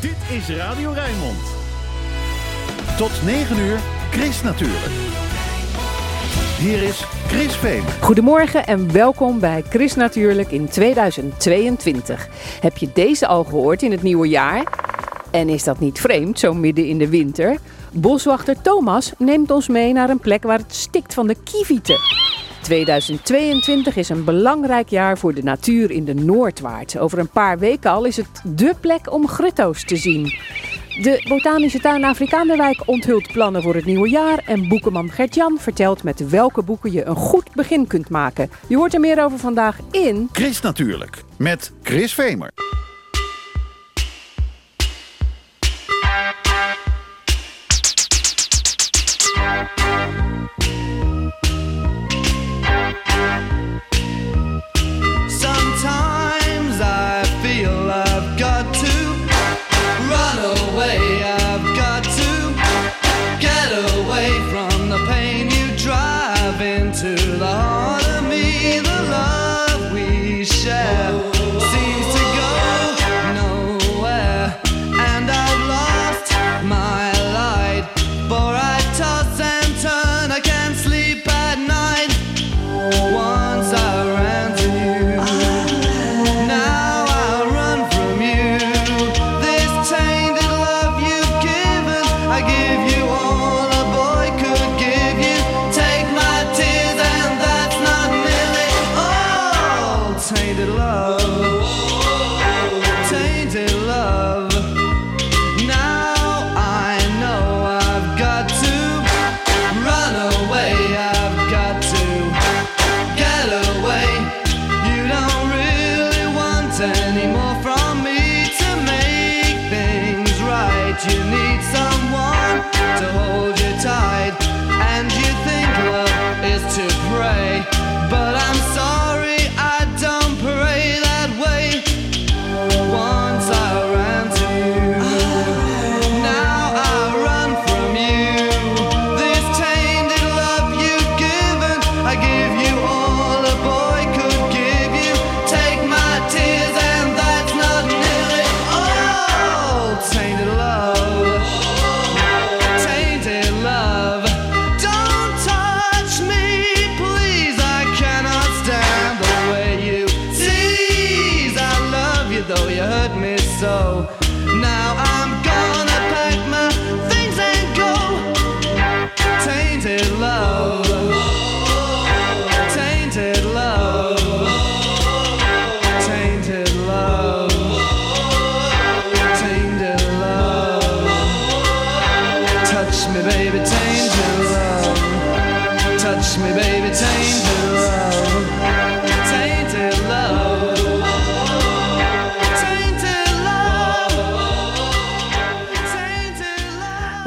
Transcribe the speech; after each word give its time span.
Dit 0.00 0.38
is 0.38 0.56
Radio 0.56 0.90
Rijnmond. 0.90 1.38
Tot 2.96 3.10
9 3.24 3.58
uur, 3.58 3.78
Chris 4.10 4.42
natuurlijk. 4.42 4.92
Hier 6.58 6.82
is 6.82 7.00
Chris 7.26 7.56
Vemer. 7.56 7.90
Goedemorgen 8.00 8.66
en 8.66 8.92
welkom 8.92 9.40
bij 9.40 9.64
Chris 9.68 9.94
Natuurlijk 9.94 10.50
in 10.50 10.68
2022. 10.68 12.28
Heb 12.60 12.76
je 12.76 12.90
deze 12.94 13.26
al 13.26 13.44
gehoord 13.44 13.82
in 13.82 13.90
het 13.90 14.02
nieuwe 14.02 14.28
jaar? 14.28 14.64
En 15.30 15.48
is 15.48 15.64
dat 15.64 15.78
niet 15.78 16.00
vreemd, 16.00 16.38
zo 16.38 16.54
midden 16.54 16.86
in 16.86 16.98
de 16.98 17.08
winter? 17.08 17.58
Boswachter 17.92 18.60
Thomas 18.62 19.12
neemt 19.18 19.50
ons 19.50 19.68
mee 19.68 19.92
naar 19.92 20.10
een 20.10 20.20
plek 20.20 20.42
waar 20.42 20.58
het 20.58 20.74
stikt 20.74 21.14
van 21.14 21.26
de 21.26 21.36
kievieten. 21.44 22.19
2022 22.70 23.96
is 23.96 24.08
een 24.08 24.24
belangrijk 24.24 24.88
jaar 24.88 25.18
voor 25.18 25.34
de 25.34 25.42
natuur 25.42 25.90
in 25.90 26.04
de 26.04 26.14
Noordwaard. 26.14 26.98
Over 26.98 27.18
een 27.18 27.28
paar 27.28 27.58
weken 27.58 27.90
al 27.90 28.04
is 28.04 28.16
het 28.16 28.42
dé 28.44 28.74
plek 28.80 29.12
om 29.12 29.28
grutto's 29.28 29.84
te 29.84 29.96
zien. 29.96 30.24
De 31.02 31.24
Botanische 31.28 31.80
Tuin 31.80 32.04
Afrikaanderwijk 32.04 32.82
onthult 32.86 33.32
plannen 33.32 33.62
voor 33.62 33.74
het 33.74 33.84
nieuwe 33.84 34.08
jaar. 34.08 34.38
En 34.46 34.68
boekenman 34.68 35.10
Gert-Jan 35.10 35.58
vertelt 35.58 36.02
met 36.02 36.28
welke 36.28 36.62
boeken 36.62 36.92
je 36.92 37.04
een 37.04 37.16
goed 37.16 37.54
begin 37.54 37.86
kunt 37.86 38.08
maken. 38.08 38.50
Je 38.66 38.76
hoort 38.76 38.94
er 38.94 39.00
meer 39.00 39.24
over 39.24 39.38
vandaag 39.38 39.78
in... 39.90 40.28
Chris 40.32 40.60
natuurlijk, 40.60 41.22
met 41.36 41.72
Chris 41.82 42.14
Vemer. 42.14 42.50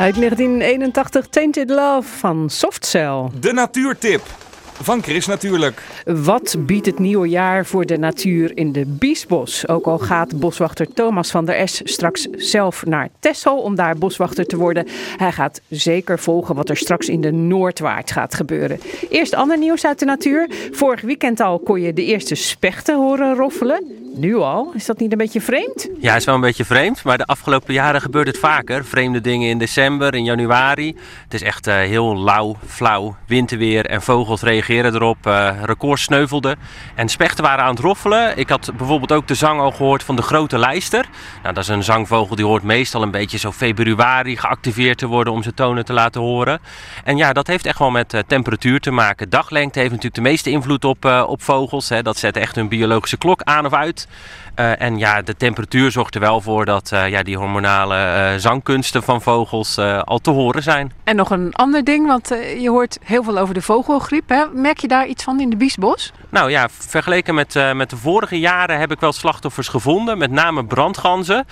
Uit 0.03 0.15
1981 0.15 1.27
Tainted 1.27 1.69
Love 1.69 2.17
van 2.17 2.49
Softcell. 2.49 3.29
De 3.39 3.53
natuurtip. 3.53 4.21
Van 4.81 5.03
Chris 5.03 5.25
natuurlijk. 5.25 5.83
Wat 6.05 6.55
biedt 6.59 6.85
het 6.85 6.99
nieuwe 6.99 7.29
jaar 7.29 7.65
voor 7.65 7.85
de 7.85 7.97
natuur 7.97 8.57
in 8.57 8.71
de 8.71 8.85
Biesbos? 8.85 9.67
Ook 9.67 9.85
al 9.85 9.99
gaat 9.99 10.39
boswachter 10.39 10.93
Thomas 10.93 11.31
van 11.31 11.45
der 11.45 11.55
Es 11.55 11.81
straks 11.83 12.27
zelf 12.31 12.85
naar 12.85 13.09
Texel 13.19 13.57
om 13.57 13.75
daar 13.75 13.97
boswachter 13.97 14.45
te 14.45 14.57
worden. 14.57 14.87
Hij 15.17 15.31
gaat 15.31 15.61
zeker 15.69 16.19
volgen 16.19 16.55
wat 16.55 16.69
er 16.69 16.77
straks 16.77 17.09
in 17.09 17.21
de 17.21 17.31
Noordwaard 17.31 18.11
gaat 18.11 18.33
gebeuren. 18.33 18.79
Eerst 19.09 19.33
ander 19.33 19.57
nieuws 19.57 19.85
uit 19.85 19.99
de 19.99 20.05
natuur. 20.05 20.49
Vorig 20.71 21.01
weekend 21.01 21.39
al 21.39 21.59
kon 21.59 21.81
je 21.81 21.93
de 21.93 22.05
eerste 22.05 22.35
spechten 22.35 22.97
horen 22.97 23.35
roffelen. 23.35 24.02
Nu 24.15 24.35
al? 24.35 24.71
Is 24.73 24.85
dat 24.85 24.99
niet 24.99 25.11
een 25.11 25.17
beetje 25.17 25.41
vreemd? 25.41 25.89
Ja, 25.99 26.15
is 26.15 26.25
wel 26.25 26.35
een 26.35 26.41
beetje 26.41 26.65
vreemd, 26.65 27.03
maar 27.03 27.17
de 27.17 27.25
afgelopen 27.25 27.73
jaren 27.73 28.01
gebeurt 28.01 28.27
het 28.27 28.37
vaker. 28.37 28.85
Vreemde 28.85 29.21
dingen 29.21 29.49
in 29.49 29.57
december, 29.57 30.13
in 30.13 30.23
januari. 30.23 30.95
Het 31.23 31.33
is 31.33 31.41
echt 31.41 31.67
eh, 31.67 31.75
heel 31.75 32.17
lauw, 32.17 32.55
flauw, 32.67 33.15
winterweer 33.27 33.85
en 33.85 34.01
vogels 34.01 34.41
reageren 34.41 34.93
erop. 34.93 35.27
eh 35.27 35.51
records 35.63 36.03
sneuvelden 36.03 36.57
en 36.95 37.09
spechten 37.09 37.43
waren 37.43 37.63
aan 37.63 37.69
het 37.75 37.79
roffelen. 37.83 38.37
Ik 38.37 38.49
had 38.49 38.71
bijvoorbeeld 38.77 39.11
ook 39.11 39.27
de 39.27 39.35
zang 39.35 39.59
al 39.59 39.71
gehoord 39.71 40.03
van 40.03 40.15
de 40.15 40.21
grote 40.21 40.57
lijster. 40.57 41.05
Nou, 41.41 41.53
dat 41.53 41.63
is 41.63 41.69
een 41.69 41.83
zangvogel 41.83 42.35
die 42.35 42.45
hoort 42.45 42.63
meestal 42.63 43.01
een 43.01 43.11
beetje 43.11 43.37
zo 43.37 43.51
februari 43.51 44.37
geactiveerd 44.37 44.97
te 44.97 45.07
worden 45.07 45.33
om 45.33 45.43
zijn 45.43 45.55
tonen 45.55 45.85
te 45.85 45.93
laten 45.93 46.21
horen. 46.21 46.59
En 47.03 47.17
ja, 47.17 47.33
dat 47.33 47.47
heeft 47.47 47.65
echt 47.65 47.79
wel 47.79 47.91
met 47.91 48.13
eh, 48.13 48.19
temperatuur 48.27 48.79
te 48.79 48.91
maken. 48.91 49.29
Daglengte 49.29 49.79
heeft 49.79 49.91
natuurlijk 49.91 50.23
de 50.23 50.29
meeste 50.29 50.49
invloed 50.49 50.85
op, 50.85 51.05
op 51.27 51.41
vogels. 51.41 51.89
Hè. 51.89 52.01
Dat 52.01 52.17
zet 52.17 52.37
echt 52.37 52.55
hun 52.55 52.67
biologische 52.67 53.17
klok 53.17 53.41
aan 53.41 53.65
of 53.65 53.73
uit. 53.73 54.02
Eh, 54.55 54.81
en 54.81 54.97
ja, 54.97 55.21
de 55.21 55.35
temperatuur 55.35 55.91
zorgt 55.91 56.15
er 56.15 56.21
wel 56.21 56.41
voor 56.41 56.65
dat 56.65 56.91
eh, 56.91 57.09
ja, 57.09 57.23
die 57.23 57.37
hormonale 57.37 57.95
eh, 57.95 58.39
zangkunsten 58.39 59.03
van 59.03 59.21
vogels 59.21 59.77
al 60.03 60.19
te 60.19 60.29
horen 60.29 60.63
zijn. 60.63 60.91
En 61.03 61.15
nog 61.15 61.29
een 61.29 61.53
ander 61.53 61.83
ding, 61.83 62.07
want 62.07 62.27
je 62.59 62.69
hoort 62.69 62.99
heel 63.03 63.23
veel 63.23 63.37
over 63.37 63.53
de 63.53 63.61
vogelgriep. 63.61 64.29
Hè? 64.29 64.45
Merk 64.53 64.77
je 64.77 64.87
daar 64.87 65.07
iets 65.07 65.23
van 65.23 65.39
in 65.39 65.49
de 65.49 65.55
Biesbos? 65.55 66.11
Nou 66.29 66.51
ja, 66.51 66.67
vergeleken 66.69 67.35
met, 67.35 67.73
met 67.73 67.89
de 67.89 67.97
vorige 67.97 68.39
jaren 68.39 68.79
heb 68.79 68.91
ik 68.91 68.99
wel 68.99 69.11
slachtoffers 69.11 69.67
gevonden. 69.67 70.17
Met 70.17 70.31
name 70.31 70.65
brandganzen. 70.65 71.45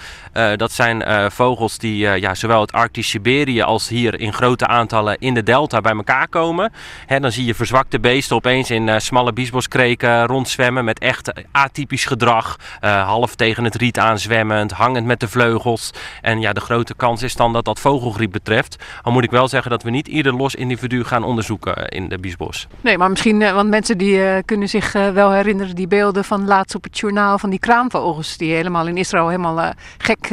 Dat 0.55 0.71
zijn 0.71 1.31
vogels 1.31 1.77
die 1.77 1.97
ja, 1.97 2.35
zowel 2.35 2.61
het 2.61 2.71
Arctisch 2.71 3.09
Siberië 3.09 3.61
als 3.61 3.87
hier 3.87 4.19
in 4.19 4.33
grote 4.33 4.67
aantallen 4.67 5.17
in 5.19 5.33
de 5.33 5.43
delta 5.43 5.81
bij 5.81 5.93
elkaar 5.93 6.27
komen. 6.27 6.71
Hè, 7.05 7.19
dan 7.19 7.31
zie 7.31 7.45
je 7.45 7.55
verzwakte 7.55 7.99
beesten 7.99 8.35
opeens 8.35 8.69
in 8.69 9.01
smalle 9.01 9.33
biesboskreken 9.33 10.25
rondzwemmen 10.25 10.85
met 10.85 10.99
echt 10.99 11.31
atypisch 11.51 12.05
gedrag. 12.05 12.40
Eh, 12.79 13.07
half 13.07 13.35
tegen 13.35 13.63
het 13.63 13.75
riet 13.75 13.99
aanzwemmend, 13.99 14.71
hangend 14.71 15.05
met 15.05 15.19
de 15.19 15.27
vleugels. 15.27 15.91
En 16.21 16.39
ja, 16.39 16.53
de 16.53 16.59
grote 16.59 16.93
kans 16.95 17.21
is 17.23 17.35
dan 17.35 17.53
dat 17.53 17.65
dat 17.65 17.79
vogelgriep 17.79 18.31
betreft. 18.31 18.75
Al 19.01 19.11
moet 19.11 19.23
ik 19.23 19.31
wel 19.31 19.47
zeggen 19.47 19.71
dat 19.71 19.83
we 19.83 19.89
niet 19.89 20.07
ieder 20.07 20.33
los 20.33 20.55
individu 20.55 21.03
gaan 21.03 21.23
onderzoeken 21.23 21.75
eh, 21.75 21.99
in 21.99 22.09
de 22.09 22.19
biesbos. 22.19 22.67
Nee, 22.81 22.97
maar 22.97 23.09
misschien, 23.09 23.41
eh, 23.41 23.53
want 23.53 23.69
mensen 23.69 23.97
die 23.97 24.43
kunnen 24.43 24.69
zich 24.69 24.91
wel 24.91 25.31
herinneren 25.31 25.75
die 25.75 25.87
beelden 25.87 26.23
van 26.23 26.45
laatst 26.45 26.75
op 26.75 26.83
het 26.83 26.99
journaal 26.99 27.37
van 27.37 27.49
die 27.49 27.59
kraanvogels 27.59 28.37
die 28.37 28.53
helemaal 28.53 28.87
in 28.87 28.97
Israël 28.97 29.27
helemaal 29.27 29.73
gek 29.97 30.29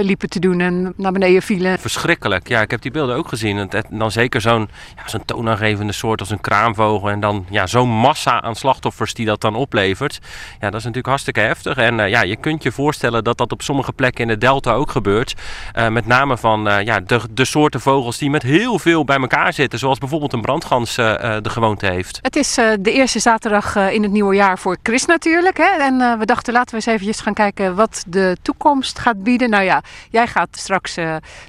liepen 0.00 0.28
te 0.28 0.40
doen 0.40 0.60
en 0.60 0.92
naar 0.96 1.12
beneden 1.12 1.42
vielen. 1.42 1.78
Verschrikkelijk. 1.78 2.48
Ja, 2.48 2.60
ik 2.60 2.70
heb 2.70 2.82
die 2.82 2.90
beelden 2.90 3.16
ook 3.16 3.28
gezien. 3.28 3.58
En 3.58 3.84
dan 3.90 4.10
zeker 4.10 4.40
zo'n 4.40 4.68
ja, 4.96 5.08
zo'n 5.08 5.24
toonaangevende 5.24 5.92
soort 5.92 6.20
als 6.20 6.30
een 6.30 6.40
kraanvogel. 6.40 7.10
En 7.10 7.20
dan 7.20 7.46
ja, 7.50 7.66
zo'n 7.66 7.88
massa 7.88 8.42
aan 8.42 8.56
slachtoffers 8.56 9.14
die 9.14 9.26
dat 9.26 9.40
dan 9.40 9.54
oplevert. 9.54 10.18
Ja, 10.60 10.70
dat 10.70 10.74
is 10.74 10.84
natuurlijk 10.84 11.06
hartstikke 11.06 11.40
heftig. 11.46 11.76
En 11.76 12.00
eh, 12.00 12.08
ja, 12.08 12.22
je 12.22 12.36
kunt 12.36 12.62
je 12.62 12.72
voorstellen 12.72 13.24
dat 13.24 13.38
dat 13.38 13.52
op 13.52 13.62
sommige 13.62 13.92
plekken 13.92 14.22
in 14.22 14.28
de 14.28 14.38
delta 14.38 14.72
ook 14.72 14.90
gebeurt. 14.90 15.34
Eh, 15.72 15.88
met 15.88 16.06
name 16.06 16.36
van 16.36 16.68
eh, 16.68 16.84
ja, 16.84 17.00
de, 17.00 17.20
de 17.30 17.44
soorten 17.44 17.80
vogels 17.80 18.18
die 18.18 18.30
met 18.30 18.42
heel 18.42 18.78
veel 18.78 19.04
bij 19.04 19.16
elkaar 19.16 19.52
zitten. 19.52 19.78
Zoals 19.78 19.98
bijvoorbeeld 19.98 20.32
een 20.32 20.40
brandgans 20.40 20.94
de 20.96 21.50
gewoonte 21.50 21.86
heeft. 21.86 22.18
Het 22.22 22.36
is 22.36 22.54
de 22.54 22.92
eerste 22.92 23.18
zaterdag 23.18 23.76
in 23.76 24.02
het 24.02 24.12
nieuwe 24.12 24.34
jaar 24.34 24.58
voor 24.58 24.76
Chris 24.82 25.04
natuurlijk. 25.04 25.56
Hè? 25.56 25.82
En 25.82 26.18
we 26.18 26.24
dachten 26.24 26.52
laten 26.52 26.70
we 26.70 26.76
eens 26.76 26.86
eventjes 26.86 27.20
gaan 27.20 27.34
kijken 27.34 27.74
wat 27.74 28.04
de 28.06 28.36
toekomst 28.42 28.98
gaat 28.98 29.22
bieden. 29.22 29.50
Nou 29.50 29.64
ja, 29.64 29.82
jij 30.10 30.26
gaat 30.26 30.48
straks 30.50 30.94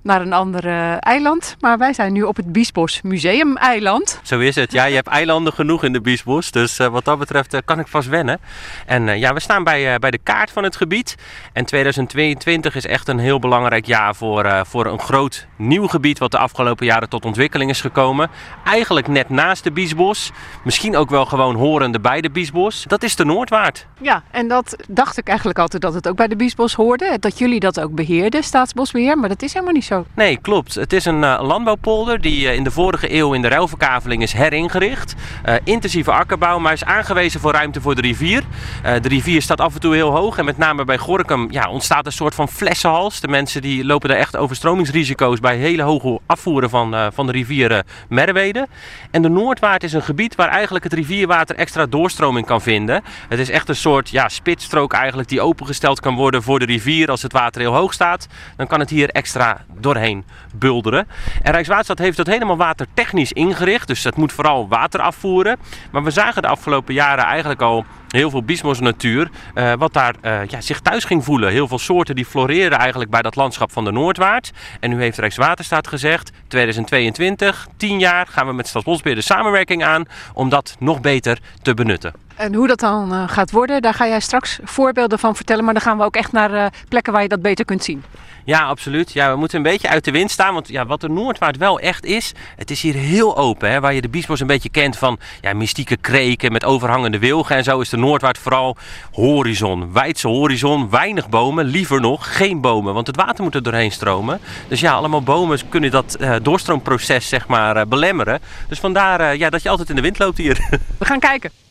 naar 0.03 0.21
een 0.21 0.33
ander 0.33 0.65
eiland. 0.99 1.55
Maar 1.59 1.77
wij 1.77 1.93
zijn 1.93 2.13
nu 2.13 2.23
op 2.23 2.35
het 2.35 2.51
Biesbos 2.51 3.01
Museum 3.01 3.57
Eiland. 3.57 4.19
Zo 4.23 4.39
is 4.39 4.55
het. 4.55 4.71
Ja, 4.71 4.85
je 4.85 4.95
hebt 4.95 5.07
eilanden 5.07 5.53
genoeg 5.53 5.83
in 5.83 5.93
de 5.93 6.01
Biesbos. 6.01 6.51
Dus 6.51 6.77
wat 6.77 7.05
dat 7.05 7.19
betreft 7.19 7.61
kan 7.65 7.79
ik 7.79 7.87
vast 7.87 8.07
wennen. 8.07 8.39
En 8.85 9.19
ja, 9.19 9.33
we 9.33 9.39
staan 9.39 9.63
bij, 9.63 9.86
eh, 9.93 9.95
bij 9.95 10.11
de 10.11 10.19
kaart 10.23 10.51
van 10.51 10.63
het 10.63 10.75
gebied. 10.75 11.15
En 11.53 11.65
2022 11.65 12.75
is 12.75 12.85
echt 12.85 13.07
een 13.07 13.19
heel 13.19 13.39
belangrijk 13.39 13.85
jaar 13.85 14.15
voor, 14.15 14.43
eh, 14.43 14.61
voor 14.63 14.85
een 14.85 14.99
groot 14.99 15.47
nieuw 15.55 15.87
gebied. 15.87 16.19
Wat 16.19 16.31
de 16.31 16.37
afgelopen 16.37 16.85
jaren 16.85 17.09
tot 17.09 17.25
ontwikkeling 17.25 17.69
is 17.69 17.81
gekomen. 17.81 18.29
Eigenlijk 18.65 19.07
net 19.07 19.29
naast 19.29 19.63
de 19.63 19.71
Biesbos. 19.71 20.31
Misschien 20.63 20.95
ook 20.95 21.09
wel 21.09 21.25
gewoon 21.25 21.55
horende 21.55 21.99
bij 21.99 22.21
de 22.21 22.29
Biesbos. 22.29 22.83
Dat 22.87 23.03
is 23.03 23.15
de 23.15 23.25
Noordwaard. 23.25 23.87
Ja, 24.01 24.23
en 24.31 24.47
dat 24.47 24.75
dacht 24.87 25.17
ik 25.17 25.27
eigenlijk 25.27 25.59
altijd 25.59 25.81
dat 25.81 25.93
het 25.93 26.07
ook 26.07 26.15
bij 26.15 26.27
de 26.27 26.35
Biesbos 26.35 26.73
hoorde. 26.73 27.17
Dat 27.19 27.37
jullie 27.37 27.59
dat 27.59 27.79
ook 27.79 27.95
beheerden, 27.95 28.43
Staatsbosbeheer. 28.43 29.17
Maar 29.17 29.29
dat 29.29 29.41
is 29.41 29.53
helemaal 29.53 29.73
niet 29.73 29.85
zo. 29.85 30.05
Nee, 30.13 30.37
klopt. 30.37 30.75
Het 30.75 30.93
is 30.93 31.05
een 31.05 31.23
eh, 31.23 31.39
landbouwpolder 31.41 32.21
die 32.21 32.53
in 32.53 32.63
de 32.63 32.71
vorige 32.71 33.13
eeuw 33.13 33.33
in 33.33 33.41
de 33.41 33.47
ruilverkaveling 33.47 34.21
is 34.21 34.33
heringericht. 34.33 35.15
Intensieve 35.63 36.11
akkerbouw, 36.11 36.59
maar 36.59 36.73
is 36.73 36.83
aangewezen 36.83 37.39
voor 37.39 37.51
ruimte 37.51 37.81
voor 37.81 37.95
de 37.95 38.01
rivier. 38.01 38.43
De 38.83 39.07
rivier 39.07 39.41
staat 39.41 39.61
af 39.61 39.75
en 39.77 39.83
toe 39.83 39.95
heel 39.95 40.11
hoog 40.11 40.37
en 40.37 40.45
met 40.45 40.57
name 40.57 40.85
bij 40.85 40.97
Gorkum 40.97 41.47
ja, 41.51 41.69
ontstaat 41.69 42.05
een 42.05 42.11
soort 42.11 42.35
van 42.35 42.47
flessenhals. 42.49 43.19
De 43.19 43.27
mensen 43.27 43.61
die 43.61 43.85
lopen 43.85 44.09
daar 44.09 44.17
echt 44.17 44.37
overstromingsrisico's 44.37 45.39
bij 45.39 45.57
hele 45.57 45.81
hoge 45.81 46.19
afvoeren 46.25 46.69
van, 46.69 46.95
eh, 46.95 47.07
van 47.13 47.25
de 47.25 47.31
rivier 47.31 47.71
eh, 47.71 47.79
Merwede. 48.09 48.67
En 49.11 49.21
de 49.21 49.29
Noordwaard 49.29 49.83
is 49.83 49.93
een 49.93 50.01
gebied 50.01 50.35
waar 50.35 50.49
eigenlijk 50.49 50.83
het 50.83 50.93
rivierwater 50.93 51.55
extra 51.55 51.85
doorstroming 51.85 52.45
kan 52.45 52.61
vinden. 52.61 53.03
Het 53.29 53.39
is 53.39 53.49
echt 53.49 53.69
een 53.69 53.75
soort 53.75 54.09
ja, 54.09 54.29
spitsstrook 54.29 54.93
eigenlijk 54.93 55.29
die 55.29 55.41
opengesteld 55.41 55.99
kan 55.99 56.15
worden 56.15 56.43
voor 56.43 56.59
de 56.59 56.65
rivier 56.65 57.09
als 57.09 57.21
het 57.21 57.31
water 57.31 57.61
heel 57.61 57.73
hoog 57.73 57.93
staat. 57.93 58.27
Dan 58.55 58.67
kan 58.67 58.79
het 58.79 58.89
hier 58.89 59.09
extra 59.09 59.65
doorheen 59.79 60.25
bulderen. 60.55 61.07
En 61.41 61.51
Rijkswaterstaat 61.51 61.99
heeft 61.99 62.17
dat 62.17 62.27
helemaal 62.27 62.57
watertechnisch 62.57 63.33
ingericht. 63.33 63.87
Dus 63.87 64.01
dat 64.01 64.15
moet 64.15 64.33
vooral 64.33 64.67
water 64.67 64.99
afvoeren. 64.99 65.57
Maar 65.91 66.03
we 66.03 66.11
zagen 66.11 66.41
de 66.41 66.47
afgelopen 66.47 66.93
jaren 66.93 67.23
eigenlijk 67.23 67.61
al 67.61 67.85
heel 68.07 68.29
veel 68.29 68.43
biesbosnatuur 68.43 69.29
eh 69.53 69.73
wat 69.77 69.93
daar 69.93 70.15
eh, 70.21 70.45
ja, 70.47 70.61
zich 70.61 70.79
thuis 70.79 71.03
ging 71.03 71.23
voelen. 71.23 71.51
Heel 71.51 71.67
veel 71.67 71.79
soorten 71.79 72.15
die 72.15 72.25
floreren 72.25 72.77
eigenlijk 72.77 73.11
bij 73.11 73.21
dat 73.21 73.35
landschap 73.35 73.71
van 73.71 73.83
de 73.83 73.91
Noordwaard. 73.91 74.51
En 74.79 74.89
nu 74.89 75.01
heeft 75.01 75.17
Rijkswaterstaat 75.17 75.87
gezegd, 75.87 76.31
2022, 76.47 77.67
10 77.77 77.99
jaar, 77.99 78.27
gaan 78.27 78.47
we 78.47 78.53
met 78.53 78.67
Staatsbosbeheer 78.67 79.15
de 79.15 79.23
samenwerking 79.23 79.83
aan 79.83 80.05
om 80.33 80.49
dat 80.49 80.75
nog 80.79 81.01
beter 81.01 81.39
te 81.61 81.73
benutten. 81.73 82.26
En 82.37 82.53
hoe 82.53 82.67
dat 82.67 82.79
dan 82.79 83.13
eh, 83.13 83.23
gaat 83.27 83.51
worden, 83.51 83.81
daar 83.81 83.93
ga 83.93 84.07
jij 84.07 84.19
straks 84.19 84.59
voorbeelden 84.63 85.19
van 85.19 85.35
vertellen. 85.35 85.63
Maar 85.63 85.73
dan 85.73 85.83
gaan 85.83 85.97
we 85.97 86.03
ook 86.03 86.15
echt 86.15 86.31
naar 86.31 86.53
eh, 86.53 86.65
plekken 86.89 87.13
waar 87.13 87.21
je 87.21 87.27
dat 87.27 87.41
beter 87.41 87.65
kunt 87.65 87.83
zien. 87.83 88.03
Ja, 88.45 88.63
absoluut. 88.63 89.13
Ja, 89.13 89.31
we 89.31 89.37
moeten 89.37 89.57
een 89.57 89.63
beetje 89.63 89.89
uit 89.89 90.03
de 90.03 90.11
wind 90.11 90.31
staan. 90.31 90.53
Want 90.53 90.67
ja, 90.67 90.85
wat 90.85 91.01
de 91.01 91.09
Noordwaard 91.09 91.57
wel 91.57 91.79
echt 91.79 92.05
is, 92.05 92.33
het 92.55 92.71
is 92.71 92.81
hier 92.81 92.93
heel 92.93 93.37
open. 93.37 93.71
Hè, 93.71 93.79
waar 93.79 93.93
je 93.93 94.01
de 94.01 94.09
biesbos 94.09 94.39
een 94.39 94.47
beetje 94.47 94.69
kent 94.69 94.97
van 94.97 95.19
ja, 95.41 95.53
mystieke 95.53 95.97
kreken 95.97 96.51
met 96.51 96.65
overhangende 96.65 97.19
wilgen. 97.19 97.55
En 97.55 97.63
zo 97.63 97.79
is 97.79 97.89
de 97.89 97.97
Noordwaard 97.97 98.37
vooral 98.37 98.77
horizon. 99.11 99.93
Wijdse 99.93 100.27
horizon, 100.27 100.89
weinig 100.89 101.29
bomen. 101.29 101.65
Liever 101.65 102.01
nog 102.01 102.37
geen 102.37 102.61
bomen, 102.61 102.93
want 102.93 103.07
het 103.07 103.15
water 103.15 103.43
moet 103.43 103.55
er 103.55 103.63
doorheen 103.63 103.91
stromen. 103.91 104.39
Dus 104.67 104.79
ja, 104.79 104.93
allemaal 104.93 105.23
bomen 105.23 105.69
kunnen 105.69 105.91
dat 105.91 106.15
eh, 106.15 106.35
doorstroomproces 106.41 107.29
zeg 107.29 107.47
maar 107.47 107.87
belemmeren. 107.87 108.39
Dus 108.67 108.79
vandaar 108.79 109.37
ja, 109.37 109.49
dat 109.49 109.61
je 109.63 109.69
altijd 109.69 109.89
in 109.89 109.95
de 109.95 110.01
wind 110.01 110.19
loopt 110.19 110.37
hier. 110.37 110.67
We 110.97 111.05
gaan 111.05 111.19
kijken. 111.19 111.66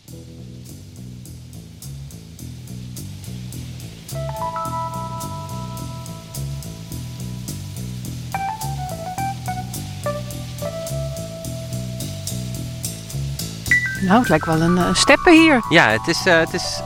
Nou, 14.01 14.19
het 14.19 14.29
lijkt 14.29 14.47
wel 14.47 14.61
een 14.61 14.79
eh, 14.79 14.95
steppen 14.95 15.33
hier. 15.33 15.61
Ja, 15.69 15.89
het 15.89 16.07
is, 16.09 16.27
eh, 16.27 16.39
het 16.39 16.53
is 16.53 16.81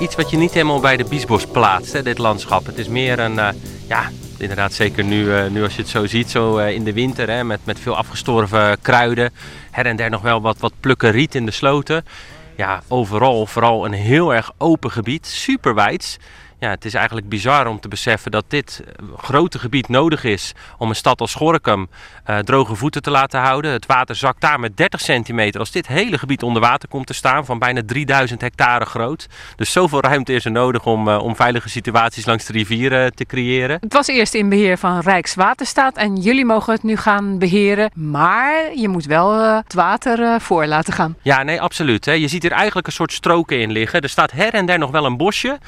iets 0.00 0.14
wat 0.14 0.30
je 0.30 0.36
niet 0.36 0.52
helemaal 0.52 0.80
bij 0.80 0.96
de 0.96 1.04
biesbos 1.04 1.46
plaatst, 1.46 1.92
hè, 1.92 2.02
dit 2.02 2.18
landschap. 2.18 2.66
Het 2.66 2.78
is 2.78 2.88
meer 2.88 3.18
een, 3.18 3.38
eh, 3.38 3.48
ja, 3.86 4.10
inderdaad 4.38 4.72
zeker 4.72 5.04
nu, 5.04 5.50
nu 5.50 5.62
als 5.62 5.74
je 5.74 5.80
het 5.80 5.90
zo 5.90 6.06
ziet, 6.06 6.30
zo 6.30 6.56
in 6.56 6.84
de 6.84 6.92
winter, 6.92 7.30
hè, 7.30 7.44
met, 7.44 7.60
met 7.64 7.80
veel 7.80 7.96
afgestorven 7.96 8.80
kruiden. 8.82 9.32
Her 9.70 9.86
en 9.86 9.96
der 9.96 10.10
nog 10.10 10.22
wel 10.22 10.40
wat, 10.40 10.58
wat 10.58 10.72
plukken 10.80 11.10
riet 11.10 11.34
in 11.34 11.46
de 11.46 11.52
sloten. 11.52 12.04
Ja, 12.56 12.82
overal 12.88 13.46
vooral 13.46 13.84
een 13.84 13.92
heel 13.92 14.34
erg 14.34 14.52
open 14.58 14.90
gebied, 14.90 15.26
super 15.26 15.74
wijds. 15.74 16.16
Ja, 16.60 16.70
het 16.70 16.84
is 16.84 16.94
eigenlijk 16.94 17.28
bizar 17.28 17.66
om 17.66 17.80
te 17.80 17.88
beseffen 17.88 18.30
dat 18.30 18.44
dit 18.48 18.82
eh, 18.84 19.04
grote 19.16 19.58
gebied 19.58 19.88
nodig 19.88 20.24
is 20.24 20.52
om 20.78 20.88
een 20.88 20.94
stad 20.94 21.20
als 21.20 21.34
Gorinchem 21.34 21.88
eh, 22.24 22.38
droge 22.38 22.74
voeten 22.74 23.02
te 23.02 23.10
laten 23.10 23.40
houden. 23.40 23.70
Het 23.70 23.86
water 23.86 24.14
zakt 24.14 24.40
daar 24.40 24.60
met 24.60 24.76
30 24.76 25.00
centimeter 25.00 25.60
als 25.60 25.70
dit 25.70 25.86
hele 25.86 26.18
gebied 26.18 26.42
onder 26.42 26.62
water 26.62 26.88
komt 26.88 27.06
te 27.06 27.14
staan, 27.14 27.44
van 27.44 27.58
bijna 27.58 27.80
3000 27.86 28.40
hectare 28.40 28.84
groot. 28.84 29.26
Dus 29.56 29.72
zoveel 29.72 30.00
ruimte 30.00 30.32
is 30.32 30.44
er 30.44 30.50
nodig 30.50 30.86
om, 30.86 31.08
eh, 31.08 31.22
om 31.22 31.36
veilige 31.36 31.68
situaties 31.68 32.26
langs 32.26 32.44
de 32.44 32.52
rivieren 32.52 33.14
te 33.14 33.24
creëren. 33.24 33.78
Het 33.80 33.92
was 33.92 34.06
eerst 34.06 34.34
in 34.34 34.48
beheer 34.48 34.78
van 34.78 35.00
Rijkswaterstaat 35.00 35.96
en 35.96 36.16
jullie 36.16 36.44
mogen 36.44 36.72
het 36.72 36.82
nu 36.82 36.96
gaan 36.96 37.38
beheren. 37.38 37.90
Maar 37.94 38.74
je 38.74 38.88
moet 38.88 39.04
wel 39.04 39.54
het 39.54 39.74
water 39.74 40.40
voor 40.40 40.66
laten 40.66 40.92
gaan. 40.92 41.16
Ja, 41.22 41.42
nee, 41.42 41.60
absoluut. 41.60 42.04
Hè. 42.04 42.12
Je 42.12 42.28
ziet 42.28 42.42
hier 42.42 42.52
eigenlijk 42.52 42.86
een 42.86 42.92
soort 42.92 43.12
stroken 43.12 43.60
in 43.60 43.70
liggen. 43.70 44.00
Er 44.00 44.08
staat 44.08 44.30
her 44.30 44.54
en 44.54 44.66
der 44.66 44.78
nog 44.78 44.90
wel 44.90 45.04
een 45.04 45.16
bosje. 45.16 45.58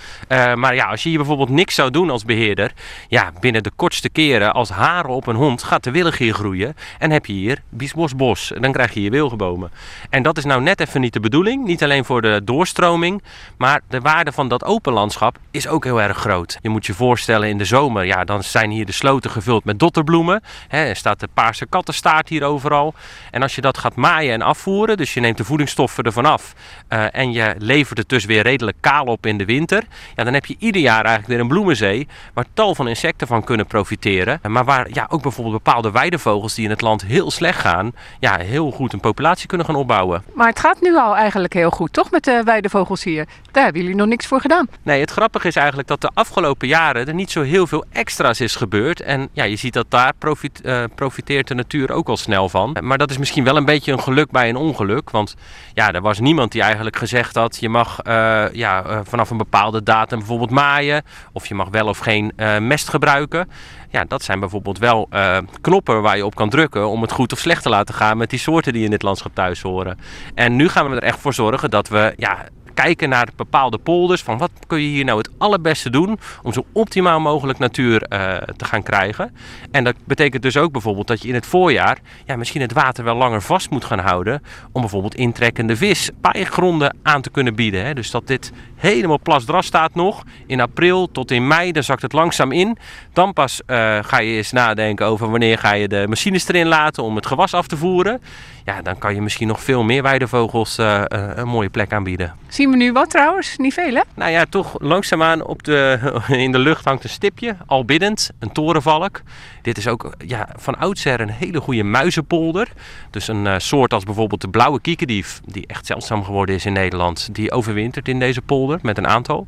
Maar 0.54 0.74
ja, 0.74 0.81
als 0.86 1.02
je 1.02 1.08
hier 1.08 1.18
bijvoorbeeld 1.18 1.48
niks 1.48 1.74
zou 1.74 1.90
doen 1.90 2.10
als 2.10 2.24
beheerder, 2.24 2.72
ja, 3.08 3.32
binnen 3.40 3.62
de 3.62 3.70
kortste 3.76 4.08
keren 4.08 4.52
als 4.52 4.70
haren 4.70 5.10
op 5.10 5.26
een 5.26 5.36
hond 5.36 5.62
gaat 5.62 5.84
de 5.84 5.90
willig 5.90 6.18
hier 6.18 6.34
groeien. 6.34 6.76
En 6.98 7.10
heb 7.10 7.26
je 7.26 7.32
hier 7.32 7.62
biesbosbos. 7.68 8.52
En 8.52 8.62
dan 8.62 8.72
krijg 8.72 8.94
je 8.94 9.00
hier 9.00 9.10
wilgenbomen. 9.10 9.70
En 10.10 10.22
dat 10.22 10.38
is 10.38 10.44
nou 10.44 10.62
net 10.62 10.80
even 10.80 11.00
niet 11.00 11.12
de 11.12 11.20
bedoeling. 11.20 11.64
Niet 11.64 11.82
alleen 11.82 12.04
voor 12.04 12.22
de 12.22 12.40
doorstroming, 12.44 13.22
maar 13.56 13.80
de 13.88 14.00
waarde 14.00 14.32
van 14.32 14.48
dat 14.48 14.64
open 14.64 14.92
landschap 14.92 15.38
is 15.50 15.68
ook 15.68 15.84
heel 15.84 16.00
erg 16.00 16.16
groot. 16.16 16.58
Je 16.60 16.68
moet 16.68 16.86
je 16.86 16.94
voorstellen 16.94 17.48
in 17.48 17.58
de 17.58 17.64
zomer, 17.64 18.04
ja, 18.04 18.24
dan 18.24 18.42
zijn 18.42 18.70
hier 18.70 18.86
de 18.86 18.92
sloten 18.92 19.30
gevuld 19.30 19.64
met 19.64 19.78
dotterbloemen. 19.78 20.42
Hè, 20.68 20.84
er 20.84 20.96
staat 20.96 21.20
de 21.20 21.28
paarse 21.34 21.66
kattenstaart 21.66 22.28
hier 22.28 22.44
overal. 22.44 22.94
En 23.30 23.42
als 23.42 23.54
je 23.54 23.60
dat 23.60 23.78
gaat 23.78 23.94
maaien 23.94 24.32
en 24.32 24.42
afvoeren, 24.42 24.96
dus 24.96 25.14
je 25.14 25.20
neemt 25.20 25.36
de 25.36 25.44
voedingsstoffen 25.44 26.04
ervan 26.04 26.26
af 26.26 26.54
eh, 26.88 27.04
en 27.12 27.32
je 27.32 27.54
levert 27.58 27.98
het 27.98 28.08
dus 28.08 28.24
weer 28.24 28.42
redelijk 28.42 28.76
kaal 28.80 29.04
op 29.04 29.26
in 29.26 29.38
de 29.38 29.44
winter, 29.44 29.82
ja, 30.16 30.24
dan 30.24 30.34
heb 30.34 30.46
je 30.46 30.56
ieder 30.74 30.90
jaar 30.90 31.04
eigenlijk 31.04 31.28
weer 31.28 31.40
een 31.40 31.48
bloemenzee 31.48 32.08
waar 32.34 32.44
tal 32.54 32.74
van 32.74 32.88
insecten 32.88 33.26
van 33.26 33.44
kunnen 33.44 33.66
profiteren. 33.66 34.40
Maar 34.48 34.64
waar 34.64 34.86
ja, 34.92 35.06
ook 35.10 35.22
bijvoorbeeld 35.22 35.64
bepaalde 35.64 35.90
weidevogels 35.90 36.54
die 36.54 36.64
in 36.64 36.70
het 36.70 36.80
land 36.80 37.04
heel 37.04 37.30
slecht 37.30 37.60
gaan, 37.60 37.92
ja, 38.20 38.38
heel 38.38 38.70
goed 38.70 38.92
een 38.92 39.00
populatie 39.00 39.46
kunnen 39.46 39.66
gaan 39.66 39.74
opbouwen. 39.74 40.22
Maar 40.34 40.48
het 40.48 40.60
gaat 40.60 40.80
nu 40.80 40.96
al 40.96 41.16
eigenlijk 41.16 41.52
heel 41.52 41.70
goed, 41.70 41.92
toch? 41.92 42.10
Met 42.10 42.24
de 42.24 42.42
weidevogels 42.44 43.04
hier. 43.04 43.26
Daar 43.50 43.64
hebben 43.64 43.82
jullie 43.82 43.96
nog 43.96 44.06
niks 44.06 44.26
voor 44.26 44.40
gedaan. 44.40 44.68
Nee, 44.82 45.00
het 45.00 45.10
grappige 45.10 45.48
is 45.48 45.56
eigenlijk 45.56 45.88
dat 45.88 46.00
de 46.00 46.10
afgelopen 46.14 46.68
jaren 46.68 47.06
er 47.06 47.14
niet 47.14 47.30
zo 47.30 47.42
heel 47.42 47.66
veel 47.66 47.84
extra's 47.92 48.40
is 48.40 48.56
gebeurd. 48.56 49.00
En 49.00 49.28
ja, 49.32 49.44
je 49.44 49.56
ziet 49.56 49.72
dat 49.72 49.86
daar 49.88 50.12
profit, 50.18 50.60
eh, 50.60 50.84
profiteert 50.94 51.48
de 51.48 51.54
natuur 51.54 51.92
ook 51.92 52.08
al 52.08 52.16
snel 52.16 52.48
van. 52.48 52.76
Maar 52.80 52.98
dat 52.98 53.10
is 53.10 53.18
misschien 53.18 53.44
wel 53.44 53.56
een 53.56 53.64
beetje 53.64 53.92
een 53.92 54.00
geluk 54.00 54.30
bij 54.30 54.48
een 54.48 54.56
ongeluk. 54.56 55.10
Want 55.10 55.36
ja, 55.74 55.92
er 55.92 56.00
was 56.00 56.20
niemand 56.20 56.52
die 56.52 56.62
eigenlijk 56.62 56.96
gezegd 56.96 57.34
had... 57.34 57.56
je 57.60 57.68
mag 57.68 58.00
eh, 58.00 58.44
ja, 58.52 58.84
eh, 58.84 59.00
vanaf 59.04 59.30
een 59.30 59.36
bepaalde 59.36 59.82
datum 59.82 60.18
bijvoorbeeld 60.18 60.50
maaien... 60.62 61.02
of 61.32 61.46
je 61.46 61.54
mag 61.54 61.68
wel 61.68 61.86
of 61.86 61.98
geen 61.98 62.32
eh, 62.36 62.58
mest 62.58 62.88
gebruiken. 62.88 63.48
Ja, 63.90 64.04
dat 64.04 64.22
zijn 64.22 64.40
bijvoorbeeld 64.40 64.78
wel 64.78 65.06
eh, 65.10 65.38
knoppen 65.60 66.02
waar 66.02 66.16
je 66.16 66.24
op 66.24 66.34
kan 66.34 66.50
drukken... 66.50 66.88
om 66.88 67.02
het 67.02 67.12
goed 67.12 67.32
of 67.32 67.38
slecht 67.38 67.62
te 67.62 67.68
laten 67.68 67.94
gaan 67.94 68.16
met 68.16 68.30
die 68.30 68.38
soorten 68.38 68.72
die 68.72 68.84
in 68.84 68.90
dit 68.90 69.02
landschap 69.02 69.34
thuis 69.34 69.62
horen. 69.62 69.98
En 70.34 70.56
nu 70.56 70.68
gaan 70.68 70.90
we 70.90 70.96
er 70.96 71.02
echt 71.02 71.18
voor 71.18 71.34
zorgen 71.34 71.70
dat 71.70 71.88
we... 71.88 72.14
Ja, 72.16 72.46
kijken 72.74 73.08
naar 73.08 73.28
bepaalde 73.36 73.78
polders. 73.78 74.22
Van 74.22 74.38
wat 74.38 74.50
kun 74.66 74.80
je 74.80 74.88
hier 74.88 75.04
nou 75.04 75.18
het 75.18 75.30
allerbeste 75.38 75.90
doen 75.90 76.18
om 76.42 76.52
zo 76.52 76.64
optimaal 76.72 77.20
mogelijk 77.20 77.58
natuur 77.58 78.02
eh, 78.02 78.36
te 78.56 78.64
gaan 78.64 78.82
krijgen. 78.82 79.36
En 79.70 79.84
dat 79.84 79.94
betekent 80.04 80.42
dus 80.42 80.56
ook 80.56 80.72
bijvoorbeeld 80.72 81.06
dat 81.06 81.22
je 81.22 81.28
in 81.28 81.34
het 81.34 81.46
voorjaar 81.46 81.98
ja, 82.26 82.36
misschien 82.36 82.60
het 82.60 82.72
water 82.72 83.04
wel 83.04 83.16
langer 83.16 83.42
vast 83.42 83.70
moet 83.70 83.84
gaan 83.84 83.98
houden. 83.98 84.42
Om 84.72 84.80
bijvoorbeeld 84.80 85.14
intrekkende 85.14 85.76
vis 85.76 86.10
paaigronden 86.20 86.96
aan 87.02 87.22
te 87.22 87.30
kunnen 87.30 87.54
bieden. 87.54 87.84
Hè. 87.84 87.94
Dus 87.94 88.10
dat 88.10 88.26
dit 88.26 88.52
helemaal 88.76 89.20
plasdras 89.22 89.66
staat 89.66 89.94
nog. 89.94 90.22
In 90.46 90.60
april 90.60 91.10
tot 91.10 91.30
in 91.30 91.46
mei, 91.46 91.72
dan 91.72 91.82
zakt 91.82 92.02
het 92.02 92.12
langzaam 92.12 92.52
in. 92.52 92.78
Dan 93.12 93.32
pas 93.32 93.60
eh, 93.66 93.98
ga 94.02 94.20
je 94.20 94.36
eens 94.36 94.52
nadenken 94.52 95.06
over 95.06 95.30
wanneer 95.30 95.58
ga 95.58 95.72
je 95.72 95.88
de 95.88 96.04
machines 96.08 96.48
erin 96.48 96.66
laten 96.66 97.02
om 97.02 97.16
het 97.16 97.26
gewas 97.26 97.54
af 97.54 97.66
te 97.66 97.76
voeren. 97.76 98.20
Ja, 98.64 98.82
dan 98.82 98.98
kan 98.98 99.14
je 99.14 99.22
misschien 99.22 99.48
nog 99.48 99.62
veel 99.62 99.82
meer 99.82 100.02
weidevogels 100.02 100.78
eh, 100.78 101.00
eh, 101.00 101.30
een 101.34 101.48
mooie 101.48 101.68
plek 101.68 101.92
aanbieden. 101.92 102.34
Zien 102.48 102.70
we 102.70 102.76
nu 102.76 102.92
wat 102.92 103.10
trouwens? 103.10 103.56
Niet 103.56 103.74
veel 103.74 103.94
hè? 103.94 104.00
Nou 104.14 104.30
ja, 104.30 104.44
toch 104.48 104.74
langzaamaan 104.80 105.44
op 105.44 105.62
de, 105.62 105.98
in 106.28 106.52
de 106.52 106.58
lucht 106.58 106.84
hangt 106.84 107.04
een 107.04 107.10
stipje, 107.10 107.56
al 107.66 107.84
biddend, 107.84 108.30
een 108.38 108.52
torenvalk. 108.52 109.22
Dit 109.62 109.78
is 109.78 109.88
ook 109.88 110.14
ja, 110.26 110.48
van 110.56 110.78
oudsher 110.78 111.20
een 111.20 111.30
hele 111.30 111.60
goede 111.60 111.82
muizenpolder. 111.82 112.68
Dus 113.10 113.28
een 113.28 113.46
eh, 113.46 113.54
soort 113.58 113.92
als 113.92 114.04
bijvoorbeeld 114.04 114.40
de 114.40 114.48
blauwe 114.48 114.80
kiekendief, 114.80 115.40
die 115.44 115.66
echt 115.66 115.86
zeldzaam 115.86 116.24
geworden 116.24 116.54
is 116.54 116.66
in 116.66 116.72
Nederland. 116.72 117.34
Die 117.34 117.52
overwintert 117.52 118.08
in 118.08 118.18
deze 118.18 118.42
polder 118.42 118.78
met 118.82 118.98
een 118.98 119.08
aantal. 119.08 119.46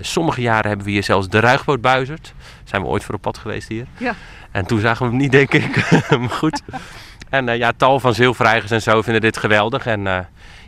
Sommige 0.00 0.40
jaren 0.40 0.68
hebben 0.68 0.86
we 0.86 0.92
hier 0.92 1.02
zelfs 1.02 1.28
de 1.28 1.40
ruigbootbuizerd. 1.40 2.34
Zijn 2.64 2.82
we 2.82 2.88
ooit 2.88 3.04
voor 3.04 3.14
op 3.14 3.20
pad 3.20 3.38
geweest 3.38 3.68
hier. 3.68 3.86
Ja. 3.98 4.14
En 4.50 4.66
toen 4.66 4.80
zagen 4.80 5.04
we 5.04 5.10
hem 5.10 5.20
niet, 5.20 5.32
denk 5.32 5.52
ik. 5.52 5.90
maar 6.20 6.30
goed. 6.30 6.62
En 7.32 7.48
eh, 7.48 7.56
ja, 7.56 7.72
tal 7.76 8.00
van 8.00 8.14
zilverreigers 8.14 8.70
en 8.70 8.82
zo 8.82 9.02
vinden 9.02 9.20
dit 9.20 9.36
geweldig. 9.36 9.86
En 9.86 10.06
eh, 10.06 10.18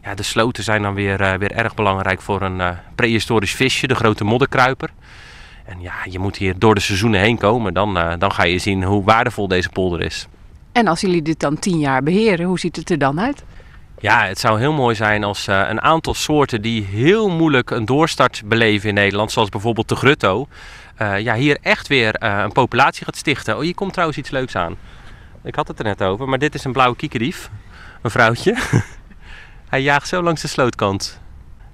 ja, 0.02 0.14
de 0.14 0.23
sloten 0.23 0.64
zijn 0.64 0.83
dan 0.83 0.94
weer, 0.94 1.21
eh, 1.21 1.35
weer 1.35 1.52
erg 1.52 1.75
belangrijk 1.75 2.23
voor 2.23 2.42
een 2.42 2.61
eh, 2.61 2.71
prehistorisch 2.94 3.54
visje, 3.54 3.87
de 3.87 3.94
grote 3.94 4.25
modderkruiper. 4.25 4.90
En 5.64 5.80
ja, 5.80 5.92
je 6.11 6.18
moet 6.18 6.37
hier 6.37 6.59
door 6.59 6.75
de 6.75 6.80
seizoenen 6.80 7.21
heen 7.21 7.38
komen. 7.38 7.75
Dan, 7.75 7.99
dan 8.18 8.33
ga 8.33 8.44
je 8.44 8.59
zien 8.59 8.83
hoe 8.83 9.04
waardevol 9.04 9.49
deze 9.49 9.68
polder 9.68 10.00
is. 10.00 10.26
En 10.73 10.87
als 10.87 11.00
jullie 11.00 11.23
dit 11.23 11.40
dan 11.40 11.59
tien 11.59 11.78
jaar 11.78 12.02
beheren, 12.02 12.47
hoe 12.47 12.59
ziet 12.59 12.76
het 12.76 12.90
er 12.90 12.99
dan 12.99 13.21
uit? 13.21 13.44
Ja, 13.99 14.26
het 14.26 14.38
zou 14.38 14.59
heel 14.59 14.73
mooi 14.73 14.94
zijn 14.94 15.25
als 15.25 15.47
een 15.47 15.80
aantal 15.80 16.14
soorten 16.14 16.62
die 16.62 16.85
heel 16.85 17.30
moeilijk 17.30 17.71
een 17.71 17.85
doorstart 17.85 18.42
beleven 18.44 18.88
in 18.88 18.94
Nederland, 18.94 19.33
zoals 19.33 19.49
bijvoorbeeld 19.49 19.88
de 19.88 19.97
grutto, 19.97 20.49
ja, 20.99 21.35
hier 21.35 21.59
echt 21.62 21.88
weer 21.88 22.23
een 22.23 22.52
populatie 22.52 23.04
gaat 23.04 23.16
stichten. 23.16 23.56
Oh, 23.56 23.62
hier 23.62 23.75
komt 23.75 23.92
trouwens 23.92 24.18
iets 24.18 24.30
leuks 24.30 24.56
aan. 24.56 24.76
Ik 25.44 25.54
had 25.54 25.68
het 25.68 25.78
er 25.78 25.84
net 25.84 26.02
over, 26.02 26.28
maar 26.28 26.38
dit 26.38 26.54
is 26.54 26.64
een 26.64 26.72
blauwe 26.72 26.96
kiekendief. 26.96 27.50
Een 28.02 28.10
vrouwtje. 28.10 28.56
Hij 29.68 29.82
jaagt 29.82 30.08
zo 30.08 30.22
langs 30.22 30.42
de 30.42 30.48
slootkant. 30.48 31.20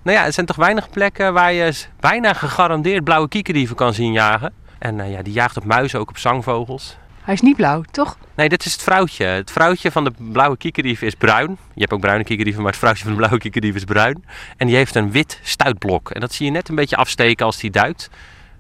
Nou 0.03 0.17
ja, 0.17 0.25
er 0.25 0.33
zijn 0.33 0.47
toch 0.47 0.57
weinig 0.57 0.91
plekken 0.91 1.33
waar 1.33 1.53
je 1.53 1.75
bijna 2.01 2.33
gegarandeerd 2.33 3.05
blauwe 3.05 3.29
kiekerdieven 3.29 3.77
kan 3.77 3.95
zien 3.95 4.13
jagen. 4.13 4.53
En 4.79 5.01
eh, 5.01 5.13
ja, 5.13 5.23
die 5.23 5.33
jaagt 5.33 5.57
op 5.57 5.65
muizen, 5.65 5.99
ook 5.99 6.09
op 6.09 6.19
zangvogels. 6.19 6.97
Hij 7.21 7.35
is 7.35 7.41
niet 7.41 7.57
blauw, 7.57 7.83
toch? 7.91 8.19
Nee, 8.35 8.49
dit 8.49 8.65
is 8.65 8.73
het 8.73 8.83
vrouwtje. 8.83 9.25
Het 9.25 9.51
vrouwtje 9.51 9.91
van 9.91 10.05
de 10.05 10.13
blauwe 10.33 10.57
kiekerdief 10.57 11.03
is 11.03 11.15
bruin. 11.15 11.49
Je 11.49 11.81
hebt 11.81 11.93
ook 11.93 12.01
bruine 12.01 12.25
kiekerdieven, 12.25 12.63
maar 12.63 12.71
het 12.71 12.81
vrouwtje 12.81 13.03
van 13.03 13.13
de 13.13 13.19
blauwe 13.19 13.39
kiekerdief 13.39 13.75
is 13.75 13.85
bruin. 13.85 14.25
En 14.57 14.67
die 14.67 14.77
heeft 14.77 14.95
een 14.95 15.11
wit 15.11 15.41
stuitblok. 15.43 16.11
En 16.11 16.21
dat 16.21 16.33
zie 16.33 16.47
je 16.47 16.53
net 16.53 16.69
een 16.69 16.75
beetje 16.75 16.97
afsteken 16.97 17.47
als 17.47 17.57
die 17.57 17.71
duikt. 17.71 18.11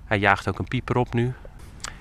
Hij 0.04 0.18
jaagt 0.18 0.48
ook 0.48 0.58
een 0.58 0.68
pieper 0.68 0.96
op 0.96 1.14
nu. 1.14 1.32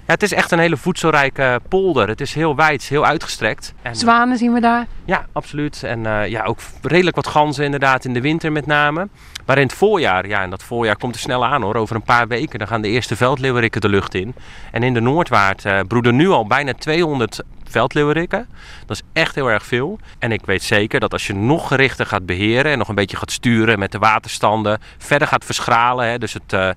Ja, 0.10 0.16
het 0.16 0.24
is 0.24 0.34
echt 0.34 0.51
een 0.51 0.60
hele 0.60 0.78
voedselrijke 0.78 1.60
polder. 1.68 2.08
Het 2.08 2.22
is 2.22 2.34
heel 2.34 2.56
wijd, 2.56 2.84
heel 2.84 3.06
uitgestrekt. 3.06 3.74
En, 3.82 3.96
Zwanen 3.96 4.38
zien 4.38 4.54
we 4.54 4.60
daar. 4.60 4.88
ja, 5.06 5.25
absoluut. 5.32 5.84
En 5.84 6.06
eh, 6.06 6.28
ja, 6.28 6.44
ook 6.44 6.60
redelijk 6.82 7.16
wat 7.16 7.28
ganzen 7.28 7.66
inderdaad 7.66 8.06
in 8.06 8.13
de 8.13 8.22
winter 8.22 8.51
met 8.51 8.66
name. 8.66 9.08
Maar 9.46 9.58
in 9.58 9.63
het 9.63 9.74
voorjaar, 9.74 10.28
ja, 10.28 10.42
en 10.42 10.50
dat 10.50 10.63
voorjaar 10.63 10.98
komt 10.98 11.16
er 11.16 11.22
snel 11.22 11.46
aan 11.46 11.62
hoor. 11.62 11.75
Over 11.75 11.96
een 11.96 12.01
paar 12.01 12.28
weken 12.28 12.60
dan 12.60 12.68
gaan 12.68 12.82
de 12.82 12.88
eerste 12.88 13.16
veldleeuwerikken 13.16 13.82
de 13.82 13.89
lucht 13.89 14.13
in. 14.13 14.36
En 14.72 14.84
in 14.84 14.94
de 14.94 15.00
Noordwaard 15.00 15.66
eh, 15.66 15.80
broeden 15.88 16.16
nu 16.16 16.30
al 16.30 16.48
bijna 16.48 16.74
200 16.74 17.44
veldleeuwerikken. 17.70 18.48
Dat 18.86 18.98
is 18.98 19.04
echt 19.14 19.36
heel 19.36 19.52
erg 19.52 19.66
veel. 19.66 20.00
En 20.20 20.32
ik 20.32 20.46
weet 20.46 20.64
zeker 20.64 21.00
dat 21.00 21.14
als 21.14 21.28
je 21.28 21.34
nog 21.34 21.68
gerichter 21.68 22.06
gaat 22.06 22.26
beheren 22.26 22.72
en 22.72 22.78
nog 22.78 22.88
een 22.88 22.96
beetje 22.96 23.18
gaat 23.18 23.32
sturen 23.32 23.80
met 23.80 23.92
de 23.92 23.98
waterstanden, 23.98 24.80
verder 24.98 25.28
gaat 25.28 25.46
verschralen, 25.46 26.08
hè, 26.08 26.18
dus 26.18 26.34
het, 26.34 26.54
eh, 26.54 26.70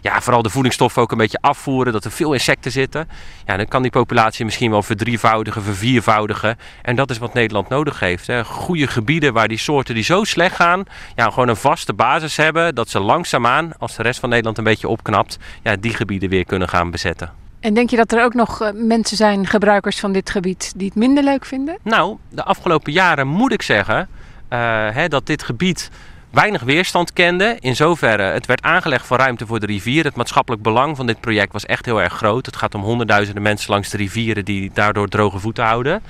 ja, 0.00 0.20
vooral 0.20 0.42
de 0.42 0.50
voedingsstoffen 0.50 1.02
ook 1.02 1.12
een 1.12 1.18
beetje 1.18 1.38
afvoeren, 1.40 1.92
dat 1.92 2.04
er 2.04 2.10
veel 2.10 2.32
insecten 2.32 2.70
zitten, 2.70 3.08
ja, 3.46 3.56
dan 3.56 3.68
kan 3.68 3.82
die 3.82 3.90
populatie 3.90 4.44
misschien 4.44 4.70
wel 4.70 4.82
verdrievoudigen, 4.82 5.62
verviervoudigen. 5.62 6.58
En 6.82 6.96
dat 6.96 7.10
is 7.10 7.18
wat 7.18 7.34
Nederland 7.34 7.68
nodig 7.68 8.00
heeft. 8.00 8.26
Hè. 8.26 8.44
Goede 8.44 8.86
gebieden 8.86 9.32
waar 9.32 9.48
die 9.48 9.58
soorten 9.58 9.94
die 9.94 10.04
zo 10.04 10.24
slecht 10.24 10.56
gaan, 10.56 10.84
ja, 11.14 11.30
gewoon 11.30 11.48
een 11.48 11.56
vaste 11.56 11.92
basis 11.92 12.36
hebben, 12.36 12.74
dat 12.74 12.88
ze 12.88 13.00
langzaamaan, 13.00 13.72
als 13.78 13.96
de 13.96 14.02
rest 14.02 14.20
van 14.20 14.28
Nederland 14.28 14.58
een 14.58 14.64
beetje 14.64 14.88
opknapt, 14.88 15.38
ja, 15.62 15.76
die 15.76 15.94
gebieden 15.94 16.28
weer 16.28 16.44
kunnen 16.44 16.68
gaan 16.68 16.90
bezetten. 16.90 17.47
En 17.60 17.74
denk 17.74 17.90
je 17.90 17.96
dat 17.96 18.12
er 18.12 18.24
ook 18.24 18.34
nog 18.34 18.60
eh, 18.60 18.70
mensen 18.74 19.16
zijn, 19.16 19.46
gebruikers 19.46 20.00
van 20.00 20.12
dit 20.12 20.30
gebied, 20.30 20.72
die 20.76 20.86
het 20.86 20.96
minder 20.96 21.24
leuk 21.24 21.44
vinden? 21.44 21.78
Nou, 21.82 22.16
de 22.28 22.44
afgelopen 22.44 22.92
jaren 22.92 23.26
moet 23.26 23.52
ik 23.52 23.62
zeggen 23.62 24.08
eh, 24.48 24.58
hè, 24.90 25.08
dat 25.08 25.26
dit 25.26 25.42
gebied 25.42 25.90
weinig 26.30 26.62
weerstand 26.62 27.12
kende. 27.12 27.56
In 27.60 27.76
zoverre, 27.76 28.22
het 28.22 28.46
werd 28.46 28.62
aangelegd 28.62 29.06
voor 29.06 29.16
ruimte 29.16 29.46
voor 29.46 29.60
de 29.60 29.66
rivier. 29.66 30.04
Het 30.04 30.16
maatschappelijk 30.16 30.62
belang 30.62 30.96
van 30.96 31.06
dit 31.06 31.20
project 31.20 31.52
was 31.52 31.66
echt 31.66 31.84
heel 31.84 32.02
erg 32.02 32.12
groot. 32.12 32.46
Het 32.46 32.56
gaat 32.56 32.74
om 32.74 32.82
honderdduizenden 32.82 33.42
mensen 33.42 33.70
langs 33.70 33.90
de 33.90 33.96
rivieren 33.96 34.44
die 34.44 34.70
daardoor 34.74 35.08
droge 35.08 35.38
voeten 35.38 35.64
houden. 35.64 36.02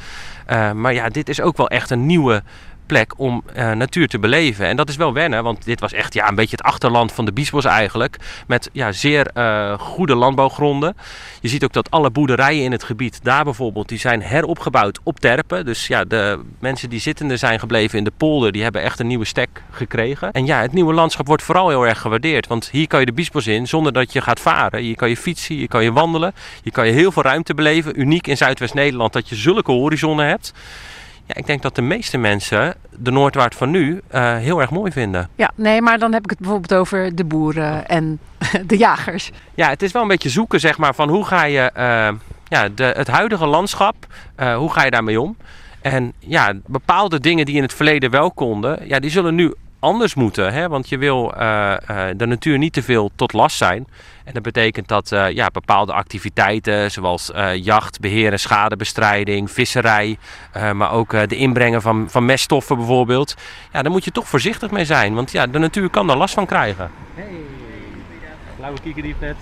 Eh, 0.47 0.73
maar 0.73 0.95
ja, 0.95 1.09
dit 1.09 1.29
is 1.29 1.41
ook 1.41 1.57
wel 1.57 1.69
echt 1.69 1.91
een 1.91 2.07
nieuwe 2.07 2.43
plek 2.89 3.13
om 3.17 3.43
eh, 3.55 3.73
natuur 3.73 4.09
te 4.09 4.19
beleven. 4.19 4.67
En 4.67 4.77
dat 4.77 4.89
is 4.89 4.97
wel 4.97 5.13
wennen, 5.13 5.43
want 5.43 5.65
dit 5.65 5.81
was 5.81 5.93
echt 5.93 6.15
ja, 6.15 6.29
een 6.29 6.35
beetje 6.35 6.57
het 6.57 6.67
achterland 6.67 7.13
van 7.13 7.25
de 7.25 7.33
Biesbos 7.33 7.65
eigenlijk. 7.65 8.17
Met 8.47 8.71
ja, 8.73 8.93
zeer 8.93 9.27
eh, 9.27 9.79
goede 9.79 10.15
landbouwgronden. 10.15 10.97
Je 11.41 11.49
ziet 11.49 11.65
ook 11.65 11.73
dat 11.73 11.91
alle 11.91 12.11
boerderijen 12.11 12.65
in 12.65 12.73
het 12.73 12.85
gebied, 12.85 13.21
daar 13.23 13.45
bijvoorbeeld, 13.45 13.89
die 13.89 13.99
zijn 13.99 14.23
heropgebouwd 14.23 14.99
op 15.03 15.21
terpen. 15.21 15.65
Dus 15.65 15.87
ja, 15.87 16.05
de 16.05 16.41
mensen 16.59 16.91
die 16.91 17.01
zittende 17.01 17.37
zijn 17.37 17.59
gebleven 17.59 17.99
in 17.99 18.05
de 18.05 18.13
polder, 18.17 18.53
die 18.53 18.63
hebben 18.63 18.83
echt 18.83 19.01
een 19.01 19.07
nieuwe 19.07 19.25
stek 19.25 19.63
gekregen. 19.71 20.33
En 20.33 20.47
ja, 20.47 20.61
het 20.61 20.73
nieuwe 20.73 20.95
landschap 20.95 21.27
wordt 21.27 21.43
vooral 21.43 21.69
heel 21.69 21.87
erg 21.87 22.01
gewaardeerd. 22.01 22.47
Want 22.47 22.69
hier 22.71 22.87
kan 22.87 23.01
je 23.01 23.07
de 23.07 23.13
Biesbos 23.13 23.47
in 23.47 23.67
zonder 23.67 23.93
dat 23.93 24.13
je 24.13 24.21
gaat 24.21 24.41
varen. 24.41 24.81
Hier 24.81 24.97
kan 24.97 25.09
je 25.09 25.17
fietsen, 25.17 25.55
hier 25.55 25.69
kan 25.69 25.85
je 25.85 25.93
wandelen. 25.93 26.35
Hier 26.63 26.73
kan 26.73 26.87
je 26.87 26.93
heel 26.93 27.13
veel 27.13 27.23
ruimte 27.23 27.55
beleven. 27.55 28.01
Uniek 28.01 28.27
in 28.27 28.37
Zuidwest-Nederland 28.37 29.13
dat 29.13 29.29
je 29.29 29.35
zulke 29.35 29.73
horizonnen 29.73 30.27
hebt. 30.27 30.53
Ja, 31.29 31.35
ik 31.35 31.47
denk 31.47 31.63
dat 31.63 31.75
de 31.75 31.83
meeste 31.83 32.19
mensen 32.19 32.75
de 32.91 33.11
Noordwaard 33.11 33.55
van 33.55 33.71
nu 33.71 34.01
eh, 34.09 34.37
heel 34.37 34.61
erg 34.61 34.71
mooi 34.71 34.93
vinden. 34.93 35.29
Ja, 35.35 35.51
nee, 35.55 35.83
maar 35.83 35.99
dan 35.99 36.13
heb 36.13 36.25
ik 36.25 36.31
het 36.31 36.39
bijvoorbeeld 36.39 36.75
over 36.75 37.15
de 37.15 37.25
boeren 37.25 37.89
en 37.89 38.19
de 38.67 38.77
jagers. 38.77 39.31
Ja, 39.55 39.69
het 39.69 39.83
is 39.83 39.93
wel 39.93 40.03
een 40.03 40.09
beetje 40.09 40.29
zoeken, 40.29 40.61
zeg 40.61 40.79
maar, 40.79 40.95
van 40.95 41.09
hoe 41.09 41.25
ga 41.25 41.45
je 41.45 41.61
eh, 41.61 42.09
ja, 42.49 42.69
de, 42.69 42.85
het 42.85 43.09
huidige 43.09 43.47
landschap, 43.47 44.07
eh, 44.35 44.57
hoe 44.57 44.73
ga 44.73 44.85
je 44.85 44.91
daarmee 44.91 45.21
om? 45.21 45.37
En 45.81 46.13
ja, 46.19 46.53
bepaalde 46.67 47.21
dingen 47.21 47.47
die 47.47 47.57
in 47.57 47.63
het 47.63 47.75
verleden 47.75 48.11
wel 48.11 48.31
konden, 48.31 48.89
ja, 48.89 48.99
die 48.99 49.11
zullen 49.11 49.35
nu 49.35 49.55
anders 49.79 50.15
moeten. 50.15 50.53
Hè? 50.53 50.69
Want 50.69 50.89
je 50.89 50.99
wil 50.99 51.35
eh, 51.35 51.73
eh, 51.73 52.17
de 52.17 52.27
natuur 52.27 52.59
niet 52.59 52.73
te 52.73 52.83
veel 52.83 53.11
tot 53.15 53.33
last 53.33 53.57
zijn. 53.57 53.87
En 54.25 54.35
dat 54.35 54.43
betekent 54.43 54.89
dat 54.89 55.13
eh, 55.13 55.31
ja, 55.31 55.47
bepaalde 55.53 55.93
activiteiten, 55.93 56.91
zoals 56.91 57.33
eh, 57.33 57.55
jacht, 57.55 58.01
beheer 58.01 58.33
en 58.33 58.41
schadebestrijding, 58.41 59.51
visserij, 59.51 60.19
eh, 60.53 60.73
maar 60.73 60.93
ook 60.93 61.13
eh, 61.13 61.27
de 61.27 61.37
inbrengen 61.37 61.83
van, 61.83 62.11
van 62.11 62.25
meststoffen 62.25 62.77
bijvoorbeeld. 62.77 63.35
Ja, 63.73 63.83
daar 63.83 63.93
moet 63.93 64.05
je 64.05 64.11
toch 64.11 64.29
voorzichtig 64.29 64.71
mee 64.71 64.85
zijn, 64.85 65.15
want 65.15 65.33
ja, 65.33 65.47
de 65.47 65.59
natuur 65.59 65.91
kan 65.91 66.07
daar 66.07 66.17
last 66.17 66.35
van 66.35 66.47
krijgen. 66.47 66.91
Hey, 67.15 67.27
blauwe 68.57 68.81
kiekerdief 68.81 69.17
net. 69.21 69.37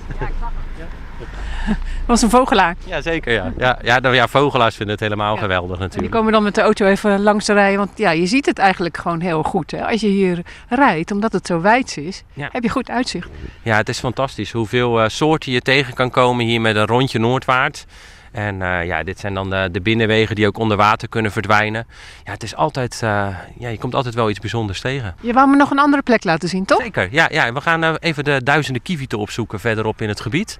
Was 2.07 2.23
een 2.23 2.31
vogelaar. 2.31 2.75
Ja, 2.85 3.01
zeker. 3.01 3.33
Ja. 3.33 3.53
Ja, 3.59 3.79
ja, 3.83 3.99
nou, 3.99 4.15
ja, 4.15 4.29
vogelaars 4.29 4.75
vinden 4.77 4.95
het 4.95 5.05
helemaal 5.05 5.35
Ja. 5.35 5.41
geweldig 5.41 5.71
En 5.71 5.77
die 5.77 5.87
natuurlijk. 5.87 6.13
komen 6.15 6.33
dan 6.33 6.43
met 6.43 6.55
de 6.55 6.61
auto 6.61 6.87
even 6.87 7.21
langs 7.23 7.47
rijden. 7.49 7.79
Want 7.79 7.91
ja, 7.95 8.11
je 8.11 8.27
ziet 8.27 8.47
het 8.47 8.59
eigenlijk 8.59 8.97
gewoon 8.97 9.21
heel 9.21 9.43
goed. 9.43 9.71
Hè? 9.71 9.87
Als 9.87 10.01
je 10.01 10.07
hier 10.09 10.43
rijdt, 10.69 11.11
omdat 11.11 11.33
het 11.33 11.47
zo 11.47 11.61
wijd 11.61 11.97
is, 11.97 12.23
Ja. 12.33 12.49
heb 12.53 12.63
je 12.63 12.69
goed 12.69 12.91
uitzicht. 12.91 13.29
Ja, 13.63 13.77
het 13.77 13.89
is 13.89 13.99
fantastisch 13.99 14.53
hoeveel 14.53 15.01
eh, 15.03 15.09
soorten 15.09 15.53
je 15.53 15.61
tegen 15.61 15.95
kan 15.95 16.11
komen 16.11 16.45
hier 16.47 16.61
met 16.61 16.77
een 16.77 16.87
rondje 16.87 17.19
Noordwaard. 17.19 17.87
En 18.33 18.63
eh, 18.63 18.87
ja, 18.87 19.03
dit 19.03 19.19
zijn 19.21 19.35
dan 19.35 19.51
de, 19.51 19.69
de 19.73 19.81
binnenwegen 19.81 20.35
die 20.35 20.47
ook 20.47 20.59
onder 20.59 20.77
water 20.77 21.09
kunnen 21.09 21.33
verdwijnen. 21.33 21.87
Ja, 22.25 22.33
het 22.33 22.43
is 22.43 22.55
altijd, 22.57 23.01
eh, 23.03 23.29
ja, 23.59 23.69
je 23.69 23.79
komt 23.79 23.95
altijd 23.95 24.15
wel 24.15 24.31
iets 24.31 24.39
bijzonders 24.39 24.81
tegen. 24.81 25.15
Je 25.21 25.33
wou 25.33 25.49
me 25.51 25.57
nog 25.57 25.71
een 25.71 25.79
andere 25.79 26.03
plek 26.03 26.25
laten 26.25 26.49
zien, 26.49 26.65
toch? 26.65 26.83
Zeker, 26.83 27.09
ja, 27.11 27.29
ja. 27.31 27.53
We 27.53 27.61
gaan 27.61 27.97
even 27.97 28.25
de 28.25 28.41
duizenden 28.45 28.83
kievieten 28.83 29.19
opzoeken 29.19 29.61
verderop 29.61 30.01
in 30.01 30.09
het 30.09 30.21
gebied. 30.21 30.59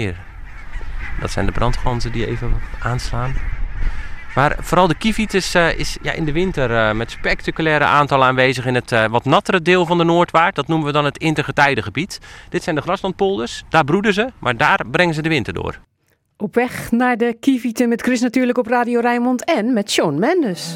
Hier, 0.00 0.16
dat 1.20 1.30
zijn 1.30 1.46
de 1.46 1.52
brandganzen 1.52 2.12
die 2.12 2.26
even 2.26 2.52
aanslaan. 2.78 3.34
Maar 4.34 4.56
vooral 4.60 4.86
de 4.86 4.94
kieviet 4.94 5.34
is, 5.34 5.54
eh, 5.54 5.78
is 5.78 5.98
ja, 6.02 6.12
in 6.12 6.24
de 6.24 6.32
winter 6.32 6.76
eh, 6.76 6.94
met 6.94 7.10
spectaculaire 7.10 7.84
aantallen 7.84 8.26
aanwezig 8.26 8.66
in 8.66 8.74
het 8.74 8.92
eh, 8.92 9.04
wat 9.04 9.24
nattere 9.24 9.62
deel 9.62 9.86
van 9.86 9.98
de 9.98 10.04
Noordwaard. 10.04 10.54
Dat 10.54 10.66
noemen 10.66 10.86
we 10.86 10.92
dan 10.92 11.04
het 11.04 11.18
intergetijdengebied. 11.18 12.18
Dit 12.48 12.62
zijn 12.62 12.76
de 12.76 12.82
graslandpolders, 12.82 13.64
daar 13.68 13.84
broeden 13.84 14.14
ze, 14.14 14.28
maar 14.38 14.56
daar 14.56 14.80
brengen 14.90 15.14
ze 15.14 15.22
de 15.22 15.28
winter 15.28 15.52
door. 15.52 15.78
Op 16.36 16.54
weg 16.54 16.90
naar 16.90 17.16
de 17.16 17.36
Kievieten 17.40 17.88
met 17.88 18.02
Chris 18.02 18.20
natuurlijk 18.20 18.58
op 18.58 18.66
Radio 18.66 19.00
Rijnmond 19.00 19.44
en 19.44 19.72
met 19.72 19.90
Sean 19.90 20.18
Mendes. 20.18 20.74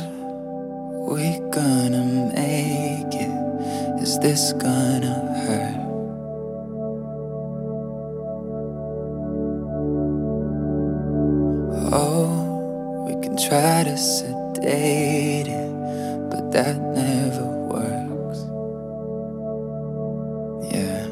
We 1.06 1.48
gonna 1.50 2.04
make 2.24 3.16
it. 3.18 4.02
Is 4.02 4.18
this 4.18 4.52
gonna 4.58 5.22
hurt? 5.46 5.83
Oh, 11.76 13.04
we 13.06 13.14
can 13.22 13.36
try 13.36 13.84
to 13.84 13.96
sedate 13.96 15.48
it, 15.48 15.70
but 16.30 16.52
that 16.52 16.76
never 16.80 17.44
works. 17.68 18.40
Yeah. 20.72 21.06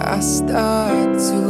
I 0.00 0.20
start 0.20 1.18
to 1.18 1.40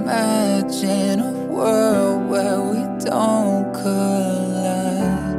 imagine 0.00 1.20
a 1.20 1.32
world 1.52 2.28
where 2.28 2.60
we 2.60 2.80
don't 3.04 3.72
collide. 3.72 5.34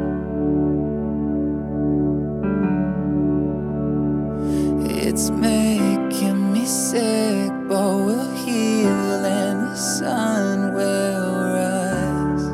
It's 4.90 5.30
making 5.30 6.54
me 6.54 6.66
sick, 6.66 7.52
but 7.70 7.96
we'll 8.06 8.36
heal 8.36 9.26
and 9.26 9.65
sun 9.76 10.74
will 10.74 11.36
rise. 11.60 12.46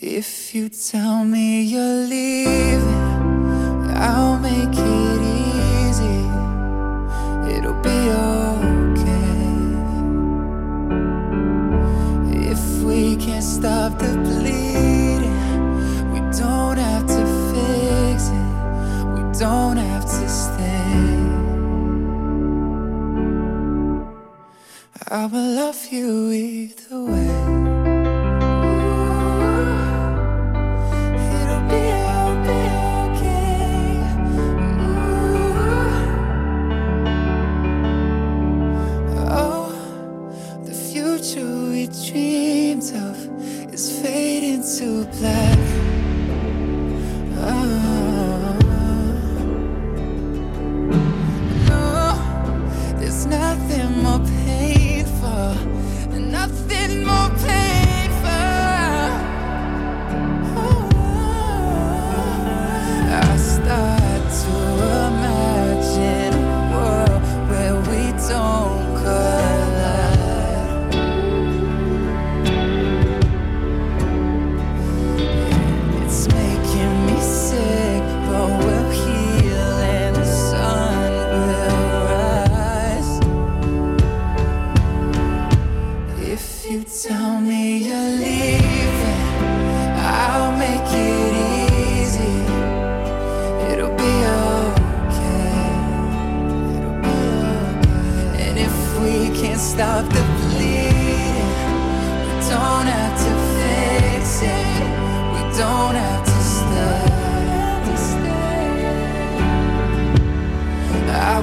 If 0.00 0.54
you 0.54 0.68
tell 0.68 1.24
me 1.24 1.62
you're 1.62 2.06
leaving, 2.06 2.84
I'll 3.96 4.38
make 4.38 4.78
it 4.78 5.20
easy. 5.20 5.53
I 25.14 25.26
will 25.26 25.54
love 25.54 25.92
you 25.92 26.32
either 26.32 26.73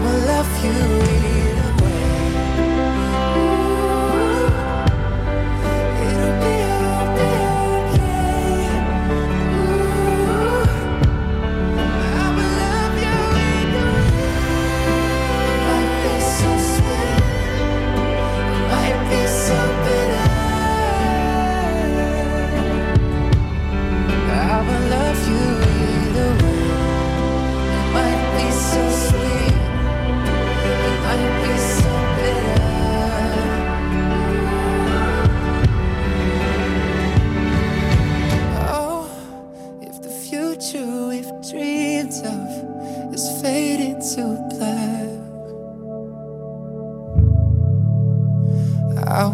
will 0.01 0.19
love 0.25 0.65
you 0.65 1.40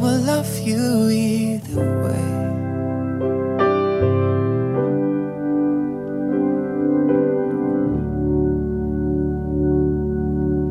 will 0.08 0.20
love 0.20 0.62
you 0.64 1.10
either 1.10 2.02
way. 2.02 2.46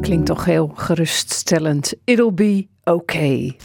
Klinkt 0.01 0.27
toch 0.27 0.45
heel 0.45 0.73
geruststellend. 0.75 1.95
It'll 2.05 2.33
be 2.33 2.67
okay. 2.85 3.57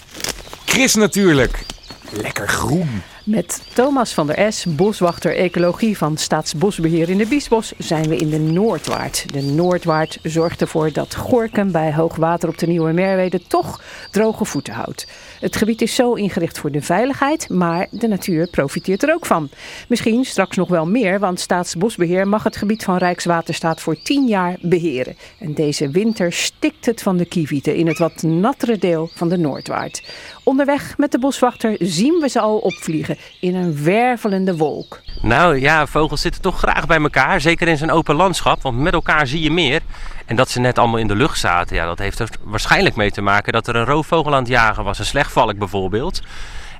Chris 0.66 0.96
natuurlijk. 0.96 1.66
Lekker 2.12 2.48
groen. 2.48 3.02
Met 3.26 3.62
Thomas 3.74 4.14
van 4.14 4.28
der 4.28 4.54
S, 4.54 4.66
boswachter 4.66 5.36
ecologie 5.36 5.98
van 5.98 6.18
Staatsbosbeheer 6.18 7.10
in 7.10 7.18
de 7.18 7.26
Biesbos, 7.26 7.74
zijn 7.78 8.10
we 8.10 8.16
in 8.16 8.30
de 8.30 8.40
Noordwaard. 8.40 9.34
De 9.34 9.42
Noordwaard 9.42 10.20
zorgt 10.24 10.62
ervoor 10.62 10.92
dat 10.92 11.16
Gorkum 11.16 11.72
bij 11.72 11.94
hoogwater 11.94 12.50
op 12.50 12.58
de 12.58 12.68
Nieuwe 12.68 12.92
Merwede 12.92 13.48
toch 13.48 13.82
droge 14.12 14.46
voeten 14.46 14.74
houdt. 14.74 15.08
Het 15.42 15.56
gebied 15.56 15.82
is 15.82 15.96
zo 15.96 16.14
ingericht 16.14 16.58
voor 16.58 16.72
de 16.72 16.82
veiligheid, 16.82 17.50
maar 17.50 17.88
de 17.92 18.08
natuur 18.08 18.48
profiteert 18.48 19.04
er 19.04 19.14
ook 19.14 19.26
van. 19.26 19.50
Misschien 19.88 20.26
straks 20.26 20.56
nog 20.56 20.70
wel 20.70 20.86
meer, 20.86 21.20
want 21.20 21.40
Staatsbosbeheer 21.40 22.28
mag 22.28 22.44
het 22.44 22.56
gebied 22.56 22.84
van 22.84 22.98
Rijkswaterstaat 22.98 23.82
voor 23.82 24.02
10 24.02 24.28
jaar 24.28 24.58
beheren. 24.62 25.16
En 25.40 25.54
deze 25.54 25.90
winter 25.90 26.34
stikt 26.34 26.86
het 26.86 27.02
van 27.02 27.18
de 27.18 27.26
kievieten 27.26 27.76
in 27.76 27.88
het 27.88 27.98
wat 27.98 28.24
nattere 28.24 28.78
deel 28.78 29.10
van 29.14 29.30
de 29.30 29.38
Noordwaard. 29.38 30.04
Onderweg 30.44 30.98
met 30.98 31.12
de 31.12 31.20
boswachter 31.20 31.76
zien 31.80 32.20
we 32.20 32.30
ze 32.30 32.40
al 32.40 32.58
opvliegen 32.58 33.18
in 33.40 33.56
een 33.56 33.84
wervelende 33.84 34.58
wolk. 34.58 35.02
Nou 35.22 35.60
ja, 35.60 35.88
vogels 35.88 36.22
zitten 36.22 36.42
toch 36.42 36.58
graag 36.58 36.86
bij 36.86 37.02
elkaar. 37.02 37.42
Zeker 37.42 37.68
in 37.68 37.78
zo'n 37.78 37.90
open 37.90 38.16
landschap, 38.16 38.62
want 38.62 38.78
met 38.78 38.94
elkaar 38.94 39.28
zie 39.28 39.42
je 39.42 39.52
meer. 39.52 39.82
En 40.26 40.36
dat 40.36 40.50
ze 40.50 40.60
net 40.60 40.78
allemaal 40.78 41.00
in 41.00 41.08
de 41.08 41.16
lucht 41.16 41.40
zaten, 41.40 41.76
ja, 41.76 41.86
dat 41.86 42.00
heeft 42.00 42.20
er 42.20 42.30
waarschijnlijk 42.44 42.96
mee 42.96 43.12
te 43.12 43.22
maken 43.22 43.54
dat 43.54 43.68
er 43.68 43.76
een 43.76 43.86
roofvogel 43.86 44.34
aan 44.34 44.40
het 44.40 44.52
jagen 44.52 44.84
was. 44.84 45.00
Een 45.00 45.06
slechtvalk 45.06 45.58
bijvoorbeeld. 45.58 46.22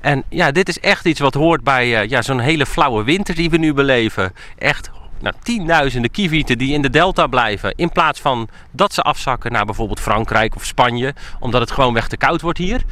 En 0.00 0.24
ja, 0.28 0.50
dit 0.50 0.68
is 0.68 0.80
echt 0.80 1.04
iets 1.04 1.20
wat 1.20 1.34
hoort 1.34 1.64
bij 1.64 2.00
eh, 2.00 2.08
ja, 2.08 2.22
zo'n 2.22 2.38
hele 2.38 2.66
flauwe 2.66 3.04
winter 3.04 3.34
die 3.34 3.50
we 3.50 3.56
nu 3.56 3.74
beleven. 3.74 4.32
Echt 4.58 4.90
nou, 5.22 5.34
tienduizenden 5.42 6.10
kievieten 6.10 6.58
die 6.58 6.72
in 6.72 6.82
de 6.82 6.90
delta 6.90 7.26
blijven. 7.26 7.72
In 7.76 7.90
plaats 7.90 8.20
van 8.20 8.48
dat 8.70 8.92
ze 8.92 9.02
afzakken 9.02 9.52
naar 9.52 9.64
bijvoorbeeld 9.64 10.00
Frankrijk 10.00 10.54
of 10.54 10.64
Spanje. 10.64 11.14
Omdat 11.40 11.60
het 11.60 11.70
gewoon 11.70 11.94
weg 11.94 12.08
te 12.08 12.16
koud 12.16 12.40
wordt 12.40 12.58
hier. 12.58 12.82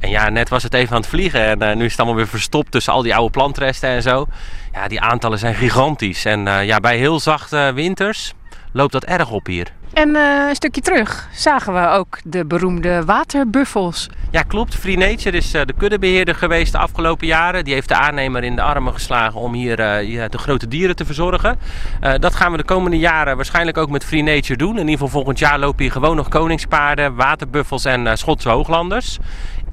En 0.00 0.10
ja, 0.10 0.28
net 0.28 0.48
was 0.48 0.62
het 0.62 0.74
even 0.74 0.94
aan 0.94 1.00
het 1.00 1.10
vliegen. 1.10 1.44
En 1.44 1.62
eh, 1.62 1.76
nu 1.76 1.84
is 1.84 1.90
het 1.90 2.00
allemaal 2.00 2.18
weer 2.18 2.28
verstopt 2.28 2.70
tussen 2.70 2.92
al 2.92 3.02
die 3.02 3.14
oude 3.14 3.30
plantresten 3.30 3.88
en 3.88 4.02
zo. 4.02 4.26
Ja, 4.72 4.88
die 4.88 5.00
aantallen 5.00 5.38
zijn 5.38 5.54
gigantisch. 5.54 6.24
En 6.24 6.48
eh, 6.48 6.66
ja, 6.66 6.80
bij 6.80 6.96
heel 6.96 7.20
zachte 7.20 7.72
winters 7.74 8.34
loopt 8.72 8.92
dat 8.92 9.04
erg 9.04 9.30
op 9.30 9.46
hier. 9.46 9.72
En 9.92 10.16
eh, 10.16 10.48
een 10.48 10.54
stukje 10.54 10.80
terug 10.80 11.28
zagen 11.32 11.74
we 11.74 11.88
ook 11.88 12.18
de 12.24 12.44
beroemde 12.44 13.04
waterbuffels. 13.04 14.08
Ja, 14.30 14.42
klopt. 14.42 14.74
Free 14.74 14.96
Nature 14.96 15.36
is 15.36 15.54
eh, 15.54 15.62
de 15.64 15.72
kuddebeheerder 15.72 16.34
geweest 16.34 16.72
de 16.72 16.78
afgelopen 16.78 17.26
jaren. 17.26 17.64
Die 17.64 17.74
heeft 17.74 17.88
de 17.88 17.94
aannemer 17.94 18.44
in 18.44 18.56
de 18.56 18.62
armen 18.62 18.92
geslagen 18.92 19.40
om 19.40 19.52
hier 19.52 19.80
eh, 19.80 20.24
de 20.30 20.38
grote 20.38 20.68
dieren 20.68 20.96
te 20.96 21.04
verzorgen. 21.04 21.58
Dat 22.18 22.34
gaan 22.34 22.50
we 22.50 22.56
de 22.56 22.64
komende 22.64 22.98
jaren 22.98 23.36
waarschijnlijk 23.36 23.78
ook 23.78 23.90
met 23.90 24.04
Free 24.04 24.22
Nature 24.22 24.58
doen. 24.58 24.72
In 24.72 24.78
ieder 24.78 24.92
geval 24.92 25.08
volgend 25.08 25.38
jaar 25.38 25.58
lopen 25.58 25.82
hier 25.82 25.92
gewoon 25.92 26.16
nog 26.16 26.28
koningspaarden, 26.28 27.14
waterbuffels 27.14 27.84
en 27.84 28.18
Schotse 28.18 28.48
hooglanders. 28.48 29.18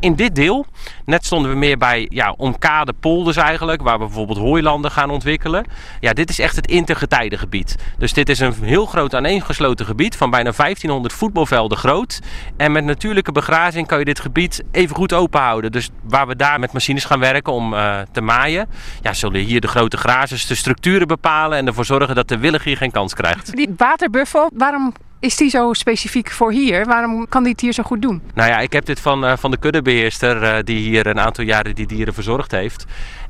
In 0.06 0.16
dit 0.16 0.36
deel, 0.36 0.66
net 1.06 1.26
stonden 1.26 1.52
we 1.52 1.58
meer 1.58 1.78
bij 1.78 2.08
ja, 2.10 2.34
omkade 2.38 2.94
polders 2.94 3.38
eigenlijk, 3.38 3.82
waar 3.82 4.00
we 4.00 4.06
bijvoorbeeld 4.06 4.38
hooilanden 4.38 4.92
gaan 4.92 5.10
ontwikkelen. 5.10 5.66
Ja, 6.00 6.14
dit 6.14 6.30
is 6.30 6.40
echt 6.40 6.56
het 6.56 6.68
intergetijdengebied. 6.68 7.76
Dus 7.98 8.14
dit 8.14 8.30
is 8.30 8.40
een 8.40 8.54
heel 8.62 8.86
groot 8.86 9.16
aaneengesloten 9.16 9.86
gebied 9.86 10.16
van 10.16 10.30
bijna 10.30 10.52
1500 10.52 11.14
voetbalvelden 11.14 11.78
groot. 11.78 12.20
En 12.58 12.72
met 12.72 12.84
natuurlijke 12.84 13.32
begrazing 13.32 13.88
kan 13.88 14.00
je 14.00 14.06
dit 14.06 14.20
gebied 14.20 14.64
even 14.72 14.96
goed 14.96 15.14
open 15.14 15.42
houden. 15.42 15.72
Dus 15.72 15.90
waar 16.04 16.28
we 16.28 16.36
daar 16.36 16.60
met 16.60 16.74
machines 16.74 17.06
gaan 17.06 17.20
werken 17.20 17.54
om 17.54 17.74
eh, 17.74 18.00
te 18.12 18.22
maaien, 18.22 18.70
ja, 19.02 19.14
zullen 19.14 19.42
hier 19.42 19.62
de 19.62 19.68
grote 19.68 19.98
grazers 19.98 20.48
de 20.48 20.56
structuren 20.56 21.08
bepalen 21.08 21.58
en 21.58 21.68
ervoor 21.68 21.86
zorgen 21.86 22.16
dat 22.16 22.28
de 22.28 22.38
willig 22.38 22.64
hier 22.64 22.78
geen 22.78 22.92
kans 22.92 23.14
krijgt. 23.14 23.56
Die 23.56 23.74
waterbuffel, 23.78 24.50
waarom 24.54 24.94
is 25.26 25.38
die 25.38 25.50
zo 25.50 25.74
specifiek 25.74 26.32
voor 26.32 26.52
hier? 26.52 26.86
Waarom 26.86 27.28
kan 27.30 27.44
die 27.44 27.52
het 27.52 27.62
hier 27.62 27.74
zo 27.74 27.84
goed 27.84 28.02
doen? 28.02 28.22
Nou 28.34 28.50
ja, 28.50 28.60
ik 28.60 28.74
heb 28.74 28.86
dit 28.86 29.00
van, 29.00 29.26
eh, 29.26 29.38
van 29.38 29.52
de 29.52 29.58
kuddebeheerster 29.58 30.44
eh, 30.44 30.64
die 30.64 30.78
hier 30.78 31.08
een 31.08 31.20
aantal 31.20 31.44
jaren 31.44 31.76
die 31.76 31.88
dieren 31.88 32.14
verzorgd 32.14 32.52
heeft. 32.52 32.86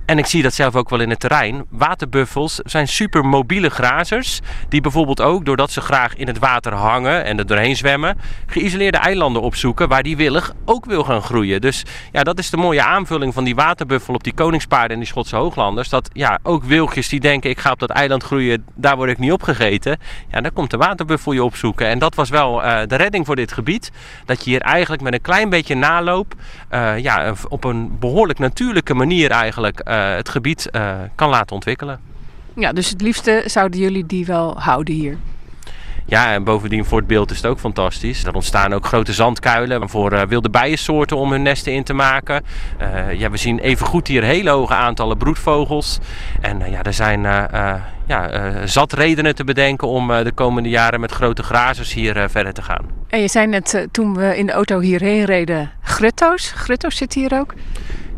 En 0.05 0.17
ik 0.17 0.25
zie 0.25 0.43
dat 0.43 0.53
zelf 0.53 0.75
ook 0.75 0.89
wel 0.89 0.99
in 0.99 1.09
het 1.09 1.19
terrein. 1.19 1.65
Waterbuffels 1.69 2.59
zijn 2.63 2.87
super 2.87 3.25
mobiele 3.25 3.69
grazers. 3.69 4.39
Die 4.69 4.81
bijvoorbeeld 4.81 5.21
ook, 5.21 5.45
doordat 5.45 5.71
ze 5.71 5.81
graag 5.81 6.15
in 6.15 6.27
het 6.27 6.39
water 6.39 6.73
hangen 6.73 7.23
en 7.23 7.37
er 7.37 7.45
doorheen 7.45 7.75
zwemmen, 7.75 8.17
geïsoleerde 8.45 8.97
eilanden 8.97 9.41
opzoeken 9.41 9.87
waar 9.87 10.03
die 10.03 10.17
willig 10.17 10.53
ook 10.65 10.85
wil 10.85 11.03
gaan 11.03 11.21
groeien. 11.21 11.61
Dus 11.61 11.83
ja, 12.11 12.23
dat 12.23 12.39
is 12.39 12.49
de 12.49 12.57
mooie 12.57 12.83
aanvulling 12.83 13.33
van 13.33 13.43
die 13.43 13.55
waterbuffel 13.55 14.13
op 14.13 14.23
die 14.23 14.33
koningspaarden 14.33 14.91
en 14.91 14.99
die 14.99 15.07
Schotse 15.07 15.35
hooglanders. 15.35 15.89
Dat 15.89 16.09
ja, 16.13 16.39
ook 16.43 16.63
wilgjes 16.63 17.09
die 17.09 17.19
denken 17.19 17.49
ik 17.49 17.59
ga 17.59 17.71
op 17.71 17.79
dat 17.79 17.89
eiland 17.89 18.23
groeien, 18.23 18.65
daar 18.75 18.95
word 18.95 19.09
ik 19.09 19.17
niet 19.17 19.31
opgegeten. 19.31 19.97
Ja, 20.31 20.41
daar 20.41 20.51
komt 20.51 20.71
de 20.71 20.77
waterbuffel 20.77 21.31
je 21.31 21.43
opzoeken. 21.43 21.87
En 21.87 21.99
dat 21.99 22.15
was 22.15 22.29
wel 22.29 22.63
eh, 22.63 22.87
de 22.87 22.95
redding 22.95 23.25
voor 23.25 23.35
dit 23.35 23.51
gebied. 23.51 23.91
Dat 24.25 24.43
je 24.43 24.49
hier 24.49 24.61
eigenlijk 24.61 25.01
met 25.01 25.13
een 25.13 25.21
klein 25.21 25.49
beetje 25.49 25.75
naloop, 25.75 26.33
eh, 26.69 26.97
ja, 26.97 27.33
op 27.49 27.63
een 27.63 27.99
behoorlijk 27.99 28.39
natuurlijke 28.39 28.93
manier 28.93 29.31
eigenlijk 29.31 29.79
eh, 29.79 29.94
het 29.95 30.29
gebied 30.29 30.69
eh, 30.69 30.93
kan 31.15 31.29
laten 31.29 31.55
ontwikkelen. 31.55 31.99
Ja, 32.55 32.73
dus 32.73 32.89
het 32.89 33.01
liefste 33.01 33.43
zouden 33.45 33.79
jullie 33.79 34.05
die 34.05 34.25
wel 34.25 34.59
houden 34.59 34.93
hier. 34.93 35.17
Ja, 36.07 36.33
en 36.33 36.43
bovendien 36.43 36.85
voor 36.85 36.97
het 36.97 37.07
beeld 37.07 37.31
is 37.31 37.37
het 37.37 37.45
ook 37.45 37.59
fantastisch. 37.59 38.23
Er 38.23 38.33
ontstaan 38.33 38.73
ook 38.73 38.85
grote 38.85 39.13
zandkuilen 39.13 39.89
voor 39.89 40.11
eh, 40.11 40.27
wilde 40.27 40.49
bijensoorten 40.49 41.17
om 41.17 41.31
hun 41.31 41.41
nesten 41.41 41.73
in 41.73 41.83
te 41.83 41.93
maken. 41.93 42.43
Eh, 42.77 43.13
ja, 43.13 43.29
we 43.29 43.37
zien 43.37 43.59
evengoed 43.59 44.07
hier 44.07 44.23
hele 44.23 44.49
hoge 44.49 44.73
aantallen 44.73 45.17
broedvogels. 45.17 45.99
En 46.41 46.61
eh, 46.61 46.71
ja, 46.71 46.83
er 46.83 46.93
zijn 46.93 47.25
eh, 47.25 47.43
eh, 47.51 47.81
ja, 48.05 48.29
eh, 48.29 48.61
zat 48.65 48.93
redenen 48.93 49.35
te 49.35 49.43
bedenken 49.43 49.87
om 49.87 50.11
eh, 50.11 50.23
de 50.23 50.31
komende 50.31 50.69
jaren 50.69 50.99
met 50.99 51.11
grote 51.11 51.43
grazers 51.43 51.93
hier 51.93 52.17
eh, 52.17 52.23
verder 52.29 52.53
te 52.53 52.61
gaan. 52.61 52.85
En 53.07 53.21
je 53.21 53.27
zei 53.27 53.47
net 53.47 53.73
eh, 53.73 53.83
toen 53.91 54.15
we 54.15 54.37
in 54.37 54.45
de 54.45 54.51
auto 54.51 54.79
hierheen 54.79 55.25
reden, 55.25 55.71
grutto's. 55.81 56.51
Grutto's 56.55 56.95
zitten 56.97 57.21
hier 57.21 57.39
ook. 57.39 57.53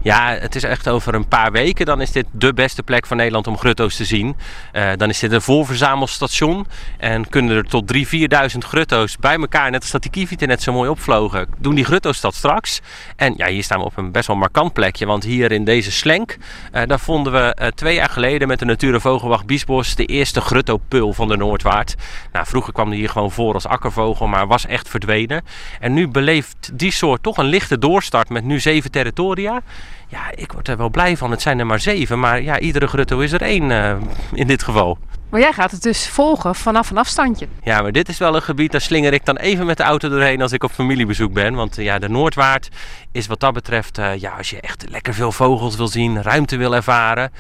Ja, 0.02 0.38
het 0.40 0.56
is 0.56 0.64
echt 0.64 0.90
over 0.90 1.14
een 1.14 1.28
paar 1.28 1.52
weken. 1.52 1.86
Dan 1.86 2.02
is 2.02 2.12
dit 2.12 2.26
de 2.32 2.54
beste 2.54 2.84
plek 2.84 3.06
van 3.08 3.18
Nederland 3.18 3.48
om 3.48 3.58
grutto's 3.58 3.96
te 3.96 4.06
zien. 4.06 4.36
Eh, 4.72 4.92
dan 4.98 5.10
is 5.10 5.20
dit 5.20 5.32
een 5.32 5.42
voorverzamelstation. 5.42 6.68
En 6.98 7.30
kunnen 7.30 7.58
er 7.58 7.64
tot 7.64 7.88
3.000, 7.88 8.08
4.000 8.08 8.58
grutto's 8.58 9.18
bij 9.18 9.36
elkaar, 9.36 9.72
net 9.72 9.82
als 9.82 9.92
dat 9.92 10.02
die 10.02 10.12
kievieten 10.12 10.48
net 10.48 10.62
zo 10.62 10.74
mooi 10.74 10.90
opvlogen, 10.90 11.48
doen 11.58 11.76
die 11.76 11.86
grutto's 11.86 12.22
dat 12.22 12.36
straks. 12.36 12.82
En 13.16 13.34
ja, 13.38 13.48
hier 13.48 13.64
staan 13.64 13.80
we 13.80 13.86
op 13.86 13.98
een 13.98 14.12
best 14.12 14.28
wel 14.28 14.36
markant 14.36 14.74
plekje. 14.74 15.06
Want 15.06 15.24
hier 15.24 15.52
in 15.52 15.64
deze 15.64 15.92
slenk, 15.92 16.38
eh, 16.72 16.82
daar 16.88 17.00
vonden 17.00 17.34
we 17.34 17.54
eh, 17.54 17.68
twee 17.68 17.96
jaar 17.96 18.10
geleden 18.10 18.48
met 18.48 18.60
de 18.60 18.66
Natuur- 18.66 18.94
en 18.94 19.02
Vogelwacht 19.02 19.46
Biesbos 19.46 19.96
de 19.96 20.06
eerste 20.06 20.42
gruttopul 20.42 21.14
van 21.14 21.28
de 21.28 21.38
Noordwaard. 21.38 21.96
Nou, 22.32 22.46
vroeger 22.46 22.74
kwam 22.74 22.90
die 22.90 23.00
hier 23.00 23.10
gewoon 23.10 23.32
voor 23.32 23.54
als 23.54 23.68
akkervogel, 23.68 24.28
maar 24.28 24.48
was 24.48 24.66
echt 24.66 24.90
verdwenen. 24.90 25.44
En 25.80 25.94
nu 25.94 26.08
beleeft 26.08 26.70
die 26.74 26.92
soort 26.92 27.24
toch 27.24 27.38
een 27.38 27.46
lichte 27.46 27.80
doorstart 27.80 28.30
met 28.30 28.44
nu 28.44 28.60
zeven 28.60 28.92
territoria. 28.92 29.62
Ja, 30.08 30.32
ik 30.36 30.52
word 30.52 30.68
er 30.68 30.78
wel 30.78 30.90
blij 30.90 31.18
van. 31.18 31.32
Het 31.32 31.42
zijn 31.42 31.60
er 31.60 31.66
maar 31.66 31.80
zeven, 31.80 32.20
maar 32.20 32.42
ja, 32.42 32.60
iedere 32.60 32.88
grutto 32.88 33.20
is 33.20 33.32
er 33.32 33.42
één 33.42 33.72
eh, 33.72 33.96
in 34.34 34.48
dit 34.48 34.64
geval. 34.64 34.98
Maar 35.30 35.40
jij 35.40 35.54
gaat 35.54 35.72
het 35.72 35.82
dus 35.82 36.10
volgen 36.10 36.56
vanaf 36.56 36.90
een 36.90 36.98
afstandje. 36.98 37.48
Ja, 37.64 37.82
maar 37.82 37.92
dit 37.92 38.10
is 38.10 38.18
wel 38.18 38.36
een 38.36 38.42
gebied, 38.42 38.72
daar 38.72 38.82
slinger 38.82 39.14
ik 39.14 39.26
dan 39.26 39.38
even 39.38 39.66
met 39.66 39.78
de 39.78 39.84
auto 39.84 40.10
doorheen 40.10 40.42
als 40.42 40.52
ik 40.52 40.64
op 40.64 40.72
familiebezoek 40.72 41.34
ben. 41.34 41.54
Want 41.54 41.78
eh, 41.78 41.84
ja, 41.84 42.00
de 42.00 42.10
Noordwaard 42.10 42.70
is 43.12 43.28
wat 43.28 43.40
dat 43.40 43.54
betreft, 43.54 43.98
eh, 43.98 44.16
ja, 44.16 44.32
als 44.38 44.50
je 44.50 44.62
echt 44.62 44.86
lekker 44.90 45.14
veel 45.14 45.32
vogels 45.32 45.76
wil 45.76 45.88
zien, 45.88 46.22
ruimte 46.22 46.58
wil 46.58 46.76
ervaren. 46.76 47.32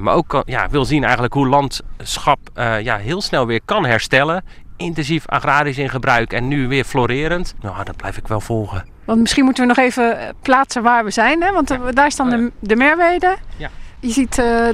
maar 0.00 0.14
ook 0.14 0.42
ja, 0.46 0.68
wil 0.68 0.84
zien 0.84 1.02
eigenlijk 1.02 1.34
hoe 1.34 1.48
landschap 1.48 2.38
ja, 2.82 2.96
heel 2.96 3.20
snel 3.20 3.46
weer 3.46 3.60
kan 3.64 3.86
herstellen. 3.86 4.44
Intensief 4.76 5.26
agrarisch 5.26 5.78
in 5.78 5.90
gebruik 5.90 6.32
en 6.32 6.48
nu 6.48 6.68
weer 6.68 6.84
florerend. 6.84 7.54
Nou, 7.60 7.84
dat 7.84 7.96
blijf 7.96 8.16
ik 8.16 8.28
wel 8.28 8.40
volgen. 8.40 8.95
Want 9.06 9.20
misschien 9.20 9.44
moeten 9.44 9.62
we 9.62 9.68
nog 9.68 9.78
even 9.78 10.18
plaatsen 10.42 10.82
waar 10.82 11.04
we 11.04 11.10
zijn. 11.10 11.42
Hè? 11.42 11.52
Want 11.52 11.76
daar 11.94 12.10
staan 12.10 12.30
de, 12.30 12.50
de 12.58 12.76
Merwede. 12.76 13.36
Ja. 13.56 13.70
Je 14.00 14.10
ziet, 14.10 14.38
eh, 14.38 14.68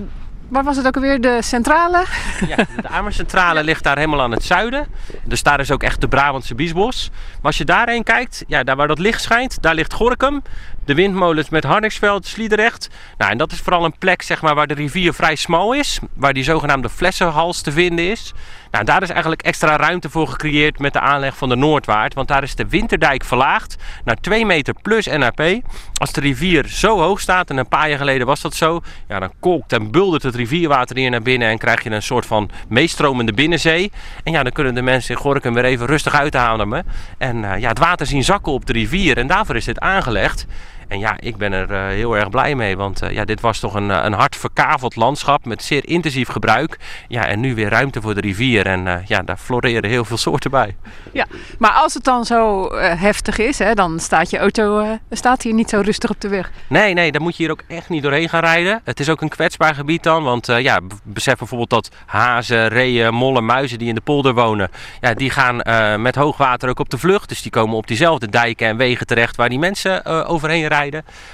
waar 0.53 0.65
was 0.65 0.77
het 0.77 0.87
ook 0.87 0.95
alweer? 0.95 1.21
De 1.21 1.39
centrale. 1.43 2.05
Ja, 2.49 2.57
de 2.57 2.89
Amercentrale 2.89 3.65
ligt 3.65 3.83
daar 3.83 3.97
helemaal 3.97 4.23
aan 4.23 4.31
het 4.31 4.45
zuiden. 4.45 4.87
Dus 5.25 5.43
daar 5.43 5.61
is 5.61 5.71
ook 5.71 5.83
echt 5.83 6.01
de 6.01 6.09
Brabantse 6.09 6.55
biesbos. 6.55 7.11
Maar 7.13 7.41
als 7.43 7.59
je 7.59 7.65
daarheen 7.65 8.03
kijkt, 8.03 8.45
ja, 8.47 8.63
daar 8.63 8.77
waar 8.77 8.89
dat 8.89 8.99
licht 8.99 9.23
schijnt, 9.23 9.63
daar 9.63 9.75
ligt 9.75 9.93
Gorkum. 9.93 10.43
De 10.85 10.95
windmolens 10.95 11.49
met 11.49 11.65
Harniksveld, 11.65 12.27
Sliedrecht. 12.27 12.89
Nou, 13.19 13.31
en 13.31 13.39
dat 13.39 13.53
is 13.53 13.61
vooral 13.61 13.85
een 13.85 13.99
plek 13.99 14.23
zeg 14.23 14.43
maar, 14.43 14.55
waar 14.55 14.67
de 14.67 14.75
rivier 14.75 15.15
vrij 15.15 15.35
smal 15.35 15.73
is. 15.73 15.99
Waar 16.15 16.33
die 16.33 16.45
zogenaamde 16.45 16.89
flessenhals 16.89 17.61
te 17.61 17.73
vinden 17.73 18.11
is. 18.11 18.33
Nou, 18.71 18.85
daar 18.85 19.03
is 19.03 19.09
eigenlijk 19.09 19.43
extra 19.43 19.77
ruimte 19.77 20.11
voor 20.11 20.29
gecreëerd 20.29 20.79
met 20.79 20.93
de 20.93 21.01
aanleg 21.01 21.37
van 21.37 21.49
de 21.49 21.57
Noordwaard. 21.57 22.15
Want 22.15 22.29
daar 22.29 22.43
is 22.43 22.55
de 22.55 22.69
winterdijk 22.69 23.25
verlaagd 23.25 23.77
naar 24.05 24.17
2 24.21 24.47
meter 24.47 24.75
plus 24.83 25.07
NAP. 25.07 25.61
Als 25.95 26.13
de 26.13 26.21
rivier 26.21 26.69
zo 26.69 26.99
hoog 26.99 27.21
staat, 27.21 27.51
en 27.51 27.57
een 27.57 27.69
paar 27.69 27.89
jaar 27.89 27.99
geleden 27.99 28.27
was 28.27 28.41
dat 28.41 28.55
zo, 28.55 28.81
ja, 29.09 29.19
dan 29.19 29.33
kolkt 29.41 29.73
en 29.73 29.91
buldert 29.91 30.23
het 30.23 30.35
rivierwater 30.43 30.97
hier 30.97 31.11
naar 31.11 31.23
binnen 31.23 31.49
en 31.49 31.59
krijg 31.59 31.83
je 31.83 31.91
een 31.91 32.03
soort 32.03 32.27
van 32.27 32.51
meestromende 32.69 33.33
binnenzee. 33.33 33.93
En 34.25 34.33
ja, 34.33 34.43
dan 34.43 34.53
kunnen 34.53 34.75
de 34.75 34.83
mensen 34.83 35.15
in 35.15 35.21
Gorkum 35.21 35.55
weer 35.55 35.65
even 35.65 35.87
rustig 35.87 36.15
uitademen. 36.15 36.85
En 37.19 37.45
eh, 37.45 37.61
ja, 37.61 37.69
het 37.69 37.79
water 37.79 38.07
zien 38.07 38.25
zakken 38.25 38.53
op 38.53 38.67
de 38.67 38.73
rivier 38.73 39.19
en 39.19 39.27
daarvoor 39.27 39.57
is 39.57 39.65
dit 39.65 39.81
aangelegd. 39.81 40.47
En 40.93 40.99
ja, 40.99 41.17
ik 41.21 41.37
ben 41.37 41.53
er 41.53 41.71
eh, 41.71 41.87
heel 41.87 42.17
erg 42.17 42.31
blij 42.31 42.55
mee, 42.55 42.77
want 42.77 43.03
eh, 43.03 43.11
ja, 43.11 43.25
dit 43.25 43.41
was 43.41 43.59
toch 43.59 43.75
een, 43.75 43.91
eh, 43.91 44.05
een 44.05 44.13
hard 44.13 44.37
verkaveld 44.37 44.97
landschap 44.97 45.45
met 45.45 45.63
zeer 45.63 45.89
intensief 45.89 46.29
gebruik. 46.29 46.79
Ja, 47.09 47.27
en 47.27 47.41
nu 47.41 47.55
weer 47.55 47.69
ruimte 47.69 48.01
voor 48.01 48.15
de 48.15 48.21
rivier 48.21 48.67
en 48.67 49.05
ja, 49.07 49.23
daar 49.23 49.37
floreren 49.37 49.91
heel 49.91 50.05
veel 50.05 50.17
soorten 50.17 50.51
bij. 50.51 50.77
Ja, 51.13 51.27
maar 51.59 51.71
als 51.71 51.95
het 51.95 52.05
dan 52.05 52.25
zo 52.25 52.69
heftig 52.77 53.39
is, 53.39 53.59
hè, 53.59 53.75
dan 53.75 54.01
staat 54.01 54.31
je 54.31 54.39
auto 54.39 54.99
staat 55.11 55.43
hier 55.43 55.55
niet 55.55 55.71
zo 55.71 55.81
rustig 55.81 56.11
op 56.11 56.21
de 56.21 56.29
weg. 56.29 56.51
Nee, 56.67 56.95
nee, 56.95 57.13
daar 57.13 57.23
moet 57.23 57.37
je 57.37 57.43
hier 57.43 57.53
ook 57.53 57.63
echt 57.69 57.89
niet 57.89 58.03
doorheen 58.03 58.29
gaan 58.29 58.41
rijden. 58.41 58.81
Het 58.85 59.01
is 59.01 59.09
ook 59.09 59.21
een 59.21 59.29
kwetsbaar 59.29 59.75
gebied 59.75 60.03
dan, 60.03 60.23
want 60.23 60.47
ja, 60.47 60.81
besef 61.05 61.39
bijvoorbeeld 61.39 61.71
dat 61.71 61.91
hazen, 62.07 62.69
reeën, 62.69 63.15
mollen, 63.15 63.45
muizen 63.45 63.79
die 63.79 63.89
in 63.89 63.95
de 63.95 64.01
polder 64.01 64.35
wonen, 64.35 64.71
ja, 65.01 65.15
die 65.15 65.31
gaan 65.31 65.57
met 66.03 66.15
hoogwater 66.15 66.69
ook 66.69 66.79
op 66.79 66.91
de 66.91 66.99
vlucht. 66.99 67.29
Dus 67.29 67.43
die 67.43 67.51
komen 67.51 67.77
op 67.77 67.87
diezelfde 67.87 68.29
dijken 68.29 68.69
en 68.69 68.77
wegen 68.77 69.07
terecht 69.07 69.37
waar 69.37 69.49
die 69.49 69.59
mensen 69.59 70.05
overheen 70.27 70.67
rijden. 70.67 70.82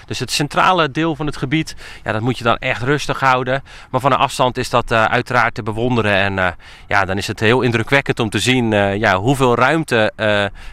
Dus 0.07 0.19
het 0.19 0.31
centrale 0.31 0.91
deel 0.91 1.17
van 1.17 1.27
het 1.27 1.37
gebied, 1.37 1.77
ja, 2.05 2.13
dat 2.13 2.21
moet 2.21 2.39
je 2.39 2.45
dan 2.45 2.57
echt 2.57 2.83
rustig 2.83 3.21
houden. 3.21 3.63
Maar 3.91 4.01
van 4.01 4.13
een 4.13 4.19
afstand 4.19 4.57
is 4.57 4.71
dat 4.71 4.91
eh, 4.91 5.05
uiteraard 5.05 5.55
te 5.55 5.63
bewonderen. 5.63 6.13
En 6.13 6.39
eh, 6.39 6.47
ja, 6.89 7.05
dan 7.05 7.17
is 7.17 7.27
het 7.27 7.41
heel 7.41 7.61
indrukwekkend 7.61 8.21
om 8.21 8.31
te 8.31 8.39
zien 8.39 8.73
eh, 8.73 8.97
ja, 8.97 9.17
hoeveel 9.17 9.55
ruimte 9.55 10.13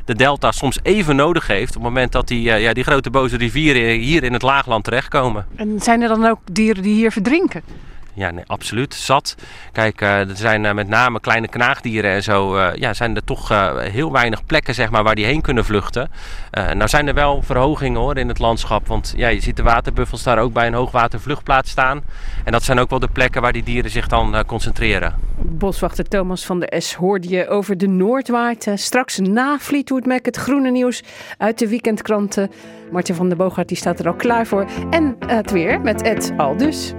de 0.05 0.15
delta 0.15 0.51
soms 0.51 0.79
even 0.83 1.15
nodig 1.15 1.47
heeft. 1.47 1.75
Op 1.75 1.83
het 1.83 1.83
moment 1.83 2.11
dat 2.11 2.27
die, 2.27 2.41
ja, 2.41 2.73
die 2.73 2.83
grote 2.83 3.09
boze 3.09 3.38
rivieren 3.38 3.99
hier 3.99 4.23
in 4.23 4.33
het 4.33 4.41
laagland 4.41 4.83
terechtkomen. 4.83 5.45
En 5.55 5.79
zijn 5.79 6.01
er 6.01 6.07
dan 6.07 6.25
ook 6.25 6.39
dieren 6.51 6.83
die 6.83 6.93
hier 6.93 7.11
verdrinken? 7.11 7.61
Ja, 8.15 8.32
nee, 8.32 8.43
absoluut. 8.47 8.93
Zat. 8.93 9.36
Kijk, 9.71 10.01
eh, 10.01 10.30
er 10.30 10.36
zijn 10.36 10.65
eh, 10.65 10.73
met 10.73 10.88
name 10.88 11.19
kleine 11.19 11.47
knaagdieren 11.47 12.12
en 12.12 12.23
zo. 12.23 12.56
eh, 12.56 12.75
ja, 12.75 12.93
zijn 12.93 13.15
er 13.15 13.23
toch 13.23 13.49
heel 13.80 14.12
weinig 14.12 14.45
plekken 14.45 14.73
zeg 14.73 14.89
maar, 14.89 15.04
waar 15.04 15.15
die 15.15 15.25
heen 15.25 15.41
kunnen 15.41 15.65
vluchten. 15.65 16.12
Nou 16.51 16.88
zijn 16.88 17.08
er 17.08 17.13
wel 17.13 17.41
verhogingen 17.41 17.99
hoor 18.01 18.17
in 18.17 18.28
het 18.28 18.39
landschap. 18.39 18.88
Want 18.88 19.13
ja, 19.17 19.28
je 19.28 19.41
ziet 19.41 19.58
de 19.58 19.63
waterbuffels 19.63 20.23
daar 20.23 20.39
ook 20.39 20.54
bij 20.54 20.67
een 20.67 20.73
hoogwatervluchtplaats 20.73 21.71
staan. 21.71 22.01
En 22.43 22.51
dat 22.51 22.63
zijn 22.63 22.80
ook 22.80 22.89
wel 22.89 22.99
de 22.99 23.08
plekken 23.08 23.41
waar 23.41 23.54
die 23.54 23.63
dieren 23.63 23.91
zich 23.91 24.08
dan 24.08 24.43
concentreren. 24.45 25.15
Boswachter 25.38 26.08
Thomas 26.08 26.45
van 26.45 26.60
de 26.60 26.73
S 26.78 26.93
hoorde 26.93 27.30
je 27.30 27.47
over 27.47 27.78
de 27.78 27.88
Noordwaard. 27.88 28.67
Eh, 28.67 28.75
Straks 28.75 29.19
na 29.19 29.58
Fleetwood 29.60 30.06
Mac 30.06 30.25
het 30.25 30.36
groene 30.38 30.71
nieuws 30.71 31.04
uit 31.38 31.60
de 31.60 31.67
weekendkranten. 31.67 32.51
Martin 32.91 33.15
van 33.15 33.28
der 33.28 33.38
Boogaard 33.38 33.67
die 33.67 33.78
staat 33.78 33.99
er 33.99 34.08
al 34.08 34.13
klaar 34.13 34.45
voor. 34.47 34.65
En 34.89 35.15
het 35.28 35.51
weer 35.51 35.82
met 35.82 36.01
Ed 36.01 36.32
Aldus. 36.38 36.93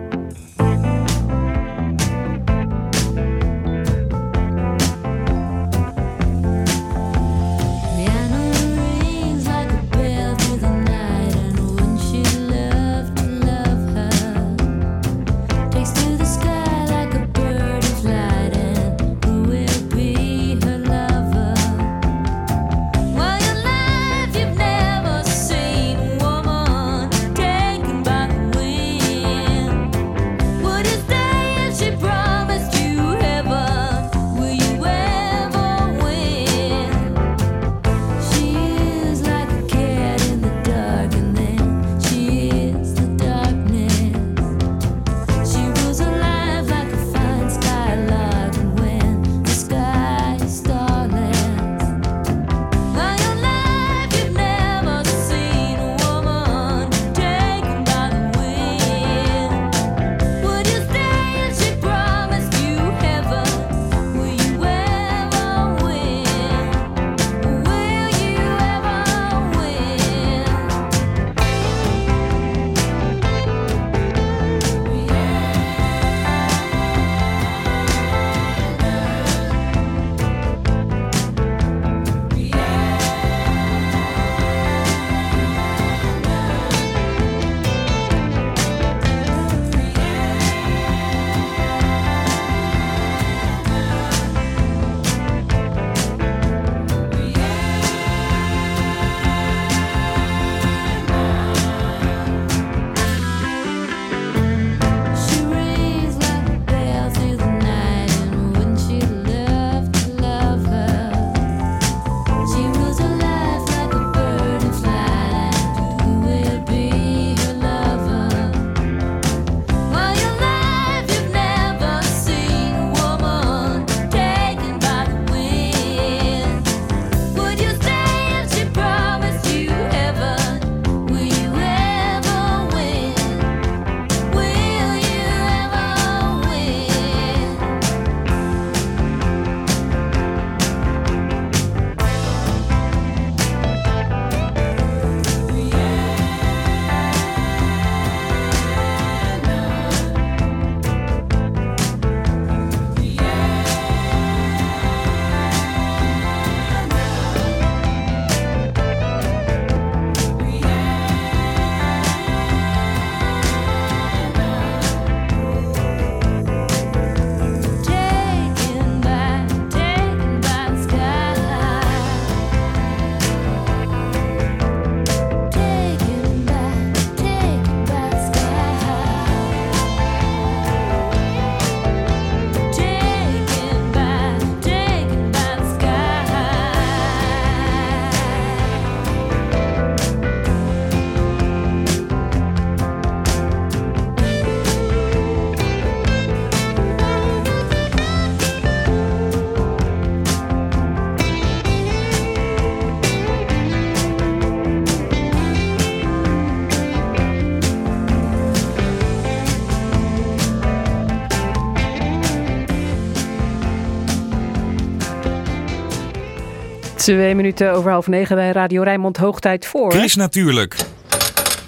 Twee 217.06 217.34
minuten 217.34 217.72
over 217.72 217.90
half 217.90 218.06
negen 218.06 218.36
bij 218.36 218.50
Radio 218.50 218.82
Rijnmond. 218.82 219.16
Hoogtijd 219.16 219.66
voor. 219.66 219.92
Chris 219.92 220.14
Natuurlijk. 220.14 220.76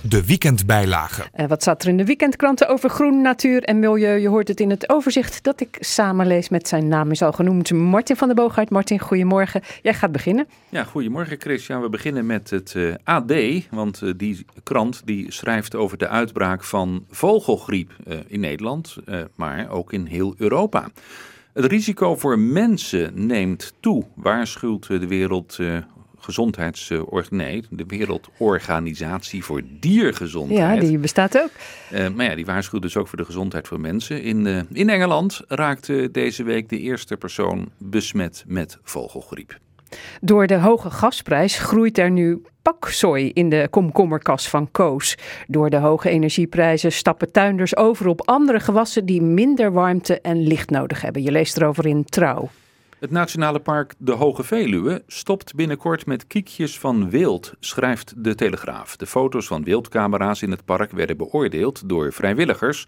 De 0.03 0.27
weekendbijlage. 0.27 1.23
En 1.33 1.49
wat 1.49 1.63
staat 1.63 1.83
er 1.83 1.89
in 1.89 1.97
de 1.97 2.05
weekendkranten 2.05 2.69
over 2.69 2.91
groen, 2.91 3.23
natuur 3.23 3.63
en 3.63 3.79
milieu? 3.79 4.19
Je 4.19 4.29
hoort 4.29 4.49
het 4.49 4.61
in 4.61 4.71
het 4.71 4.91
overzicht 4.91 5.43
dat 5.43 5.61
ik 5.61 5.77
samenlees 5.81 6.49
met 6.49 6.69
zijn 6.69 6.89
naam 6.89 7.11
is 7.11 7.23
al 7.23 7.33
genoemd. 7.33 7.73
Martin 7.73 8.17
van 8.17 8.27
der 8.27 8.37
Boogaard. 8.37 8.71
Martin, 8.71 8.99
goedemorgen. 8.99 9.63
Jij 9.83 9.95
gaat 9.95 10.13
beginnen. 10.13 10.49
Ja, 10.69 10.85
goedemorgen 10.85 11.41
Chris. 11.41 11.67
Ja, 11.67 11.81
we 11.81 11.89
beginnen 11.89 12.27
met 12.27 12.51
het 12.51 12.75
eh, 12.75 12.95
AD, 13.05 13.33
want 13.71 14.03
eh, 14.03 14.11
die 14.17 14.47
krant 14.63 15.03
die 15.05 15.33
schrijft 15.33 15.75
over 15.75 15.99
de 15.99 16.09
uitbraak 16.09 16.65
van 16.65 17.05
vogelgriep 17.11 17.91
eh, 18.07 18.17
in 18.27 18.41
Nederland, 18.41 18.97
eh, 19.07 19.21
maar 19.35 19.71
ook 19.71 19.93
in 19.93 20.07
heel 20.07 20.35
Europa. 20.39 20.89
Het 21.59 21.67
risico 21.67 22.17
voor 22.17 22.39
mensen 22.39 23.27
neemt 23.27 23.75
toe, 23.81 24.05
waarschuwt 24.15 24.87
eh, 24.91 25.01
de 25.01 25.07
Wereld 25.07 25.57
eh, 25.59 25.77
nee, 27.31 27.65
de 27.71 27.85
Wereldorganisatie 27.87 29.45
voor 29.45 29.61
Ja, 29.61 29.67
Diergezondheid. 29.81 30.81
die 30.81 30.99
bestaat 30.99 31.39
ook. 31.39 31.51
Eh, 31.91 32.09
maar 32.09 32.25
ja, 32.25 32.35
die 32.35 32.45
waarschuwt 32.47 32.83
dus 32.83 32.97
ook 32.97 33.09
voor 33.09 33.19
de 33.19 33.25
gezondheid 33.25 33.69
van 33.69 33.81
mensen. 33.81 34.23
In, 34.23 34.47
eh, 34.47 34.61
in 34.73 34.89
Engeland 34.89 35.41
raakte 35.49 36.09
deze 36.13 36.43
week 36.43 36.69
de 36.69 36.79
eerste 36.79 37.17
persoon 37.17 37.71
besmet 37.79 38.45
met 38.47 38.79
vogelgriep. 38.83 39.59
Door 40.21 40.47
de 40.47 40.59
hoge 40.59 40.91
gasprijs 40.91 41.59
groeit 41.59 41.99
er 41.99 42.11
nu 42.11 42.43
paksoi 42.63 43.31
in 43.33 43.49
de 43.49 43.67
komkommerkas 43.71 44.49
van 44.49 44.71
Koos. 44.71 45.17
Door 45.47 45.71
de 45.71 45.77
hoge 45.77 46.09
energieprijzen 46.09 46.93
stappen 46.93 47.33
tuinders 47.33 47.77
over 47.77 48.07
op 48.07 48.29
andere 48.29 48.61
gewassen 48.61 49.07
die 49.07 49.23
minder 49.23 49.73
warmte 49.73 50.21
en 50.21 50.47
licht 50.47 50.71
nodig 50.71 51.01
hebben. 51.01 51.23
Je 51.23 51.31
leest 51.31 51.57
erover 51.57 51.87
in 51.87 52.05
Trouw. 52.05 52.49
Het 52.99 53.11
Nationale 53.11 53.61
Park 53.61 53.95
De 53.99 54.13
Hoge 54.13 54.45
Veluwe 54.45 55.03
stopt 55.07 55.55
binnenkort 55.55 56.07
met 56.07 56.27
kiekjes 56.27 56.79
van 56.79 57.11
wild, 57.11 57.53
schrijft 57.61 58.25
de 58.25 58.35
Telegraaf. 58.35 58.97
De 58.97 59.07
foto's 59.07 59.47
van 59.47 59.65
wildcamera's 59.65 60.43
in 60.43 60.51
het 60.51 60.65
park 60.65 60.91
werden 60.91 61.17
beoordeeld 61.17 61.89
door 61.89 62.13
vrijwilligers. 62.13 62.87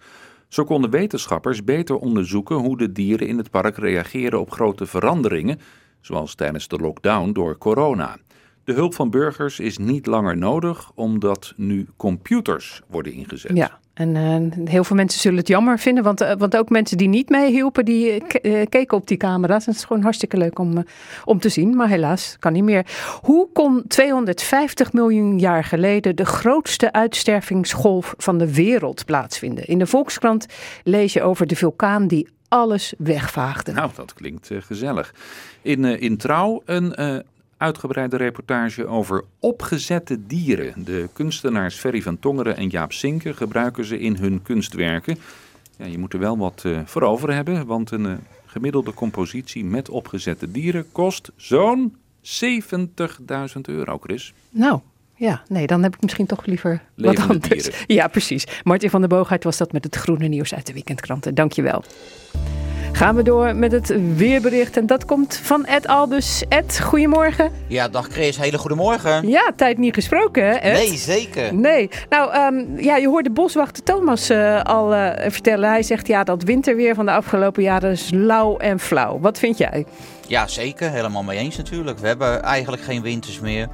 Zo 0.49 0.65
konden 0.65 0.91
wetenschappers 0.91 1.65
beter 1.65 1.97
onderzoeken 1.97 2.57
hoe 2.57 2.77
de 2.77 2.93
dieren 2.93 3.27
in 3.27 3.39
het 3.39 3.51
park 3.51 3.77
reageren 3.77 4.41
op 4.41 4.51
grote 4.51 4.87
veranderingen, 4.87 5.61
zoals 6.01 6.35
tijdens 6.35 6.69
de 6.69 6.77
lockdown 6.77 7.33
door 7.33 7.59
corona. 7.59 8.17
De 8.65 8.73
hulp 8.73 8.95
van 8.95 9.11
burgers 9.11 9.61
is 9.61 9.79
niet 9.79 10.07
langer 10.07 10.37
nodig, 10.37 10.91
omdat 10.95 11.53
nu 11.57 11.87
computers 11.97 12.83
worden 12.87 13.13
ingezet. 13.13 13.57
Ja, 13.57 13.79
en 14.01 14.17
eh, 14.17 14.69
heel 14.69 14.85
veel 14.85 14.97
mensen 14.97 15.21
zullen 15.21 15.39
het 15.39 15.49
jammer 15.49 15.79
vinden, 15.79 16.05
want, 16.05 16.21
eh, 16.21 16.33
want 16.39 16.57
ook 16.57 16.69
mensen 16.69 16.97
die 16.97 17.09
niet 17.09 17.29
meehielpen, 17.29 17.85
die 17.85 18.11
eh, 18.11 18.67
keken 18.69 18.97
op 18.97 19.07
die 19.07 19.17
camera's. 19.17 19.65
En 19.65 19.71
het 19.71 19.81
is 19.81 19.87
gewoon 19.87 20.03
hartstikke 20.03 20.37
leuk 20.37 20.59
om, 20.59 20.85
om 21.25 21.39
te 21.39 21.49
zien, 21.49 21.77
maar 21.77 21.89
helaas 21.89 22.37
kan 22.39 22.53
niet 22.53 22.65
meer. 22.65 22.87
Hoe 23.23 23.49
kon 23.53 23.85
250 23.89 24.93
miljoen 24.93 25.39
jaar 25.39 25.65
geleden 25.65 26.17
de 26.17 26.25
grootste 26.25 26.93
uitstervingsgolf 26.93 28.15
van 28.17 28.39
de 28.39 28.55
wereld 28.55 29.05
plaatsvinden? 29.05 29.67
In 29.67 29.79
de 29.79 29.87
Volkskrant 29.87 30.47
lees 30.85 31.13
je 31.13 31.23
over 31.23 31.47
de 31.47 31.57
vulkaan 31.57 32.07
die 32.07 32.29
alles 32.51 32.95
wegvaagde. 32.99 33.73
Nou, 33.73 33.91
dat 33.95 34.15
klinkt 34.15 34.51
eh, 34.51 34.63
gezellig. 34.63 35.15
In, 35.63 35.85
eh, 35.85 36.03
in 36.03 36.17
Trouw 36.17 36.63
een 36.65 36.95
eh, 36.95 37.17
uitgebreide 37.57 38.17
reportage 38.17 38.87
over 38.87 39.25
opgezette 39.39 40.27
dieren. 40.27 40.85
De 40.85 41.09
kunstenaars 41.13 41.77
Ferry 41.77 42.03
van 42.03 42.19
Tongeren 42.19 42.57
en 42.57 42.69
Jaap 42.69 42.93
Sinke 42.93 43.35
gebruiken 43.35 43.85
ze 43.85 43.99
in 43.99 44.17
hun 44.17 44.43
kunstwerken. 44.43 45.19
Ja, 45.77 45.87
je 45.87 45.99
moet 45.99 46.13
er 46.13 46.19
wel 46.19 46.39
wat 46.39 46.65
voor 46.85 47.03
over 47.03 47.35
hebben, 47.35 47.67
want 47.67 47.91
een 47.91 48.19
gemiddelde 48.47 48.95
compositie 48.95 49.65
met 49.65 49.89
opgezette 49.89 50.51
dieren 50.51 50.93
kost 50.93 51.31
zo'n 51.37 51.97
70.000 52.23 53.61
euro, 53.63 53.99
Chris. 53.99 54.33
Nou, 54.51 54.81
ja, 55.21 55.43
nee, 55.49 55.67
dan 55.67 55.83
heb 55.83 55.95
ik 55.95 56.03
misschien 56.03 56.27
toch 56.27 56.47
liever 56.47 56.83
wat 56.95 57.19
anders. 57.19 57.49
dieren. 57.49 57.73
Ja, 57.99 58.09
precies. 58.09 58.47
Martin 58.63 58.91
van 58.91 59.01
der 59.01 59.09
Boogaard 59.09 59.45
was 59.45 59.57
dat 59.57 59.73
met 59.73 59.85
het 59.85 59.97
groene 59.97 60.27
nieuws 60.27 60.55
uit 60.55 60.67
de 60.67 60.73
weekendkranten. 60.73 61.35
Dankjewel. 61.35 61.85
Gaan 62.93 63.17
we 63.17 63.23
door 63.23 63.57
met 63.57 63.73
het 63.73 63.95
weerbericht 64.17 64.77
en 64.77 64.87
dat 64.87 65.05
komt 65.05 65.37
van 65.37 65.65
Ed 65.67 65.87
Albus. 65.87 66.45
Ed, 66.49 66.81
goedemorgen. 66.81 67.51
Ja, 67.67 67.89
dag 67.89 68.09
Chris, 68.11 68.37
hele 68.37 68.59
goedemorgen. 68.59 69.29
Ja, 69.29 69.53
tijd 69.57 69.79
niet 69.79 69.95
gesproken 69.95 70.45
hè 70.45 70.55
Ed? 70.55 70.73
Nee, 70.73 70.97
zeker. 70.97 71.55
Nee. 71.55 71.89
Nou, 72.09 72.33
ehm, 72.33 72.83
ja, 72.83 72.97
je 72.97 73.09
hoorde 73.09 73.31
boswachter 73.31 73.83
Thomas 73.83 74.31
eh, 74.31 74.63
al 74.63 74.95
eh, 74.95 75.31
vertellen. 75.31 75.69
Hij 75.69 75.83
zegt 75.83 76.07
ja, 76.07 76.25
dat 76.25 76.43
winterweer 76.43 76.95
van 76.95 77.05
de 77.07 77.13
afgelopen 77.13 77.63
jaren 77.63 77.91
is 77.91 78.11
lauw 78.13 78.57
en 78.57 78.79
flauw. 78.79 79.19
Wat 79.21 79.39
vind 79.39 79.59
jij? 79.59 79.85
Ja, 80.27 80.47
zeker. 80.47 80.91
Helemaal 80.91 81.23
mee 81.23 81.39
eens 81.39 81.57
natuurlijk. 81.57 81.99
We 81.99 82.07
hebben 82.07 82.43
eigenlijk 82.43 82.83
geen 82.83 83.03
winters 83.03 83.41
meer. 83.41 83.69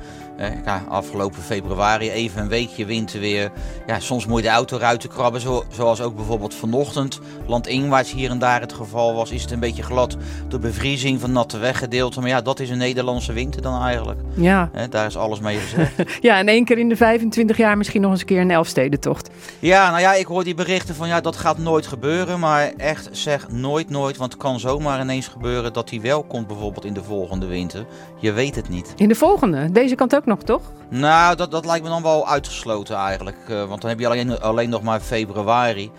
Ja, 0.65 0.83
afgelopen 0.89 1.43
februari 1.43 2.11
even 2.11 2.43
een 2.43 2.49
weekje 2.49 2.85
winterweer. 2.85 3.51
Ja, 3.87 4.01
soms 4.01 4.27
moet 4.27 4.37
je 4.37 4.43
de 4.43 4.49
auto 4.49 4.77
ruiten 4.77 5.09
krabben, 5.09 5.41
zo, 5.41 5.65
zoals 5.69 6.01
ook 6.01 6.17
bijvoorbeeld 6.17 6.55
vanochtend. 6.55 7.21
Landinwaarts 7.47 8.13
hier 8.13 8.31
en 8.31 8.39
daar 8.39 8.61
het 8.61 8.73
geval 8.73 9.15
was, 9.15 9.31
is 9.31 9.43
het 9.43 9.51
een 9.51 9.61
beetje 9.61 9.83
glad 9.83 10.17
door 10.49 10.61
bevriezing 10.61 11.21
van 11.21 11.33
natte 11.33 11.59
weggedeelten. 11.59 12.21
Maar 12.21 12.31
ja, 12.31 12.41
dat 12.41 12.61
is 12.61 12.71
een 12.71 12.79
Nederlandse 12.79 13.33
winter 13.33 13.63
dan 13.63 13.83
eigenlijk. 13.83 14.21
Ja. 14.35 14.71
Daar 14.91 15.07
is 15.07 15.17
alles 15.17 15.41
mee 15.41 15.59
gezegd. 15.59 15.93
ja, 16.21 16.39
en 16.39 16.49
één 16.49 16.65
keer 16.65 16.79
in 16.79 16.89
de 16.89 16.97
25 16.97 17.57
jaar 17.57 17.77
misschien 17.77 18.01
nog 18.01 18.11
eens 18.11 18.21
een 18.21 18.27
keer 18.27 18.41
een 18.41 18.51
Elfstedentocht. 18.51 19.31
Ja, 19.59 19.89
nou 19.89 20.01
ja, 20.01 20.15
ik 20.15 20.27
hoor 20.27 20.45
die 20.45 20.55
berichten 20.55 20.95
van 20.95 21.09
ja, 21.09 21.21
dat 21.21 21.37
gaat 21.37 21.59
nooit 21.59 21.87
gebeuren. 21.87 22.41
Maar 22.41 22.73
echt 22.77 23.09
zeg 23.13 23.49
nooit, 23.49 23.91
nooit. 23.91 24.17
Want 24.17 24.33
het 24.33 24.43
kan 24.43 24.61
zomaar 24.61 25.01
ineens 25.01 25.29
gebeuren 25.29 25.73
dat 25.73 25.89
die 25.89 26.01
wel 26.01 26.23
komt 26.23 26.47
bijvoorbeeld 26.47 26.85
in 26.85 26.95
de 26.95 27.03
volgende 27.03 27.47
winter. 27.47 27.87
Je 28.21 28.33
weet 28.33 28.55
het 28.55 28.69
niet. 28.69 28.93
In 28.97 29.09
de 29.09 29.15
volgende, 29.15 29.73
deze 29.73 29.95
kant 29.95 30.15
ook 30.17 30.26
nog, 30.27 30.43
toch? 30.43 30.73
Nou, 30.89 31.37
dat, 31.37 31.51
dat 31.51 31.65
lijkt 31.65 31.85
me 31.85 31.91
dan 31.91 32.03
wel 32.03 32.29
uitgesloten 32.29 32.97
eigenlijk. 32.97 33.37
Eh, 33.49 33.65
want 33.65 33.81
dan 33.81 33.91
heb 33.91 33.99
je 33.99 34.07
alleen, 34.07 34.41
alleen 34.41 34.69
nog 34.69 34.83
maar 34.83 35.01
februari. 35.01 35.91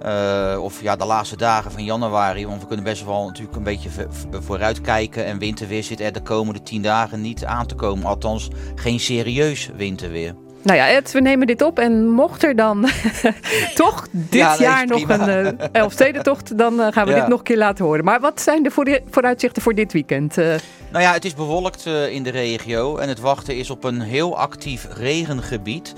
Eh, 0.00 0.58
of 0.60 0.82
ja, 0.82 0.96
de 0.96 1.04
laatste 1.04 1.36
dagen 1.36 1.70
van 1.70 1.84
januari. 1.84 2.46
Want 2.46 2.60
we 2.60 2.66
kunnen 2.66 2.84
best 2.84 3.04
wel 3.04 3.26
natuurlijk 3.26 3.56
een 3.56 3.62
beetje 3.62 3.90
vooruitkijken. 4.30 5.24
En 5.24 5.38
winterweer 5.38 5.82
zit 5.82 6.00
er 6.00 6.12
de 6.12 6.22
komende 6.22 6.62
tien 6.62 6.82
dagen 6.82 7.20
niet 7.20 7.44
aan 7.44 7.66
te 7.66 7.74
komen. 7.74 8.04
Althans, 8.04 8.48
geen 8.74 9.00
serieus 9.00 9.70
winterweer. 9.76 10.43
Nou 10.64 10.78
ja, 10.78 10.88
Ed, 10.88 11.12
we 11.12 11.20
nemen 11.20 11.46
dit 11.46 11.62
op. 11.62 11.78
En 11.78 12.08
mocht 12.08 12.42
er 12.44 12.56
dan 12.56 12.88
toch 13.74 14.06
dit 14.10 14.34
Ja, 14.40 14.56
jaar 14.58 14.86
nog 14.86 15.02
prima. 15.06 15.28
een 15.28 15.54
uh, 15.60 15.66
Elfstedentocht, 15.72 16.58
dan 16.58 16.80
eh, 16.80 16.92
gaan 16.92 17.04
we 17.06 17.10
Ja. 17.12 17.18
dit 17.18 17.28
nog 17.28 17.38
een 17.38 17.44
keer 17.44 17.56
laten 17.56 17.84
horen. 17.84 18.04
Maar 18.04 18.20
wat 18.20 18.40
zijn 18.40 18.62
de 18.62 18.70
voor- 18.70 19.00
vooruitzichten 19.10 19.62
voor 19.62 19.74
dit 19.74 19.92
weekend? 19.92 20.38
Eh, 20.38 20.54
Nou 20.92 21.04
ja, 21.04 21.12
het 21.12 21.24
is 21.24 21.34
bewolkt 21.34 21.86
in 22.10 22.22
de 22.22 22.30
regio 22.30 22.96
en 22.96 23.08
het 23.08 23.20
wachten 23.20 23.56
is 23.56 23.70
op 23.70 23.84
een 23.84 24.00
heel 24.00 24.38
actief 24.38 24.86
regengebied. 24.96 25.94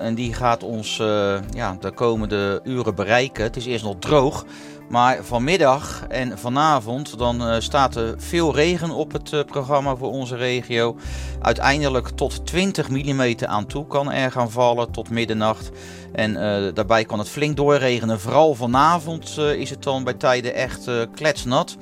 En 0.00 0.14
die 0.14 0.34
gaat 0.34 0.62
ons 0.62 0.96
ja, 1.54 1.76
de 1.80 1.90
komende 1.90 2.60
uren 2.64 2.94
bereiken. 2.94 3.42
Het 3.44 3.56
is 3.56 3.66
eerst 3.66 3.84
nog 3.84 3.96
droog. 3.98 4.44
Maar 4.90 5.24
vanmiddag 5.24 6.04
en 6.08 6.38
vanavond 6.38 7.18
dan 7.18 7.46
eh, 7.46 7.60
staat 7.60 7.96
er 7.96 8.14
veel 8.16 8.54
regen 8.54 8.90
op 8.90 9.12
het 9.12 9.32
eh, 9.32 9.40
programma 9.44 9.96
voor 9.96 10.10
onze 10.10 10.36
regio. 10.36 10.96
Uiteindelijk 11.40 12.08
tot 12.08 12.46
20 12.46 12.88
mm 12.88 13.34
aan 13.46 13.66
toe 13.66 13.86
kan 13.86 14.12
er 14.12 14.30
gaan 14.30 14.50
vallen 14.50 14.90
tot 14.90 15.10
middernacht. 15.10 15.70
En 16.12 16.36
eh, 16.36 16.74
daarbij 16.74 17.04
kan 17.04 17.18
het 17.18 17.28
flink 17.28 17.56
doorregenen. 17.56 18.20
Vooral 18.20 18.54
vanavond 18.54 19.38
is 19.38 19.70
het 19.70 19.82
dan 19.82 20.04
bij 20.04 20.14
tijden 20.14 20.54
echt 20.54 20.90
kletsnat. 21.14 21.76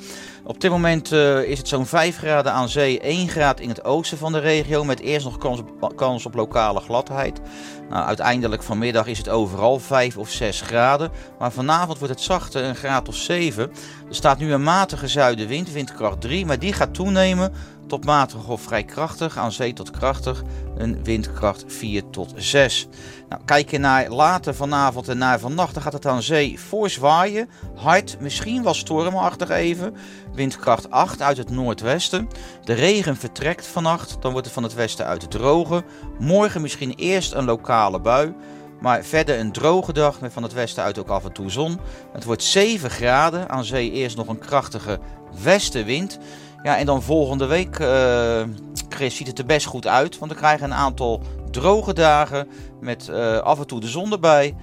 Op 0.45 0.61
dit 0.61 0.71
moment 0.71 1.13
is 1.47 1.59
het 1.59 1.69
zo'n 1.69 1.87
5 1.87 2.17
graden 2.17 2.53
aan 2.53 2.69
zee, 2.69 3.01
1 3.01 3.29
graad 3.29 3.61
in 3.61 3.69
het 3.69 3.85
oosten 3.85 4.19
van 4.19 4.33
de 4.33 4.39
regio. 4.39 4.85
Met 4.85 5.01
eerst 5.01 5.25
nog 5.25 5.39
kans 5.39 5.61
op, 5.61 5.97
kans 5.97 6.27
op 6.27 6.35
lokale 6.35 6.81
gladheid. 6.81 7.41
Nou, 7.89 8.07
uiteindelijk 8.07 8.63
vanmiddag 8.63 9.07
is 9.07 9.19
het 9.19 9.29
overal 9.29 9.79
5 9.79 10.17
of 10.17 10.31
6 10.31 10.61
graden. 10.61 11.11
Maar 11.39 11.53
vanavond 11.53 11.99
wordt 11.99 12.15
het 12.15 12.23
zachter, 12.23 12.65
een 12.65 12.77
graad 12.77 13.09
of 13.09 13.17
7. 13.17 13.71
Er 14.09 14.15
staat 14.15 14.39
nu 14.39 14.53
een 14.53 14.63
matige 14.63 15.09
zuidenwind, 15.09 15.73
windkracht 15.73 16.21
3. 16.21 16.47
Maar 16.47 16.59
die 16.59 16.73
gaat 16.73 16.95
toenemen 16.95 17.53
tot 17.89 18.05
matig 18.05 18.49
of 18.49 18.61
vrij 18.61 18.85
krachtig. 18.85 19.39
Aan 19.39 19.53
zee 19.53 19.73
tot 19.73 19.91
krachtig, 19.91 20.43
een 20.77 21.05
windkracht 21.05 21.65
4 21.67 22.11
tot 22.11 22.33
6. 22.37 22.89
Nou, 23.29 23.43
kijk 23.45 23.71
je 23.71 23.79
naar 23.79 24.11
later 24.11 24.55
vanavond 24.55 25.09
en 25.09 25.19
naar 25.19 25.39
vannacht, 25.39 25.75
dan 25.75 25.83
gaat 25.83 25.93
het 25.93 26.07
aan 26.07 26.23
zee 26.23 26.59
fors 26.59 26.97
waaien. 26.97 27.49
Hard, 27.75 28.17
misschien 28.21 28.63
wel 28.63 28.75
stormachtig 28.75 29.51
even. 29.51 29.95
Windkracht 30.35 30.91
8 30.91 31.23
uit 31.23 31.37
het 31.37 31.51
noordwesten. 31.51 32.29
De 32.65 32.73
regen 32.73 33.17
vertrekt 33.17 33.67
vannacht, 33.67 34.17
dan 34.21 34.31
wordt 34.31 34.47
het 34.47 34.55
van 34.55 34.63
het 34.63 34.75
westen 34.75 35.07
uit 35.07 35.31
droge. 35.31 35.85
Morgen 36.19 36.61
misschien 36.61 36.95
eerst 36.97 37.33
een 37.33 37.45
lokale 37.45 38.01
bui. 38.01 38.35
Maar 38.81 39.05
verder 39.05 39.39
een 39.39 39.53
droge 39.53 39.93
dag 39.93 40.21
met 40.21 40.33
van 40.33 40.43
het 40.43 40.53
westen 40.53 40.83
uit 40.83 40.99
ook 40.99 41.09
af 41.09 41.25
en 41.25 41.33
toe 41.33 41.51
zon. 41.51 41.81
Het 42.13 42.25
wordt 42.25 42.43
7 42.43 42.91
graden. 42.91 43.49
Aan 43.49 43.65
zee 43.65 43.91
eerst 43.91 44.17
nog 44.17 44.29
een 44.29 44.39
krachtige 44.39 44.99
westenwind. 45.43 46.19
Ja, 46.63 46.77
en 46.79 46.87
dan 46.87 47.03
volgende 47.03 47.47
week, 47.47 47.79
eh, 47.79 48.43
Chris, 48.89 49.17
ziet 49.17 49.27
het 49.27 49.39
er 49.39 49.47
best 49.47 49.67
goed 49.67 49.87
uit. 49.87 50.19
Want 50.19 50.33
we 50.33 50.39
krijgen 50.39 50.65
een 50.65 50.77
aantal 50.77 51.23
droge 51.51 51.93
dagen 51.93 52.49
met 52.81 53.09
eh, 53.09 53.39
af 53.39 53.59
en 53.59 53.67
toe 53.67 53.81
de 53.81 53.89
zon 53.89 54.13
erbij. 54.13 54.55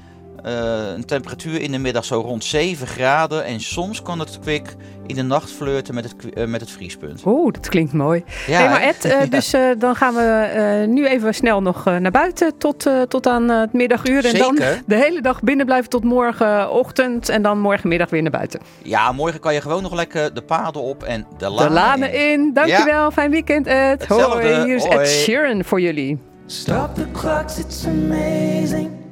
Eh, 0.46 0.92
een 0.96 1.06
temperatuur 1.06 1.62
in 1.62 1.72
de 1.72 1.78
middag 1.78 2.06
zo 2.06 2.20
rond 2.20 2.44
7 2.44 2.88
graden. 2.88 3.46
En 3.46 3.60
soms 3.60 4.02
kan 4.02 4.20
het 4.20 4.40
kwik 4.40 4.76
in 5.08 5.16
de 5.16 5.22
nacht 5.22 5.52
flirten 5.52 5.94
met 5.96 6.04
het, 6.04 6.34
eh, 6.34 6.46
met 6.46 6.62
het 6.62 6.72
vriespunt. 6.72 7.22
Oeh, 7.26 7.54
dat 7.54 7.70
klinkt 7.70 7.94
mooi. 7.94 8.24
Ja, 8.48 8.58
hey, 8.58 8.70
maar? 8.70 8.82
Ed, 8.82 9.06
eh, 9.06 9.12
Ja. 9.20 9.26
dus 9.26 9.54
eh, 9.54 9.62
dan 9.78 9.96
gaan 9.96 10.14
we 10.14 10.22
eh, 10.22 10.88
nu 10.88 11.08
even 11.08 11.34
snel 11.34 11.62
nog 11.62 11.86
naar 11.86 12.12
buiten 12.12 12.58
tot, 12.58 12.86
eh, 12.86 13.02
tot 13.02 13.28
aan 13.28 13.50
het 13.50 13.74
middaguur. 13.74 14.26
En 14.26 14.38
dan 14.38 14.56
de 14.86 14.96
hele 14.96 15.22
dag 15.22 15.42
binnen 15.42 15.66
blijven 15.66 15.90
tot 15.90 16.04
morgenochtend. 16.04 17.30
En 17.30 17.42
dan 17.42 17.60
morgenmiddag 17.60 18.10
weer 18.10 18.22
naar 18.22 18.32
buiten. 18.32 18.60
Ja, 18.84 19.12
morgen 19.12 19.40
kan 19.40 19.54
je 19.54 19.62
gewoon 19.62 19.82
nog 19.84 19.94
lekker 19.94 20.34
de 20.34 20.42
paden 20.42 20.82
op 20.82 21.04
en 21.04 21.26
de 21.38 21.46
De 21.46 21.50
lanen, 21.50 21.72
lanen 21.74 22.14
in. 22.14 22.54
Dankjewel. 22.54 23.12
Fijn 23.12 23.32
weekend, 23.32 23.68
Ed. 23.68 24.00
Hetzelfde. 24.08 24.54
Hoi, 24.54 24.66
hier 24.66 24.76
is 24.76 24.84
Ed. 24.86 25.08
Sheeran 25.08 25.64
voor 25.64 25.82
jullie. 25.82 26.20
Stop 26.46 26.96
the 26.96 27.06
clocks, 27.12 27.58
it's 27.58 27.86
amazing. 27.86 29.05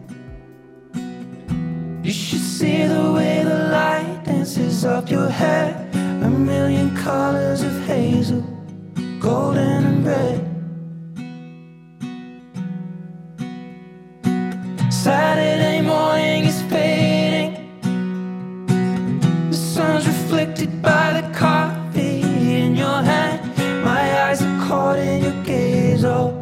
You 2.04 2.12
should 2.12 2.42
see 2.42 2.86
the 2.86 3.14
way 3.14 3.44
the 3.46 3.70
light 3.72 4.24
dances 4.26 4.84
up 4.84 5.10
your 5.10 5.30
hair. 5.30 5.90
A 6.22 6.30
million 6.30 6.94
colors 6.98 7.62
of 7.62 7.72
hazel, 7.86 8.42
golden 9.22 9.86
and 9.86 10.06
red. 10.06 10.42
Saturday 14.92 15.80
morning 15.80 16.44
is 16.44 16.62
fading. 16.64 17.80
The 19.50 19.56
sun's 19.56 20.06
reflected 20.06 20.82
by 20.82 21.22
the 21.22 21.34
coffee 21.34 22.20
in 22.22 22.76
your 22.76 23.02
hand. 23.02 23.40
My 23.86 24.24
eyes 24.24 24.42
are 24.42 24.68
caught 24.68 25.00
in 25.00 25.24
your 25.24 25.44
gaze 25.46 26.04
all 26.04 26.33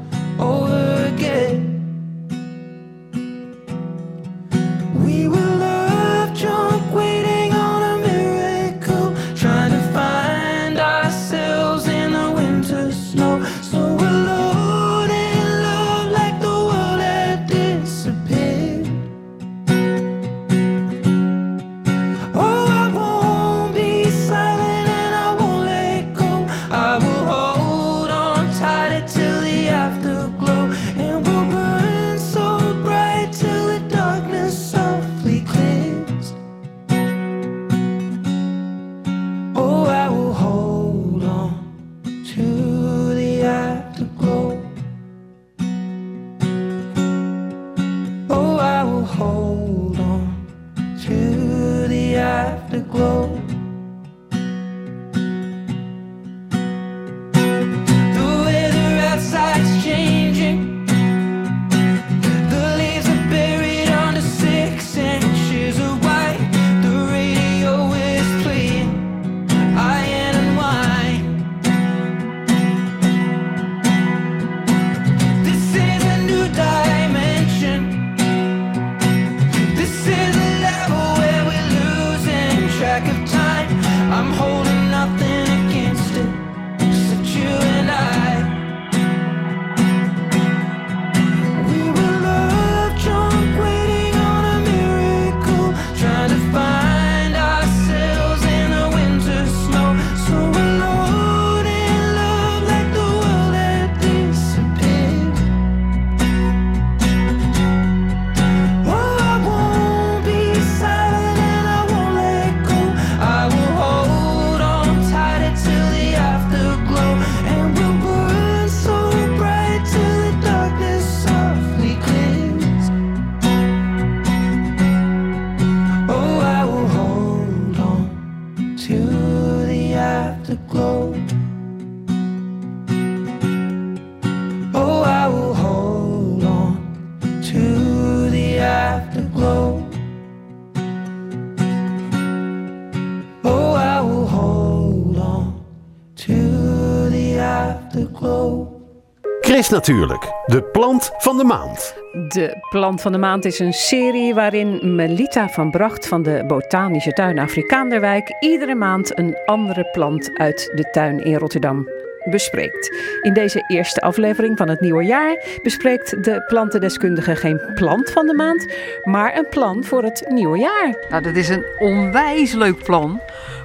natuurlijk, 149.72 150.32
de 150.46 150.64
plant 150.64 151.12
van 151.18 151.38
de 151.38 151.44
maand. 151.44 151.96
De 152.28 152.58
Plant 152.70 153.02
van 153.02 153.12
de 153.12 153.18
Maand 153.18 153.46
is 153.46 153.60
een 153.60 153.74
serie 153.74 154.34
waarin 154.34 154.96
Melita 154.96 155.50
van 155.50 155.72
Bracht 155.72 156.08
van 156.08 156.24
de 156.24 156.44
Botanische 156.48 157.12
Tuin 157.12 157.40
Afrikaanderwijk 157.40 158.36
iedere 158.40 158.76
maand 158.76 159.18
een 159.18 159.38
andere 159.46 159.90
plant 159.92 160.38
uit 160.38 160.72
de 160.76 160.90
tuin 160.92 161.24
in 161.24 161.36
Rotterdam 161.36 161.88
bespreekt. 162.30 162.96
In 163.22 163.34
deze 163.34 163.64
eerste 163.68 164.02
aflevering 164.02 164.58
van 164.58 164.70
het 164.70 164.82
nieuwe 164.82 165.04
jaar 165.04 165.60
bespreekt 165.64 166.24
de 166.24 166.44
plantendeskundige 166.48 167.36
geen 167.36 167.62
plant 167.76 168.12
van 168.12 168.26
de 168.26 168.34
maand, 168.34 168.74
maar 169.04 169.38
een 169.38 169.48
plan 169.50 169.84
voor 169.84 170.04
het 170.04 170.26
nieuwe 170.28 170.58
jaar. 170.58 171.06
Nou, 171.10 171.24
dat 171.24 171.36
is 171.36 171.50
een 171.50 171.66
onwijs 171.80 172.54
leuk 172.54 172.84
plan. 172.84 173.20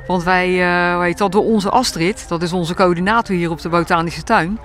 Want 0.06 0.24
wij, 0.24 0.60
eh 0.60 0.98
weet 0.98 1.18
dat 1.18 1.32
door 1.32 1.44
onze 1.44 1.70
Astrid, 1.70 2.28
dat 2.28 2.42
is 2.42 2.52
onze 2.52 2.74
coördinator 2.74 3.36
hier 3.36 3.50
op 3.50 3.60
de 3.60 3.68
Botanische 3.68 4.22
Tuin. 4.22 4.58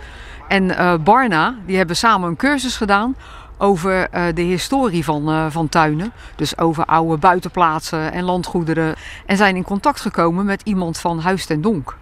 En 0.51 0.77
eh, 0.77 0.93
Barna, 1.03 1.55
die 1.65 1.77
hebben 1.77 1.95
samen 1.95 2.29
een 2.29 2.35
cursus 2.35 2.75
gedaan 2.77 3.15
over 3.57 4.09
eh, 4.09 4.23
de 4.33 4.41
historie 4.41 5.03
van, 5.03 5.29
eh, 5.29 5.45
van 5.49 5.69
tuinen. 5.69 6.11
Dus 6.35 6.57
over 6.57 6.85
oude 6.85 7.17
buitenplaatsen 7.17 8.11
en 8.11 8.23
landgoederen. 8.23 8.95
En 9.25 9.37
zijn 9.37 9.55
in 9.55 9.63
contact 9.63 10.01
gekomen 10.01 10.45
met 10.45 10.61
iemand 10.63 10.97
van 10.97 11.19
Huis 11.19 11.45
ten 11.45 11.61
Donk. 11.61 11.97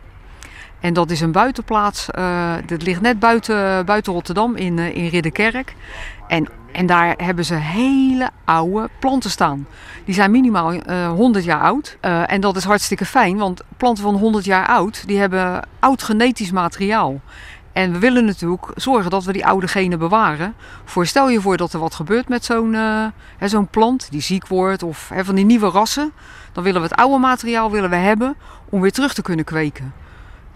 En 0.79 0.93
dat 0.93 1.11
is 1.11 1.21
een 1.21 1.31
buitenplaats, 1.31 2.07
dat 2.65 2.81
ligt 2.81 3.01
net 3.01 3.19
buiten, 3.19 3.85
buiten 3.85 4.13
Rotterdam 4.13 4.55
in, 4.55 4.79
in 4.79 5.07
Ridderkerk. 5.07 5.75
En, 6.27 6.47
en 6.71 6.85
daar 6.85 7.13
hebben 7.17 7.45
ze 7.45 7.55
hele 7.55 8.29
oude 8.45 8.89
planten 8.99 9.29
staan. 9.29 9.67
Die 10.05 10.13
zijn 10.13 10.31
minimaal 10.31 10.71
eh 10.73 11.09
100 11.09 11.43
jaar 11.45 11.61
oud. 11.61 11.97
En 12.25 12.41
dat 12.41 12.55
is 12.55 12.63
hartstikke 12.63 13.05
fijn, 13.05 13.37
want 13.37 13.61
planten 13.77 14.03
van 14.03 14.15
100 14.15 14.45
jaar 14.45 14.67
oud, 14.67 15.07
die 15.07 15.19
hebben 15.19 15.61
oud 15.79 16.03
genetisch 16.03 16.51
materiaal. 16.51 17.21
En 17.74 17.91
we 17.91 17.99
willen 17.99 18.26
natuurlijk 18.26 18.65
zorgen 18.76 19.11
dat 19.11 19.24
we 19.24 19.34
die 19.34 19.45
oude 19.45 19.67
genen 19.67 19.99
bewaren. 19.99 20.53
Voor 20.86 21.05
stel 21.05 21.30
je 21.30 21.41
voor 21.41 21.57
dat 21.57 21.74
er 21.74 21.80
wat 21.80 21.95
gebeurt 21.95 22.30
met 22.30 22.45
zo'n 22.45 22.76
eh, 22.76 23.05
zo'n 23.49 23.67
plant 23.67 24.07
die 24.11 24.22
ziek 24.22 24.47
wordt 24.47 24.84
of 24.84 25.09
hè, 25.13 25.26
van 25.26 25.36
die 25.36 25.45
nieuwe 25.45 25.70
rassen. 25.70 26.11
Dan 26.51 26.63
willen 26.63 26.82
we 26.82 26.88
het 26.88 26.97
oude 26.97 27.17
materiaal 27.17 27.72
willen 27.72 27.89
we 27.89 27.95
hebben 27.95 28.36
om 28.70 28.82
weer 28.82 28.91
terug 28.91 29.13
te 29.13 29.22
kunnen 29.22 29.45
kweken. 29.45 29.93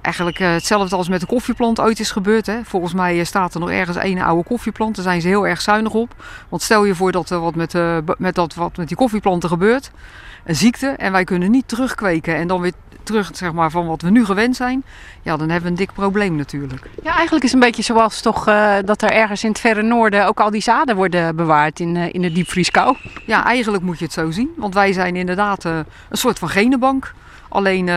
Eigenlijk 0.01 0.39
eh, 0.39 0.51
hetzelfde 0.51 0.95
als 0.95 1.09
met 1.09 1.19
de 1.19 1.25
koffieplant 1.25 1.79
ooit 1.79 1.99
is 1.99 2.11
gebeurd. 2.11 2.45
Hè. 2.45 2.59
Volgens 2.63 2.93
mij 2.93 3.19
eh, 3.19 3.25
staat 3.25 3.53
er 3.53 3.59
nog 3.59 3.69
ergens 3.69 3.97
een 3.97 4.21
oude 4.21 4.43
koffieplant. 4.43 4.95
Daar 4.95 5.03
zijn 5.03 5.21
ze 5.21 5.27
heel 5.27 5.47
erg 5.47 5.61
zuinig 5.61 5.93
op. 5.93 6.15
Want 6.49 6.61
stel 6.61 6.85
je 6.85 6.95
voor 6.95 7.11
dat 7.11 7.29
er 7.29 7.39
wat 7.39 7.55
met, 7.55 7.73
met, 8.17 8.35
dat, 8.35 8.53
wat 8.53 8.77
met 8.77 8.87
die 8.87 8.97
koffieplanten 8.97 9.49
gebeurt. 9.49 9.91
Een 10.43 10.55
ziekte. 10.55 10.87
En 10.87 11.11
wij 11.11 11.23
kunnen 11.23 11.51
niet 11.51 11.67
terugkweken 11.67 12.35
en 12.35 12.47
dan 12.47 12.61
weer 12.61 12.73
terug 13.03 13.29
zeg 13.33 13.53
maar, 13.53 13.71
van 13.71 13.87
wat 13.87 14.01
we 14.01 14.09
nu 14.09 14.25
gewend 14.25 14.55
zijn, 14.55 14.83
ja, 15.21 15.37
dan 15.37 15.49
hebben 15.49 15.63
we 15.63 15.69
een 15.69 15.85
dik 15.85 15.93
probleem 15.93 16.35
natuurlijk. 16.35 16.89
Ja, 17.03 17.15
eigenlijk 17.15 17.45
is 17.45 17.51
het 17.51 17.61
een 17.61 17.67
beetje 17.67 17.83
zoals 17.83 18.21
toch 18.21 18.47
eh, 18.47 18.75
dat 18.85 19.01
er 19.01 19.11
ergens 19.11 19.43
in 19.43 19.49
het 19.49 19.59
verre 19.59 19.81
noorden 19.81 20.27
ook 20.27 20.39
al 20.39 20.49
die 20.49 20.61
zaden 20.61 20.95
worden 20.95 21.35
bewaard 21.35 21.79
in, 21.79 21.95
eh, 21.95 22.13
in 22.13 22.21
de 22.21 22.31
diepvrieskou. 22.31 22.97
Ja, 23.25 23.45
eigenlijk 23.45 23.83
moet 23.83 23.99
je 23.99 24.05
het 24.05 24.13
zo 24.13 24.31
zien, 24.31 24.49
want 24.57 24.73
wij 24.73 24.93
zijn 24.93 25.15
inderdaad 25.15 25.65
eh, 25.65 25.75
een 26.09 26.17
soort 26.17 26.39
van 26.39 26.49
genenbank. 26.49 27.13
Alleen, 27.49 27.89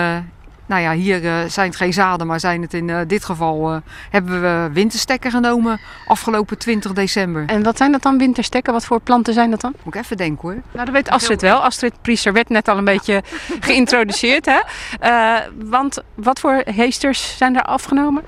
nou 0.67 0.83
ja, 0.83 0.93
hier 0.93 1.25
eh, 1.25 1.49
zijn 1.49 1.69
het 1.69 1.77
geen 1.77 1.93
zaden, 1.93 2.27
maar 2.27 2.41
zijn 2.41 2.63
het 2.63 2.75
in 2.75 2.91
eh, 2.91 3.01
dit 3.07 3.25
geval 3.25 3.73
eh, 3.73 3.77
hebben 4.11 4.41
we 4.43 4.71
winterstekken 4.73 5.31
genomen 5.31 5.81
afgelopen 6.07 6.59
20 6.59 6.93
december. 6.93 7.45
En 7.47 7.63
wat 7.63 7.77
zijn 7.77 7.93
dat 7.93 8.03
dan, 8.03 8.19
winterstekken? 8.19 8.73
Wat 8.73 8.85
voor 8.85 9.01
planten 9.01 9.35
zijn 9.35 9.51
dat 9.51 9.61
dan? 9.61 9.75
Moet 9.83 9.95
ik 9.95 10.01
even 10.01 10.17
denken 10.17 10.49
hoor. 10.49 10.63
Nou, 10.73 10.85
dat 10.85 10.95
weet 10.95 11.11
Astrid 11.11 11.41
wel. 11.41 11.59
Astrid 11.59 11.93
Priester 12.03 12.33
werd 12.33 12.49
net 12.49 12.69
al 12.69 12.79
een 12.79 12.85
beetje 12.85 13.23
geïntroduceerd. 13.61 14.47
Hè? 14.47 14.61
Eh, 15.01 15.37
want 15.65 15.99
wat 16.15 16.41
voor 16.41 16.63
heesters 16.65 17.37
zijn 17.37 17.57
er 17.57 17.63
afgenomen? 17.63 18.23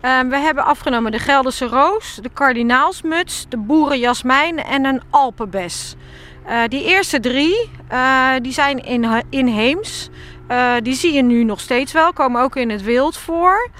Ehm, 0.00 0.28
we 0.28 0.36
hebben 0.36 0.64
afgenomen 0.64 1.12
de 1.12 1.18
Gelderse 1.18 1.66
roos, 1.66 2.18
de 2.22 2.30
kardinaalsmuts, 2.32 3.46
de 3.48 3.56
boerenjasmijn 3.56 4.64
en 4.64 4.84
een 4.84 5.02
alpenbes. 5.10 5.96
Eh, 6.44 6.58
die 6.68 6.84
eerste 6.84 7.20
drie 7.20 7.70
eh, 7.88 8.30
die 8.42 8.52
zijn 8.52 8.84
in, 8.84 9.22
inheems. 9.30 10.10
Eh, 10.46 10.74
die 10.82 10.94
zie 10.94 11.12
je 11.12 11.22
nu 11.22 11.44
nog 11.44 11.60
steeds 11.60 11.92
wel, 11.92 12.12
komen 12.12 12.42
ook 12.42 12.56
in 12.56 12.70
het 12.70 12.82
wild 12.82 13.16
voor. 13.16 13.70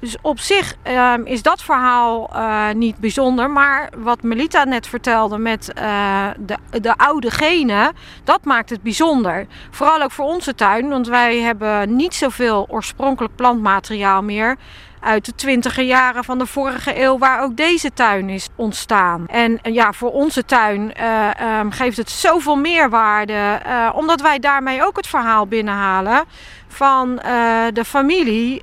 Dus 0.00 0.16
op 0.22 0.38
zich 0.38 0.74
ehm, 0.82 1.20
is 1.24 1.42
dat 1.42 1.62
verhaal 1.62 2.30
eh, 2.32 2.70
niet 2.70 2.98
bijzonder. 2.98 3.50
Maar 3.50 3.92
wat 3.96 4.22
Melita 4.22 4.64
net 4.64 4.86
vertelde 4.86 5.38
met 5.38 5.72
eh, 5.72 6.26
de, 6.38 6.56
de 6.80 6.96
oude 6.96 7.30
genen, 7.30 7.92
dat 8.24 8.44
maakt 8.44 8.70
het 8.70 8.82
bijzonder. 8.82 9.46
Vooral 9.70 10.02
ook 10.02 10.10
voor 10.10 10.24
onze 10.24 10.54
tuin, 10.54 10.88
want 10.88 11.08
wij 11.08 11.38
hebben 11.38 11.96
niet 11.96 12.14
zoveel 12.14 12.66
oorspronkelijk 12.68 13.34
plantmateriaal 13.34 14.22
meer 14.22 14.56
uit 15.00 15.24
de 15.24 15.34
twintiger 15.34 15.84
jaren 15.84 16.24
van 16.24 16.38
de 16.38 16.46
vorige 16.46 17.02
eeuw, 17.02 17.18
waar 17.18 17.42
ook 17.42 17.56
deze 17.56 17.92
tuin 17.92 18.28
is 18.28 18.48
ontstaan. 18.54 19.26
En 19.28 19.58
ja, 19.62 19.92
voor 19.92 20.12
onze 20.12 20.44
tuin 20.44 20.94
eh, 20.94 21.40
ehm, 21.40 21.70
geeft 21.70 21.96
het 21.96 22.10
zoveel 22.10 22.56
meerwaarde, 22.56 23.60
eh, 23.64 23.90
omdat 23.94 24.20
wij 24.20 24.38
daarmee 24.38 24.84
ook 24.84 24.96
het 24.96 25.06
verhaal 25.06 25.46
binnenhalen 25.46 26.24
van 26.68 27.18
eh, 27.18 27.64
de 27.72 27.84
familie 27.84 28.62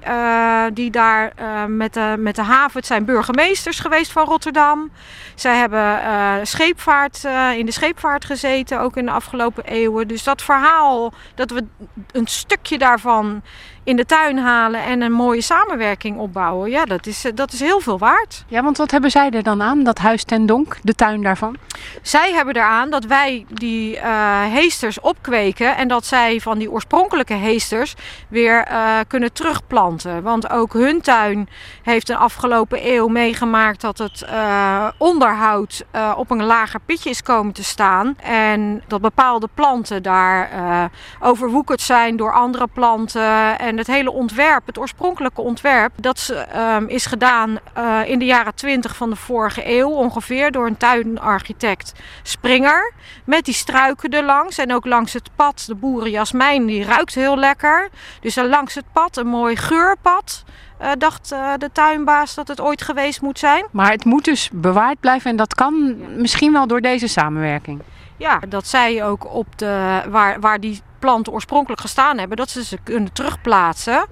die 0.73 0.91
daar 0.91 1.33
met, 1.67 1.93
de, 1.93 2.15
met 2.17 2.35
de 2.35 2.41
haven, 2.41 2.77
het 2.77 2.85
zijn 2.85 3.05
burgemeesters 3.05 3.79
geweest 3.79 4.11
van 4.11 4.25
Rotterdam. 4.25 4.91
Zij 5.35 5.55
hebben 5.55 5.99
scheepvaart, 6.47 7.23
in 7.55 7.65
de 7.65 7.71
scheepvaart 7.71 8.25
gezeten, 8.25 8.79
ook 8.79 8.97
in 8.97 9.05
de 9.05 9.11
afgelopen 9.11 9.63
eeuwen. 9.63 10.07
Dus 10.07 10.23
dat 10.23 10.41
verhaal, 10.41 11.13
dat 11.35 11.51
we 11.51 11.65
een 12.11 12.27
stukje 12.27 12.77
daarvan 12.77 13.41
in 13.87 13.95
de 13.95 14.05
tuin 14.05 14.37
halen 14.37 14.83
en 14.83 15.01
een 15.01 15.11
mooie 15.11 15.41
samenwerking 15.41 16.17
opbouwen, 16.17 16.69
ja, 16.69 16.85
dat 16.85 17.05
is, 17.05 17.25
eh, 17.25 17.31
dat 17.35 17.53
is 17.53 17.59
heel 17.59 17.79
veel 17.79 17.97
waard. 17.97 18.43
Ja, 18.47 18.63
want 18.63 18.77
wat 18.77 18.91
hebben 18.91 19.11
zij 19.11 19.29
er 19.29 19.43
dan 19.43 19.61
aan, 19.61 19.83
dat 19.83 19.97
huis 19.97 20.23
ten 20.23 20.45
donk, 20.45 20.77
de 20.81 20.95
tuin 20.95 21.21
daarvan? 21.21 21.55
Zij 22.01 22.33
hebben 22.33 22.55
eraan 22.55 22.89
dat 22.89 23.05
wij 23.05 23.45
die 23.49 23.97
eh, 23.97 24.43
heesters 24.43 24.99
opkweken 24.99 25.77
en 25.77 25.87
dat 25.87 26.05
zij 26.05 26.39
van 26.39 26.57
die 26.57 26.71
oorspronkelijke 26.71 27.33
heesters 27.33 27.95
weer 28.29 28.63
eh, 28.63 28.99
kunnen 29.07 29.33
terugplanten. 29.33 30.23
Want 30.23 30.49
ook 30.49 30.73
hun 30.73 31.01
tuin 31.01 31.49
heeft 31.83 32.07
de 32.07 32.17
afgelopen 32.17 32.93
eeuw 32.93 33.07
meegemaakt 33.07 33.81
dat 33.81 33.97
het 33.97 34.25
onderhoud 34.97 35.85
op 36.15 36.31
een 36.31 36.43
lager 36.43 36.79
pitje 36.85 37.09
is 37.09 37.23
komen 37.23 37.53
te 37.53 37.63
staan. 37.63 38.15
En 38.23 38.83
dat 38.87 39.01
bepaalde 39.01 39.49
planten 39.53 40.03
daar 40.03 40.49
overwoekerd 41.19 41.81
zijn 41.81 42.17
door 42.17 42.33
andere 42.33 42.67
planten. 42.67 43.59
En 43.59 43.76
het 43.77 43.87
hele 43.87 44.11
ontwerp, 44.11 44.65
het 44.65 44.77
oorspronkelijke 44.77 45.41
ontwerp, 45.41 45.91
dat 45.95 46.17
is, 46.17 46.29
ehm, 46.29 46.85
is 46.87 47.05
gedaan 47.05 47.59
eh, 47.73 47.99
in 48.05 48.19
de 48.19 48.25
jaren 48.25 48.55
20 48.55 48.95
van 48.95 49.09
de 49.09 49.15
vorige 49.15 49.61
eeuw 49.77 49.89
ongeveer 49.89 50.51
door 50.51 50.67
een 50.67 50.77
tuinarchitect 50.77 51.93
Springer. 52.23 52.93
Met 53.23 53.45
die 53.45 53.53
struiken 53.53 54.09
erlangs 54.09 54.57
en 54.57 54.73
ook 54.73 54.85
langs 54.85 55.13
het 55.13 55.29
pad. 55.35 55.63
De 55.67 55.75
boerenjasmijn 55.75 56.65
die 56.65 56.83
ruikt 56.83 57.15
heel 57.15 57.37
lekker. 57.37 57.89
Dus 58.21 58.35
er 58.37 58.47
langs 58.47 58.75
het 58.75 58.85
pad 58.91 59.17
een 59.17 59.27
mooi 59.27 59.55
geurpad. 59.55 60.43
eh, 60.77 60.91
dacht 60.97 61.31
eh, 61.31 61.53
de 61.57 61.71
tuinbaas 61.71 62.35
dat 62.35 62.47
het 62.47 62.61
ooit 62.61 62.81
geweest 62.81 63.21
moet 63.21 63.39
zijn. 63.39 63.65
Maar 63.71 63.91
het 63.91 64.05
moet 64.05 64.25
dus 64.25 64.49
bewaard 64.53 64.99
blijven 64.99 65.29
en 65.31 65.35
dat 65.35 65.55
kan 65.55 65.95
misschien 66.17 66.51
wel 66.51 66.67
door 66.67 66.81
deze 66.81 67.07
samenwerking. 67.07 67.81
Ja, 68.17 68.39
dat 68.49 68.67
zij 68.67 69.05
ook 69.05 69.33
op 69.33 69.57
de, 69.57 70.01
waar, 70.09 70.39
waar 70.39 70.59
die 70.59 70.81
planten 70.99 71.33
oorspronkelijk 71.33 71.81
gestaan 71.81 72.17
hebben, 72.17 72.37
dat 72.37 72.49
ze 72.49 72.63
ze 72.63 72.77
kunnen 72.83 73.13
terugplaatsen. 73.13 74.05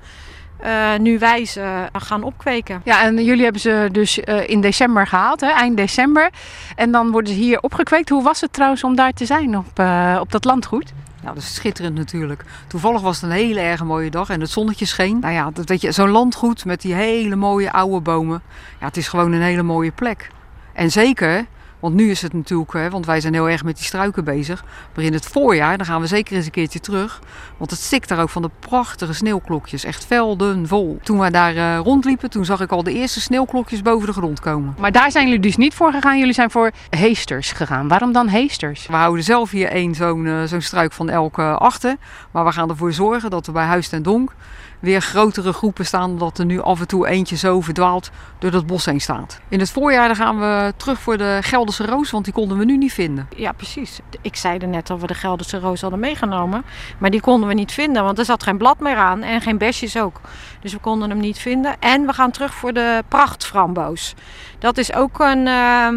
eh, 0.60 0.96
nu 1.00 1.20
wij 1.20 1.46
ze 1.46 1.90
gaan 1.94 2.24
opkweken. 2.24 2.82
Ja, 2.84 3.04
en 3.04 3.24
jullie 3.24 3.44
hebben 3.44 3.62
ze 3.62 3.90
dus 3.92 4.20
eh, 4.20 4.50
in 4.50 4.62
december 4.62 5.08
gehaald, 5.08 5.42
hè? 5.42 5.48
eind 5.48 5.78
december. 5.78 6.30
En 6.76 6.92
dan 6.92 7.12
worden 7.12 7.34
ze 7.34 7.40
hier 7.40 7.60
opgekweekt. 7.62 8.10
Hoe 8.10 8.24
was 8.24 8.42
het 8.42 8.54
trouwens 8.54 8.84
om 8.84 8.96
daar 8.96 9.12
te 9.12 9.26
zijn 9.26 9.58
op, 9.58 9.80
eh, 9.80 10.18
op 10.20 10.32
dat 10.32 10.46
landgoed? 10.46 10.94
Ja, 11.24 11.28
dat 11.34 11.44
is 11.44 11.54
schitterend 11.54 11.96
natuurlijk. 11.96 12.44
Toevallig 12.68 13.02
was 13.02 13.22
het 13.22 13.30
een 13.30 13.36
hele 13.36 13.60
erg 13.60 13.84
mooie 13.84 14.10
dag 14.10 14.30
en 14.30 14.42
het 14.42 14.50
zonnetje 14.50 14.86
scheen. 14.86 15.20
Nou 15.20 15.34
ja, 15.34 15.50
dat 15.54 15.70
weet 15.70 15.82
je, 15.82 15.92
zo'n 15.92 16.10
landgoed 16.10 16.66
met 16.66 16.82
die 16.82 16.94
hele 16.94 17.36
mooie 17.36 17.72
oude 17.72 18.00
bomen. 18.00 18.42
Ja, 18.80 18.86
het 18.86 18.98
is 18.98 19.08
gewoon 19.08 19.32
een 19.32 19.42
hele 19.42 19.64
mooie 19.64 19.92
plek. 19.92 20.30
En 20.74 20.92
zeker, 20.92 21.46
want 21.86 21.98
nu 21.98 22.10
is 22.10 22.22
het 22.22 22.34
natuurlijk, 22.34 22.74
hè, 22.74 22.90
want 22.90 23.06
wij 23.06 23.22
zijn 23.22 23.34
heel 23.34 23.50
erg 23.50 23.64
met 23.64 23.76
die 23.76 23.86
struiken 23.86 24.24
bezig. 24.24 24.64
Maar 24.96 25.04
in 25.04 25.14
het 25.14 25.26
voorjaar, 25.26 25.78
dan 25.78 25.86
gaan 25.86 26.02
we 26.02 26.08
zeker 26.08 26.36
eens 26.36 26.46
een 26.46 26.52
keertje 26.52 26.80
terug. 26.80 27.22
Want 27.58 27.72
het 27.72 27.80
stikt 27.80 28.10
daar 28.10 28.22
ook 28.22 28.30
van 28.30 28.42
de 28.42 28.50
prachtige 28.60 29.14
sneeuwklokjes. 29.14 29.84
Echt 29.84 30.06
velden 30.06 30.68
vol. 30.68 31.00
Toen 31.04 31.18
wij 31.18 31.30
daar 31.30 31.56
eh, 31.56 31.78
rondliepen, 31.78 32.30
toen 32.30 32.46
zag 32.46 32.62
ik 32.62 32.72
al 32.72 32.84
de 32.84 32.94
eerste 32.94 33.22
sneeuwklokjes 33.22 33.82
boven 33.82 34.08
de 34.08 34.14
grond 34.14 34.40
komen. 34.40 34.76
Maar 34.80 34.92
daar 34.92 35.12
zijn 35.12 35.26
jullie 35.26 35.40
dus 35.40 35.58
niet 35.58 35.74
voor 35.74 35.92
gegaan. 35.92 36.18
Jullie 36.18 36.34
zijn 36.34 36.52
voor 36.52 36.72
heesters 36.90 37.52
gegaan. 37.52 37.88
Waarom 37.88 38.12
dan 38.12 38.28
heesters? 38.28 38.88
We 38.88 38.96
houden 38.96 39.24
zelf 39.24 39.52
hier 39.52 39.68
één 39.68 39.96
zo'n 39.96 40.28
eh, 40.28 40.44
zo'n 40.44 40.62
struik 40.62 40.92
van 40.92 41.10
elke 41.10 41.44
achter. 41.44 41.96
Maar 42.32 42.46
we 42.46 42.52
gaan 42.52 42.70
ervoor 42.70 42.94
zorgen 42.94 43.30
dat 43.30 43.46
we 43.46 43.52
bij 43.52 43.66
Huis 43.66 43.88
ten 43.88 44.04
Donk 44.04 44.32
weer 44.80 45.02
grotere 45.02 45.54
groepen 45.54 45.86
staan. 45.86 46.12
Omdat 46.12 46.38
er 46.38 46.46
nu 46.46 46.62
af 46.62 46.80
en 46.80 46.88
toe 46.88 47.08
eentje 47.08 47.36
zo 47.36 47.62
verdwaald 47.62 48.12
door 48.40 48.52
dat 48.52 48.66
bos 48.66 48.86
heen 48.86 49.02
staat. 49.02 49.40
In 49.50 49.60
het 49.60 49.72
voorjaar 49.72 50.08
dan 50.08 50.16
gaan 50.16 50.40
we 50.40 50.74
terug 50.78 51.00
voor 51.00 51.18
de 51.18 51.40
Gelderse 51.42 51.75
roos, 51.80 52.12
want 52.12 52.26
die 52.26 52.34
konden 52.34 52.58
we 52.58 52.66
nu 52.66 52.78
niet 52.78 52.94
vinden. 52.94 53.28
Ja, 53.36 53.52
precies. 53.52 54.00
Ik 54.22 54.36
zei 54.36 54.58
er 54.58 54.68
net 54.68 54.88
dat 54.88 55.00
we 55.00 55.08
de 55.08 55.14
Gelderse 55.14 55.60
roos 55.60 55.82
hadden 55.82 56.00
meegenomen. 56.00 56.66
Maar 56.98 57.10
die 57.10 57.22
konden 57.22 57.48
we 57.48 57.54
niet 57.54 57.72
vinden, 57.72 58.04
want 58.04 58.20
er 58.20 58.26
zat 58.26 58.44
geen 58.44 58.58
blad 58.58 58.80
meer 58.80 58.98
aan 58.98 59.22
en 59.22 59.42
geen 59.42 59.58
besjes 59.58 59.98
ook. 59.98 60.22
Dus 60.62 60.74
we 60.74 60.80
konden 60.80 61.10
hem 61.10 61.20
niet 61.20 61.38
vinden. 61.38 61.76
En 61.80 62.06
we 62.06 62.14
gaan 62.14 62.32
terug 62.32 62.54
voor 62.54 62.74
de 62.74 63.04
prachtframboos. 63.08 64.14
Dat 64.60 64.78
is 64.78 64.94
ook 64.94 65.20
een... 65.20 65.48
eh, 65.48 65.88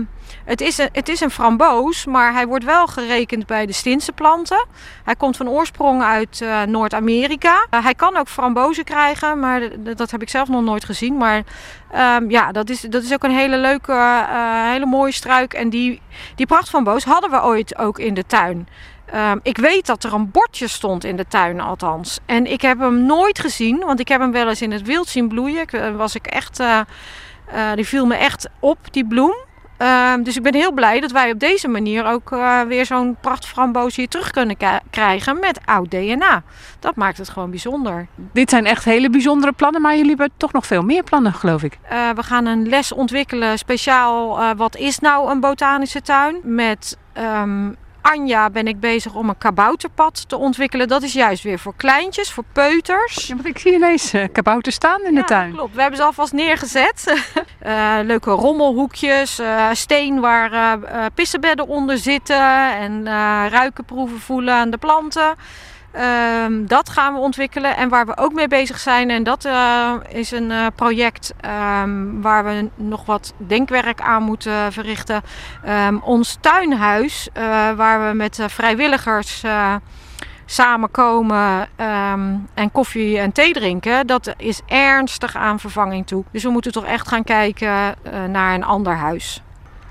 het 0.45 0.61
is, 0.61 0.79
een, 0.79 0.89
het 0.93 1.09
is 1.09 1.21
een 1.21 1.31
framboos, 1.31 2.07
maar 2.07 2.33
hij 2.33 2.47
wordt 2.47 2.65
wel 2.65 2.87
gerekend 2.87 3.47
bij 3.47 3.67
de 3.67 3.73
Stinse 3.73 4.13
planten. 4.13 4.67
Hij 5.05 5.17
komt 5.17 5.37
van 5.37 5.49
oorsprong 5.49 6.03
uit 6.03 6.41
eh, 6.41 6.63
Noord-Amerika. 6.63 7.67
Eh, 7.71 7.83
hij 7.83 7.95
kan 7.95 8.17
ook 8.17 8.29
frambozen 8.29 8.85
krijgen, 8.85 9.39
maar 9.39 9.63
dat 9.97 10.11
heb 10.11 10.23
ik 10.23 10.29
zelf 10.29 10.49
nog 10.49 10.63
nooit 10.63 10.85
gezien. 10.85 11.17
Maar 11.17 11.43
ehm, 11.93 12.31
ja, 12.31 12.53
dat 12.53 12.71
is, 12.71 12.81
dat 12.81 13.03
is 13.03 13.13
ook 13.13 13.25
een 13.25 13.37
hele 13.37 13.57
leuke, 13.57 13.93
eh, 13.93 14.71
hele 14.71 14.87
mooie 14.87 15.13
struik. 15.13 15.53
En 15.53 15.71
die, 15.71 16.01
die 16.35 16.47
prachtframboos 16.47 17.05
hadden 17.05 17.31
we 17.31 17.43
ooit 17.43 17.79
ook 17.79 17.99
in 17.99 18.15
de 18.15 18.27
tuin. 18.27 18.69
Ehm, 19.07 19.39
ik 19.43 19.57
weet 19.57 19.87
dat 19.87 20.05
er 20.05 20.13
een 20.13 20.31
bordje 20.31 20.69
stond 20.69 21.05
in 21.05 21.17
de 21.17 21.27
tuin 21.29 21.61
althans. 21.61 22.19
En 22.27 22.47
ik 22.47 22.61
heb 22.61 22.79
hem 22.79 23.07
nooit 23.07 23.39
gezien, 23.39 23.79
want 23.79 24.01
ik 24.01 24.09
heb 24.09 24.21
hem 24.21 24.33
wel 24.33 24.49
eens 24.49 24.63
in 24.63 24.73
het 24.73 24.83
wild 24.83 25.09
zien 25.09 25.29
bloeien. 25.29 25.97
Was 25.97 26.15
ik 26.15 26.27
echt, 26.27 26.63
die 27.75 27.87
viel 27.87 28.07
me 28.07 28.15
echt 28.15 28.49
op, 28.61 28.79
die 28.91 29.07
bloem. 29.07 29.47
Ehm, 29.79 30.23
dus 30.23 30.37
ik 30.37 30.43
ben 30.43 30.55
heel 30.55 30.73
blij 30.73 31.01
dat 31.01 31.11
wij 31.11 31.31
op 31.31 31.39
deze 31.39 31.69
manier 31.69 32.07
ook 32.07 32.33
eh, 32.33 32.61
weer 32.61 32.87
zo'n 32.87 33.17
prachtframboos 33.21 33.97
hier 33.97 34.09
terug 34.09 34.31
kunnen 34.31 34.57
krijgen 34.91 35.39
met 35.41 35.61
oud 35.65 35.91
DNA. 35.91 36.43
Dat 36.79 36.97
maakt 36.97 37.19
het 37.19 37.29
gewoon 37.29 37.51
bijzonder. 37.51 38.07
Dit 38.33 38.51
zijn 38.51 38.67
echt 38.67 38.85
hele 38.85 39.11
bijzondere 39.11 39.53
plannen, 39.53 39.81
maar 39.81 39.97
jullie 39.97 40.09
hebben 40.09 40.31
toch 40.37 40.53
nog 40.53 40.67
veel 40.67 40.83
meer 40.83 41.03
plannen, 41.03 41.33
geloof 41.33 41.63
ik. 41.63 41.79
Eh, 41.83 42.11
we 42.11 42.23
gaan 42.23 42.47
een 42.47 42.69
les 42.69 42.93
ontwikkelen 42.93 43.59
speciaal 43.59 44.41
eh, 44.41 44.51
wat 44.57 44.77
is 44.77 44.99
nou 44.99 45.31
een 45.31 45.41
botanische 45.41 46.03
tuin. 46.03 46.41
Met 46.43 46.99
ehm, 47.13 47.71
Anja 48.11 48.51
ben 48.51 48.67
ik 48.67 48.81
bezig 48.81 49.15
om 49.15 49.29
een 49.29 49.39
kabouterpad 49.39 50.29
te 50.29 50.37
ontwikkelen. 50.37 50.89
Dat 50.89 51.03
is 51.03 51.13
juist 51.13 51.43
weer 51.43 51.59
voor 51.59 51.75
kleintjes, 51.77 52.33
voor 52.33 52.45
peuters. 52.53 53.27
Ja, 53.27 53.35
want 53.35 53.47
ik 53.47 53.59
zie 53.59 53.75
ineens 53.75 54.15
uh, 54.15 54.25
kabouters 54.33 54.75
staan 54.75 55.05
in 55.05 55.15
de 55.15 55.25
tuin. 55.25 55.53
Klopt, 55.53 55.75
we 55.75 55.81
hebben 55.81 55.99
ze 55.99 56.05
alvast 56.05 56.33
neergezet. 56.33 57.07
Eh, 57.59 57.99
leuke 58.03 58.31
rommelhoekjes, 58.31 59.39
eh, 59.39 59.69
steen 59.73 60.21
waar 60.21 60.53
eh 60.53 60.73
eh, 60.73 61.05
pissenbedden 61.15 61.67
onder 61.67 61.99
zitten 61.99 62.77
en 62.77 63.07
eh 63.07 63.45
ruiken, 63.49 63.85
proeven, 63.85 64.21
voelen 64.21 64.55
aan 64.55 64.71
de 64.71 64.77
planten. 64.77 65.35
Ehm, 65.91 66.67
dat 66.67 66.89
gaan 66.89 67.15
we 67.15 67.21
ontwikkelen. 67.21 67.77
En 67.77 67.89
waar 67.89 68.07
we 68.07 68.17
ook 68.17 68.33
mee 68.33 68.49
bezig 68.49 68.79
zijn, 68.79 69.11
en 69.11 69.23
dat 69.23 69.45
eh, 69.45 69.93
is 70.09 70.31
een 70.31 70.51
eh, 70.51 70.67
project 70.75 71.35
ehm, 71.41 72.21
waar 72.21 72.45
we 72.45 72.69
nog 72.75 73.05
wat 73.05 73.33
denkwerk 73.37 74.01
aan 74.01 74.23
moeten 74.23 74.73
verrichten. 74.73 75.23
Ehm, 75.65 75.97
ons 75.97 76.39
tuinhuis, 76.41 77.29
eh, 77.33 77.43
waar 77.71 78.09
we 78.09 78.15
met 78.15 78.39
vrijwilligers. 78.47 79.45
samenkomen 80.51 81.69
en 82.55 82.73
koffie 82.73 83.19
en 83.19 83.33
thee 83.33 83.53
drinken, 83.53 84.07
dat 84.07 84.35
is 84.37 84.61
ernstig 84.67 85.37
aan 85.37 85.61
vervanging 85.61 86.07
toe. 86.07 86.25
Dus 86.33 86.43
we 86.43 86.51
moeten 86.51 86.73
toch 86.73 86.85
echt 86.85 87.09
gaan 87.09 87.25
kijken 87.25 87.95
naar 88.31 88.55
een 88.55 88.65
ander 88.65 88.97
huis. 88.97 89.43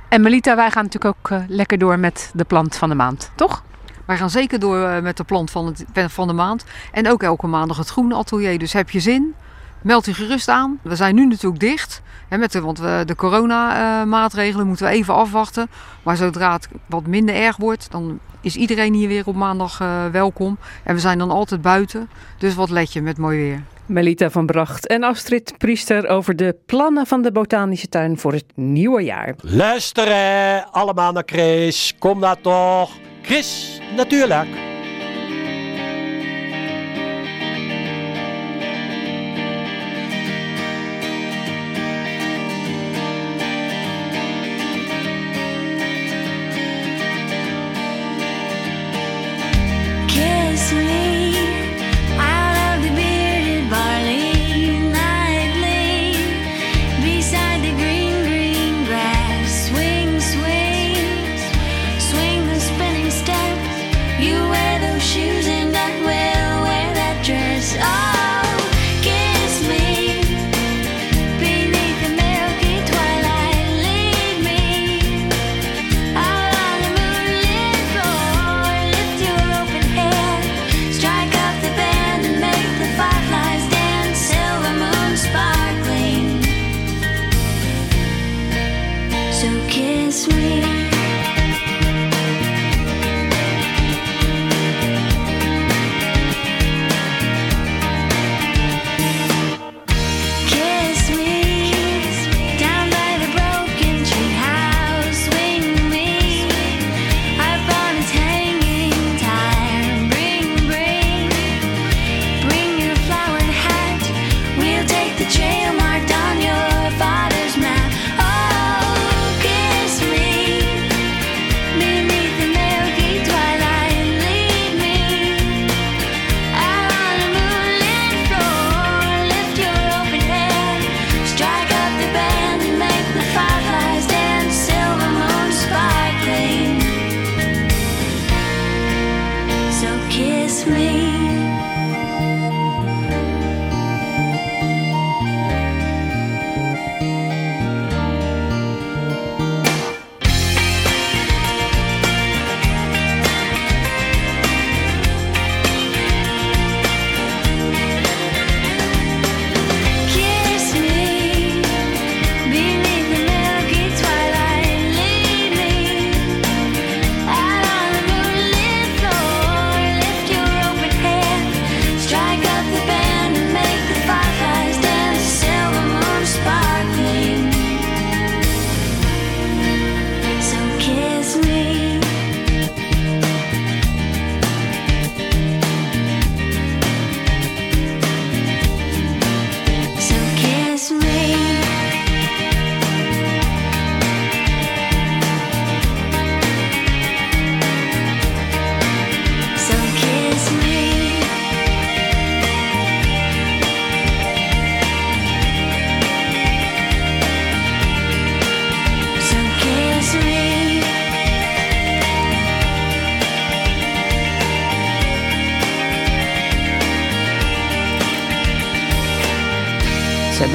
En 0.10 0.22
Melita, 0.22 0.56
wij 0.56 0.72
gaan 0.72 0.84
natuurlijk 0.84 1.18
ook 1.18 1.40
lekker 1.48 1.78
door 1.78 2.00
met 2.00 2.32
de 2.34 2.44
plant 2.44 2.76
van 2.76 2.90
de 2.90 2.96
maand, 2.96 3.32
toch? 3.36 3.64
Wij 4.08 4.18
gaan 4.18 4.30
zeker 4.30 4.60
door 4.60 4.84
eh, 4.84 5.02
met 5.02 5.18
de 5.18 5.24
plant 5.24 5.52
van, 5.52 5.66
het, 5.66 6.12
van 6.12 6.28
de 6.28 6.34
maand. 6.34 6.66
En 6.92 7.10
ook 7.10 7.24
elke 7.24 7.48
maandag 7.48 7.78
het 7.78 7.90
groene 7.90 8.16
atelier. 8.16 8.60
Dus 8.60 8.74
heb 8.74 8.90
je 8.90 9.00
zin, 9.00 9.36
meld 9.82 10.08
u 10.08 10.14
gerust 10.14 10.48
aan. 10.48 10.80
We 10.82 10.96
zijn 10.96 11.16
nu 11.16 11.26
natuurlijk 11.26 11.62
dicht. 11.62 12.02
Hè, 12.28 12.38
met 12.38 12.52
de, 12.52 12.62
want 12.62 12.80
we, 12.80 13.04
de 13.06 13.16
coronamaatregelen 13.16 14.68
moeten 14.68 14.86
we 14.86 14.92
even 14.92 15.14
afwachten. 15.14 15.70
Maar 16.04 16.18
zodra 16.18 16.54
het 16.54 16.68
wat 16.86 17.08
minder 17.08 17.36
erg 17.36 17.58
wordt, 17.58 17.92
dan 17.92 18.20
is 18.42 18.56
iedereen 18.56 18.94
hier 18.94 19.08
weer 19.08 19.28
op 19.28 19.36
maandag 19.36 19.80
eh, 19.80 20.06
welkom. 20.06 20.58
En 20.84 20.94
we 20.94 21.00
zijn 21.00 21.18
dan 21.18 21.32
altijd 21.32 21.62
buiten. 21.62 22.10
Dus 22.38 22.56
wat 22.56 22.70
let 22.70 22.94
je 22.94 23.02
met 23.02 23.18
mooi 23.18 23.38
weer. 23.38 23.64
Melita 23.86 24.30
van 24.30 24.46
Bracht 24.46 24.88
en 24.88 25.04
Astrid 25.04 25.54
Priester 25.58 26.08
over 26.08 26.36
de 26.36 26.56
plannen 26.66 27.06
van 27.06 27.22
de 27.22 27.32
Botanische 27.32 27.88
Tuin 27.88 28.18
voor 28.18 28.34
het 28.34 28.46
nieuwe 28.56 29.04
jaar. 29.04 29.36
Luisteren 29.42 30.72
allemaal 30.72 31.12
naar 31.12 31.24
Chris. 31.26 31.96
Kom 32.00 32.20
daar 32.22 32.42
toch. 32.42 32.92
Chris, 33.28 33.80
natuurlijk. 33.96 34.48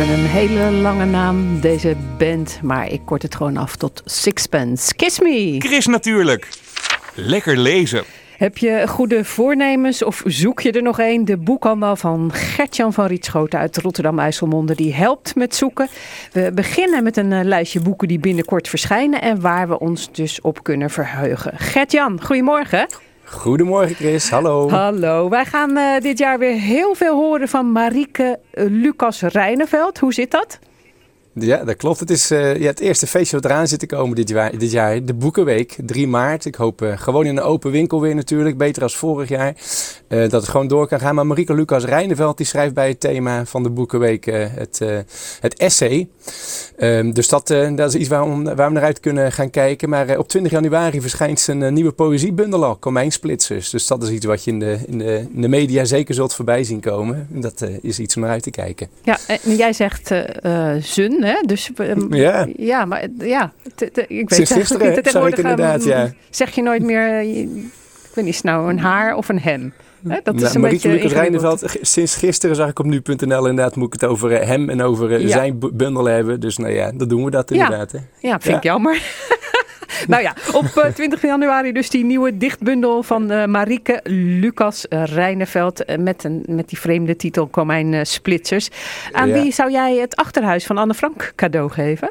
Hebben 0.03 0.24
een 0.24 0.30
hele 0.30 0.70
lange 0.70 1.05
naam, 1.05 1.61
deze 1.61 1.96
band, 2.18 2.59
maar 2.62 2.90
ik 2.90 3.00
kort 3.05 3.22
het 3.22 3.34
gewoon 3.34 3.57
af 3.57 3.76
tot 3.76 4.03
Sixpence. 4.05 4.94
Kiss 4.94 5.20
me! 5.20 5.57
Chris 5.59 5.86
natuurlijk. 5.86 6.48
Lekker 7.14 7.59
lezen. 7.59 8.05
Heb 8.36 8.59
je 8.59 8.84
goede 8.88 9.24
voornemens 9.24 10.05
of 10.05 10.22
zoek 10.26 10.61
je 10.61 10.72
er 10.72 10.82
nog 10.82 10.98
een? 10.98 11.24
De 11.24 11.36
boekhandel 11.36 11.96
van 11.96 12.32
Gertjan 12.32 12.92
van 12.92 13.07
Rietschoten 13.07 13.59
uit 13.59 13.76
Rotterdam-IJsselmonde, 13.76 14.74
die 14.74 14.94
helpt 14.94 15.34
met 15.34 15.55
zoeken. 15.55 15.88
We 16.32 16.50
beginnen 16.55 17.03
met 17.03 17.16
een 17.16 17.32
eh, 17.32 17.44
lijstje 17.44 17.80
boeken 17.80 18.09
die 18.09 18.18
binnenkort 18.18 18.68
verschijnen 18.68 19.22
en 19.22 19.40
waar 19.40 19.68
we 19.68 19.78
ons 19.78 20.12
dus 20.12 20.40
op 20.40 20.62
kunnen 20.62 20.90
verheugen. 20.90 21.53
Gertjan, 21.57 22.22
goedemorgen. 22.24 22.86
Goedemorgen 23.32 23.94
Chris, 23.94 24.30
hallo. 24.30 24.70
Hallo, 24.70 25.28
wij 25.28 25.44
gaan 25.44 25.76
eh, 25.76 26.00
dit 26.00 26.18
jaar 26.18 26.38
weer 26.38 26.54
heel 26.54 26.94
veel 26.94 27.16
horen 27.16 27.48
van 27.48 27.72
Marieke 27.72 28.38
eh, 28.50 28.64
Lucas 28.68 29.20
Rijneveld. 29.20 29.98
Hoe 29.98 30.12
zit 30.14 30.30
dat? 30.30 30.58
Ja, 31.34 31.64
dat 31.64 31.76
klopt. 31.76 32.00
Het 32.00 32.10
is 32.10 32.30
eh, 32.30 32.56
ja, 32.56 32.66
het 32.66 32.80
eerste 32.80 33.06
feestje 33.06 33.36
wat 33.36 33.44
eraan 33.44 33.68
zit 33.68 33.78
te 33.78 33.86
komen 33.86 34.16
dit 34.16 34.28
jaar. 34.28 34.58
Dit 34.58 34.70
jaar 34.70 35.04
de 35.04 35.14
Boekenweek, 35.14 35.76
3 35.86 36.06
maart. 36.08 36.44
Ik 36.44 36.54
hoop 36.54 36.82
eh, 36.82 36.98
gewoon 36.98 37.26
in 37.26 37.36
een 37.36 37.42
open 37.42 37.70
winkel 37.70 38.00
weer 38.00 38.14
natuurlijk, 38.14 38.56
beter 38.56 38.82
als 38.82 38.96
vorig 38.96 39.28
jaar. 39.28 39.54
Eh, 40.08 40.20
dat 40.20 40.32
het 40.32 40.48
gewoon 40.48 40.68
door 40.68 40.86
kan 40.88 41.00
gaan. 41.00 41.14
Maar 41.14 41.26
Marieke 41.26 41.54
Lucas 41.54 41.84
Rijneveld 41.84 42.36
die 42.36 42.46
schrijft 42.46 42.74
bij 42.74 42.88
het 42.88 43.00
thema 43.00 43.44
van 43.44 43.62
de 43.62 43.70
Boekenweek 43.70 44.24
het, 44.24 44.80
het 45.40 45.56
essay. 45.56 46.08
Ehm, 46.76 47.12
dus 47.12 47.28
dat, 47.28 47.46
dat 47.74 47.94
is 47.94 47.94
iets 47.94 48.08
waar, 48.08 48.22
om- 48.22 48.44
waar 48.44 48.68
we 48.68 48.74
naar 48.74 48.82
uit 48.82 49.00
kunnen 49.00 49.32
gaan 49.32 49.50
kijken. 49.50 49.88
Maar 49.88 50.18
op 50.18 50.28
20 50.28 50.52
januari 50.52 51.00
verschijnt 51.00 51.40
zijn 51.40 51.74
nieuwe 51.74 51.92
poëziebundel 51.92 52.64
al, 52.64 52.76
Komijnsplitsers. 52.76 53.70
Dus 53.70 53.86
dat 53.86 54.02
is 54.02 54.10
iets 54.10 54.26
wat 54.26 54.44
je 54.44 54.50
in 54.50 54.58
de, 54.58 54.78
in 54.86 54.98
de, 54.98 55.26
in 55.34 55.40
de 55.40 55.48
media 55.48 55.84
zeker 55.84 56.14
zult 56.14 56.34
voorbij 56.34 56.64
zien 56.64 56.80
komen. 56.80 57.26
Dat 57.30 57.64
is 57.80 57.98
iets 57.98 58.16
om 58.16 58.22
naar 58.22 58.30
uit 58.30 58.42
te 58.42 58.50
kijken. 58.50 58.88
Ja, 59.02 59.18
en 59.26 59.56
jij 59.56 59.72
zegt 59.72 60.10
eh 60.10 60.70
hè? 61.22 61.34
Dus, 61.46 61.70
ehm, 61.76 62.14
Ja. 62.14 62.46
Ja, 62.56 62.84
maar 62.84 63.06
ja, 63.18 63.52
te- 63.74 63.90
te- 63.90 64.06
ik 64.06 64.28
weet 64.28 64.32
Sinds 64.34 64.52
gisteren, 64.52 64.88
niet. 64.88 64.98
ik 64.98 65.14
ehm, 65.14 65.26
inderdaad, 65.38 65.84
ja. 65.84 66.10
Zeg 66.30 66.50
je 66.54 66.62
nooit 66.62 66.82
meer, 66.82 67.08
eh, 67.08 67.38
ik 67.38 67.48
weet 68.14 68.24
niet, 68.24 68.26
is 68.26 68.36
het 68.36 68.44
nou 68.44 68.70
een 68.70 68.78
haar 68.78 69.14
of 69.16 69.28
een 69.28 69.40
hem? 69.40 69.72
Dat 70.22 70.34
is 70.34 70.40
Nou, 70.42 70.54
een 70.54 70.60
Marieke 70.60 70.88
beetje 70.88 71.02
Lucas. 71.02 71.12
Rijneveld, 71.12 71.64
sinds 71.80 72.16
gisteren 72.16 72.56
zag 72.56 72.68
ik 72.68 72.78
op 72.78 72.86
nu.nl 72.86 73.46
inderdaad, 73.48 73.76
moet 73.76 73.94
ik 73.94 74.00
het 74.00 74.10
over 74.10 74.32
eh, 74.32 74.46
hem 74.46 74.68
en 74.70 74.82
over 74.82 75.12
eh, 75.12 75.20
Ja. 75.20 75.28
zijn 75.28 75.58
bu- 75.58 75.72
bundel 75.72 76.04
hebben. 76.04 76.40
Dus 76.40 76.56
nou 76.56 76.72
ja, 76.72 76.92
dan 76.94 77.08
doen 77.08 77.24
we 77.24 77.30
dat 77.30 77.48
Ja. 77.48 77.54
inderdaad. 77.62 77.92
Hè. 77.92 77.98
Ja, 78.18 78.40
vind 78.40 78.56
ik 78.56 78.62
jammer. 78.62 79.02
nou 80.09 80.22
ja, 80.22 80.34
op 80.53 80.64
eh, 80.64 80.92
20 80.92 81.22
januari 81.22 81.72
dus 81.72 81.90
die 81.90 82.05
nieuwe 82.05 82.36
dichtbundel 82.36 83.03
van 83.03 83.30
eh 83.30 83.46
Marieke 83.46 84.00
Lucas 84.05 84.88
eh, 84.88 85.05
Rijneveld. 85.05 85.84
eh, 85.84 85.98
met, 85.98 86.24
een, 86.24 86.42
met 86.46 86.68
die 86.68 86.78
vreemde 86.78 87.16
titel 87.16 87.46
Komijn 87.46 87.94
eh, 87.94 88.00
Splitsers. 88.05 88.68
Aan 89.12 89.28
Ja. 89.28 89.42
wie 89.42 89.53
zou 89.53 89.70
jij 89.70 89.96
het 89.96 90.16
achterhuis 90.16 90.66
van 90.66 90.78
Anne 90.78 90.94
Frank 90.94 91.32
cadeau 91.36 91.70
geven? 91.70 92.11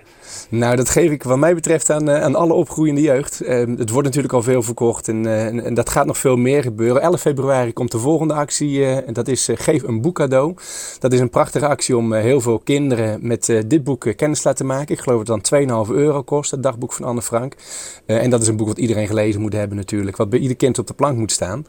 Nou, 0.49 0.75
dat 0.75 0.89
geef 0.89 1.11
ik 1.11 1.23
wat 1.23 1.37
mij 1.37 1.53
betreft 1.55 1.89
aan, 1.89 2.09
eh, 2.09 2.21
aan 2.23 2.35
alle 2.35 2.53
opgroeiende 2.53 3.01
jeugd. 3.01 3.41
Eh, 3.41 3.57
het 3.77 3.89
wordt 3.89 4.07
natuurlijk 4.07 4.33
al 4.33 4.41
veel 4.43 4.61
verkocht 4.63 5.07
en, 5.07 5.25
eh, 5.25 5.45
en, 5.45 5.63
en 5.65 5.73
dat 5.73 5.89
gaat 5.89 6.05
nog 6.05 6.17
veel 6.17 6.35
meer 6.37 6.63
gebeuren. 6.63 7.01
11 7.01 7.21
februari 7.21 7.73
komt 7.73 7.91
de 7.91 7.97
volgende 7.99 8.33
actie 8.33 8.83
eh, 8.83 9.07
en 9.07 9.13
dat 9.13 9.27
is 9.27 9.47
eh, 9.49 9.55
Geef 9.59 9.83
een 9.83 10.01
boek 10.01 10.15
cadeau. 10.15 10.55
Dat 10.99 11.13
is 11.13 11.19
een 11.19 11.29
prachtige 11.29 11.67
actie 11.67 11.97
om 11.97 12.13
eh, 12.13 12.21
heel 12.21 12.41
veel 12.41 12.59
kinderen 12.59 13.19
met 13.21 13.49
eh, 13.49 13.59
dit 13.65 13.83
boek 13.83 14.05
eh, 14.05 14.15
kennis 14.15 14.41
te 14.41 14.47
laten 14.47 14.65
maken. 14.65 14.95
Ik 14.95 15.01
geloof 15.01 15.23
dat 15.23 15.35
het 15.49 15.49
dan 15.67 15.85
2,5 15.87 15.91
euro 15.95 16.21
kost, 16.23 16.51
het 16.51 16.63
dagboek 16.63 16.93
van 16.93 17.05
Anne 17.05 17.21
Frank. 17.21 17.53
Eh, 18.05 18.23
en 18.23 18.29
dat 18.29 18.41
is 18.41 18.47
een 18.47 18.55
boek 18.55 18.67
wat 18.67 18.77
iedereen 18.77 19.07
gelezen 19.07 19.41
moet 19.41 19.53
hebben 19.53 19.77
natuurlijk, 19.77 20.17
wat 20.17 20.29
bij 20.29 20.39
ieder 20.39 20.57
kind 20.57 20.79
op 20.79 20.87
de 20.87 20.93
plank 20.93 21.17
moet 21.17 21.31
staan. 21.31 21.65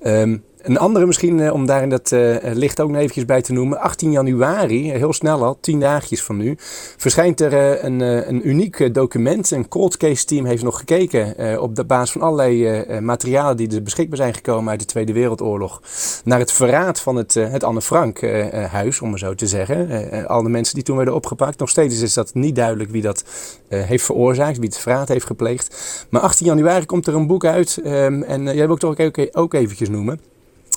Ehm, 0.00 0.36
een 0.64 0.78
andere 0.78 1.06
misschien, 1.06 1.40
eh, 1.40 1.52
om 1.52 1.66
daar 1.66 1.82
in 1.82 1.88
dat 1.88 2.12
eh, 2.12 2.36
licht 2.42 2.80
ook 2.80 2.88
nog 2.88 2.98
eventjes 2.98 3.24
bij 3.24 3.42
te 3.42 3.52
noemen. 3.52 3.78
18 3.80 4.10
januari, 4.10 4.90
eh, 4.90 4.96
heel 4.96 5.12
snel 5.12 5.44
al, 5.44 5.58
10 5.60 5.80
dagjes 5.80 6.22
van 6.22 6.36
nu, 6.36 6.54
verschijnt 6.96 7.40
er 7.40 7.52
eh, 7.52 7.82
een, 7.84 8.00
eh, 8.00 8.28
een 8.28 8.48
uniek 8.48 8.80
eh, 8.80 8.92
document. 8.92 9.50
Een 9.50 9.68
cold 9.68 9.96
case 9.96 10.24
team 10.24 10.44
heeft 10.44 10.62
nog 10.62 10.78
gekeken 10.78 11.36
eh, 11.38 11.60
op 11.62 11.76
de 11.76 11.84
basis 11.84 12.10
van 12.12 12.20
allerlei 12.20 12.66
eh, 12.66 12.96
eh, 12.96 13.02
materialen 13.02 13.56
die 13.56 13.74
er 13.74 13.82
beschikbaar 13.82 14.16
zijn 14.16 14.34
gekomen 14.34 14.70
uit 14.70 14.80
de 14.80 14.86
Tweede 14.86 15.12
Wereldoorlog. 15.12 15.82
Naar 16.24 16.38
het 16.38 16.52
verraad 16.52 17.00
van 17.00 17.16
het, 17.16 17.36
eh, 17.36 17.50
het 17.50 17.64
Anne 17.64 17.82
Frank 17.82 18.18
eh, 18.18 18.64
eh, 18.64 18.70
huis, 18.72 19.00
om 19.00 19.10
maar 19.10 19.18
zo 19.18 19.34
te 19.34 19.46
zeggen. 19.46 19.90
Eh, 19.90 20.18
eh, 20.20 20.26
al 20.26 20.42
de 20.42 20.48
mensen 20.48 20.74
die 20.74 20.84
toen 20.84 20.96
werden 20.96 21.14
opgepakt. 21.14 21.58
Nog 21.58 21.68
steeds 21.68 22.00
is 22.02 22.14
dat 22.14 22.34
niet 22.34 22.56
duidelijk 22.56 22.90
wie 22.90 23.02
dat 23.02 23.24
eh, 23.68 23.82
heeft 23.82 24.04
veroorzaakt, 24.04 24.58
wie 24.58 24.68
het 24.68 24.78
verraad 24.78 25.08
heeft 25.08 25.26
gepleegd. 25.26 25.76
Maar 26.10 26.20
18 26.20 26.46
januari 26.46 26.86
komt 26.86 27.06
er 27.06 27.14
een 27.14 27.26
boek 27.26 27.44
uit. 27.44 27.80
ehm, 27.84 28.22
en 28.22 28.48
eh, 28.48 28.54
jij 28.54 28.66
wil 28.66 28.74
ik 28.74 28.80
toch 28.80 29.00
ook, 29.00 29.28
ook 29.32 29.54
eventjes 29.54 29.88
noemen. 29.88 30.20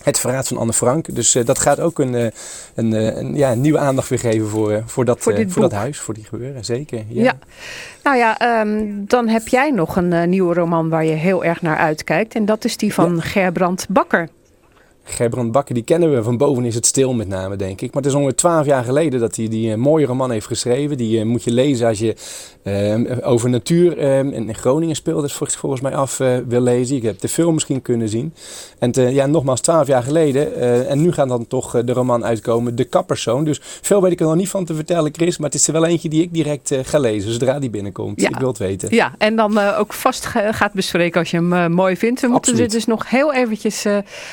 Het 0.03 0.19
verraad 0.19 0.47
van 0.47 0.57
Anne 0.57 0.73
Frank. 0.73 1.15
Dus 1.15 1.35
eh, 1.35 1.45
dat 1.45 1.59
gaat 1.59 1.79
ook 1.79 1.99
een, 1.99 2.15
eh, 2.15 2.27
een, 2.75 2.93
eh, 2.93 3.15
een, 3.15 3.35
ja, 3.35 3.53
nieuwe 3.53 3.77
aandacht 3.77 4.09
weer 4.09 4.19
geven 4.19 4.47
voor, 4.47 4.83
voor, 4.85 5.05
dat, 5.05 5.19
Voor 5.19 5.61
dat 5.61 5.71
huis, 5.71 5.99
voor 5.99 6.13
die 6.13 6.23
gebeuren. 6.23 6.65
Zeker. 6.65 7.03
Ja. 7.07 7.23
Ja. 7.23 7.37
Nou 8.03 8.17
ja, 8.17 8.37
ehm, 8.37 8.85
dan 8.87 9.27
heb 9.27 9.47
jij 9.47 9.71
nog 9.71 9.95
een 9.95 10.29
nieuwe 10.29 10.53
roman 10.53 10.89
waar 10.89 11.05
je 11.05 11.13
heel 11.13 11.43
erg 11.43 11.61
naar 11.61 11.77
uitkijkt. 11.77 12.35
En 12.35 12.45
dat 12.45 12.65
is 12.65 12.77
die 12.77 12.93
van 12.93 13.21
Gerbrand 13.21 13.85
Bakker. 13.89 14.29
Gerbrand 15.09 15.51
Bakker, 15.51 15.73
die 15.75 15.83
kennen 15.83 16.15
we 16.15 16.23
van 16.23 16.37
boven 16.37 16.65
is 16.65 16.75
het 16.75 16.85
stil 16.85 17.13
met 17.13 17.27
name, 17.27 17.55
denk 17.55 17.81
ik. 17.81 17.93
Maar 17.93 18.01
het 18.01 18.11
is 18.11 18.17
ongeveer 18.17 18.35
twaalf 18.35 18.65
jaar 18.65 18.83
geleden 18.83 19.19
dat 19.19 19.35
hij 19.35 19.47
die 19.47 19.71
eh, 19.71 19.77
mooie 19.77 20.05
roman 20.05 20.31
heeft 20.31 20.45
geschreven. 20.47 20.97
Die 20.97 21.19
eh, 21.19 21.25
moet 21.25 21.43
je 21.43 21.51
lezen 21.51 21.87
als 21.87 21.99
je 21.99 22.15
eh, 22.63 23.17
over 23.29 23.49
natuur 23.49 23.97
eh, 23.97 24.17
in 24.17 24.33
in 24.33 24.55
Groningen 24.55 24.95
speelt. 24.95 25.15
Dat 25.21 25.29
is 25.29 25.33
vol- 25.35 25.47
volgens 25.47 25.81
mij 25.81 25.95
af 25.95 26.19
eh, 26.19 26.37
wil 26.47 26.61
lezen. 26.61 26.95
Ik 26.95 27.03
heb 27.03 27.19
de 27.19 27.27
film 27.27 27.53
misschien 27.53 27.81
kunnen 27.81 28.09
zien. 28.09 28.33
En 28.79 28.91
ja, 29.13 29.25
nogmaals, 29.25 29.61
twaalf 29.61 29.87
jaar 29.87 30.03
geleden. 30.03 30.55
en 30.87 31.01
nu 31.01 31.11
gaat 31.11 31.27
dan 31.27 31.47
toch 31.47 31.83
de 31.83 31.93
roman 31.93 32.25
uitkomen, 32.25 32.75
De 32.75 32.83
Kapperzoon. 32.83 33.43
Dus 33.43 33.59
veel 33.61 34.01
weet 34.01 34.11
ik 34.11 34.19
er 34.19 34.25
nog 34.25 34.35
niet 34.35 34.49
van 34.49 34.65
te 34.65 34.75
vertellen, 34.75 35.13
Chris. 35.15 35.37
Maar 35.37 35.49
het 35.49 35.59
is 35.59 35.67
er 35.67 35.73
wel 35.73 35.85
eentje 35.85 36.09
die 36.09 36.21
ik 36.21 36.33
direct 36.33 36.75
ga 36.83 36.99
lezen, 36.99 37.31
zodra 37.31 37.59
die 37.59 37.69
binnenkomt. 37.69 38.21
Ja. 38.21 38.29
Ik 38.29 38.35
wil 38.37 38.47
het 38.47 38.57
weten. 38.57 38.95
Ja, 38.95 39.15
en 39.17 39.35
dan 39.35 39.57
ook 39.59 39.93
vast 39.93 40.25
gaat 40.51 40.73
bespreken 40.73 41.19
als 41.19 41.31
je 41.31 41.37
hem 41.37 41.71
mooi 41.71 41.97
vindt. 41.97 42.21
We 42.21 42.27
moeten 42.27 42.53
er 42.53 42.59
Absoluut. 42.59 42.71
dus 42.71 42.85
nog 42.85 43.09
heel 43.09 43.33
eventjes 43.33 43.85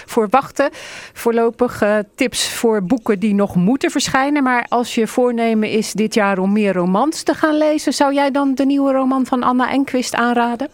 voor 0.06 0.26
wachten. 0.30 0.63
Voorlopig 1.12 1.82
eh, 1.82 1.98
tips 2.14 2.48
voor 2.48 2.82
boeken 2.82 3.18
die 3.18 3.34
nog 3.34 3.54
moeten 3.54 3.90
verschijnen. 3.90 4.42
Maar 4.42 4.66
als 4.68 4.94
je 4.94 5.06
voornemen 5.06 5.70
is 5.70 5.92
dit 5.92 6.14
jaar 6.14 6.38
om 6.38 6.52
meer 6.52 6.72
romans 6.72 7.22
te 7.22 7.34
gaan 7.34 7.56
lezen... 7.56 7.92
zou 7.92 8.14
jij 8.14 8.30
dan 8.30 8.54
de 8.54 8.66
nieuwe 8.66 8.92
roman 8.92 9.26
van 9.26 9.42
Anna 9.42 9.70
Enquist 9.70 10.14
aanraden? 10.14 10.68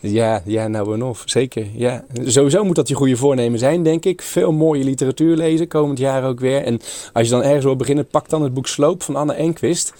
Ja, 0.00 0.42
ja, 0.44 0.68
nou 0.68 0.94
en 0.94 1.02
of. 1.02 1.22
Zeker. 1.24 1.66
Ja. 1.74 2.04
Sowieso 2.24 2.64
moet 2.64 2.76
dat 2.76 2.88
je 2.88 2.94
goede 2.94 3.16
voornemen 3.16 3.58
zijn, 3.58 3.82
denk 3.82 4.04
ik. 4.04 4.22
Veel 4.22 4.52
mooie 4.52 4.84
literatuur 4.84 5.36
lezen, 5.36 5.68
komend 5.68 5.98
jaar 5.98 6.24
ook 6.24 6.40
weer. 6.40 6.64
En 6.64 6.80
als 7.12 7.26
je 7.26 7.32
dan 7.32 7.42
ergens 7.42 7.64
wil 7.64 7.76
beginnen, 7.76 8.06
pak 8.06 8.28
dan 8.28 8.42
het 8.42 8.54
boek 8.54 8.66
Sloop 8.66 9.02
van 9.02 9.16
Anne 9.16 9.32
Enquist. 9.32 9.92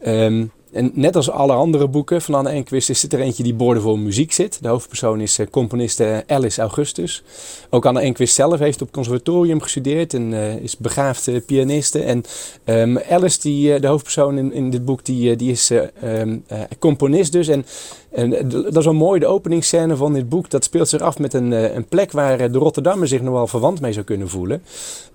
Ehm, 0.00 0.44
en 0.72 0.90
net 0.94 1.16
als 1.16 1.30
alle 1.30 1.52
andere 1.52 1.88
boeken 1.88 2.22
van 2.22 2.34
Anne 2.34 2.50
Enquist 2.50 2.90
is 2.90 3.02
er 3.02 3.20
eentje 3.20 3.42
die 3.42 3.54
boordevol 3.54 3.96
muziek 3.96 4.32
zit. 4.32 4.58
De 4.62 4.68
hoofdpersoon 4.68 5.20
is 5.20 5.38
eh, 5.38 5.46
componiste 5.50 6.24
Alice 6.26 6.60
Augustus. 6.60 7.22
Ook 7.70 7.86
Anne 7.86 8.00
Enquist 8.00 8.34
zelf 8.34 8.58
heeft 8.58 8.82
op 8.82 8.92
conservatorium 8.92 9.60
gestudeerd 9.60 10.14
en 10.14 10.32
eh, 10.32 10.56
is 10.56 10.76
begaafde 10.76 11.40
pianiste. 11.40 12.02
En 12.02 12.24
ehm, 12.64 12.98
Alice, 13.10 13.40
die, 13.40 13.74
eh, 13.74 13.80
de 13.80 13.86
hoofdpersoon 13.86 14.38
in, 14.38 14.52
in 14.52 14.70
dit 14.70 14.84
boek, 14.84 15.04
die, 15.04 15.36
die 15.36 15.50
is 15.50 15.70
eh, 15.70 15.82
ehm, 16.02 16.38
eh, 16.46 16.60
componist 16.78 17.32
dus. 17.32 17.48
En, 17.48 17.64
en 18.10 18.34
eh, 18.34 18.50
dat 18.50 18.76
is 18.76 18.84
wel 18.84 18.94
mooi, 18.94 19.20
de 19.20 19.26
openingsscène 19.26 19.96
van 19.96 20.12
dit 20.12 20.28
boek. 20.28 20.50
Dat 20.50 20.64
speelt 20.64 20.88
zich 20.88 21.00
af 21.00 21.18
met 21.18 21.34
een, 21.34 21.52
eh, 21.52 21.74
een 21.74 21.84
plek 21.84 22.12
waar 22.12 22.40
eh, 22.40 22.52
de 22.52 22.58
Rotterdammer 22.58 23.08
zich 23.08 23.22
nog 23.22 23.34
wel 23.34 23.46
verwant 23.46 23.80
mee 23.80 23.92
zou 23.92 24.04
kunnen 24.04 24.28
voelen. 24.28 24.62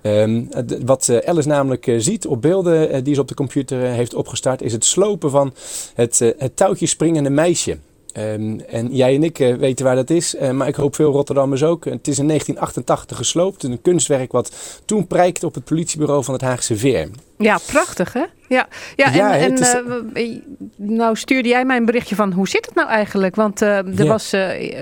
Ehm, 0.02 0.44
wat 0.86 1.22
Alice 1.26 1.48
namelijk 1.48 1.94
ziet 1.98 2.28
op 2.28 2.42
beelden 2.42 3.04
die 3.04 3.14
ze 3.16 3.22
op 3.22 3.28
de 3.28 3.34
computer 3.34 3.80
heeft 3.80 4.14
opgestart, 4.14 4.62
is 4.62 4.72
het 4.72 4.86
slopen 4.86 5.30
van 5.30 5.54
het, 5.94 6.34
het 6.38 6.56
touwtje 6.56 6.86
springende 6.86 7.30
meisje. 7.30 7.78
Ehm, 8.16 8.60
en 8.68 8.88
jij 8.96 9.16
en 9.16 9.24
ik 9.24 9.40
eh, 9.40 9.54
weten 9.56 9.86
waar 9.86 9.96
dat 9.96 10.10
is, 10.10 10.36
eh, 10.36 10.52
maar 10.52 10.68
ik 10.68 10.76
hoop 10.76 10.96
veel 10.96 11.12
Rotterdammers 11.12 11.64
ook. 11.64 11.86
Het 11.86 12.08
is 12.08 12.20
in 12.20 12.26
1988 12.26 13.18
gesloopt, 13.18 13.64
een 13.64 13.82
kunstwerk 13.82 14.32
wat 14.32 14.82
toen 14.86 15.08
prijkte 15.08 15.46
op 15.46 15.54
het 15.54 15.64
politiebureau 15.64 16.24
van 16.24 16.34
het 16.34 16.44
Haagse 16.44 16.78
Veer. 16.78 17.10
Ja, 17.38 17.58
prachtig 17.68 18.14
hè? 18.14 18.24
Ja, 18.48 18.68
ja 18.96 19.06
en, 19.06 19.16
Ja, 19.16 19.38
en 19.38 19.54
is- 19.54 19.74
eh, 19.74 20.38
nou 20.76 21.16
stuurde 21.16 21.50
jij 21.50 21.66
mij 21.66 21.78
een 21.78 21.86
berichtje 21.86 22.16
van 22.16 22.32
hoe 22.32 22.48
zit 22.48 22.66
het 22.66 22.76
nou 22.76 22.88
eigenlijk? 22.90 23.36
Want 23.36 23.62
er 23.62 24.06
was 24.08 24.34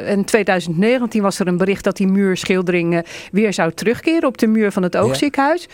in 0.07 0.25
2019 0.25 1.21
was 1.21 1.39
er 1.39 1.47
een 1.47 1.57
bericht 1.57 1.83
dat 1.83 1.97
die 1.97 2.07
muurschildering 2.07 3.05
weer 3.31 3.53
zou 3.53 3.71
terugkeren 3.71 4.27
op 4.27 4.37
de 4.37 4.47
muur 4.47 4.71
van 4.71 4.83
het 4.83 4.97
oogziekenhuis. 4.97 5.67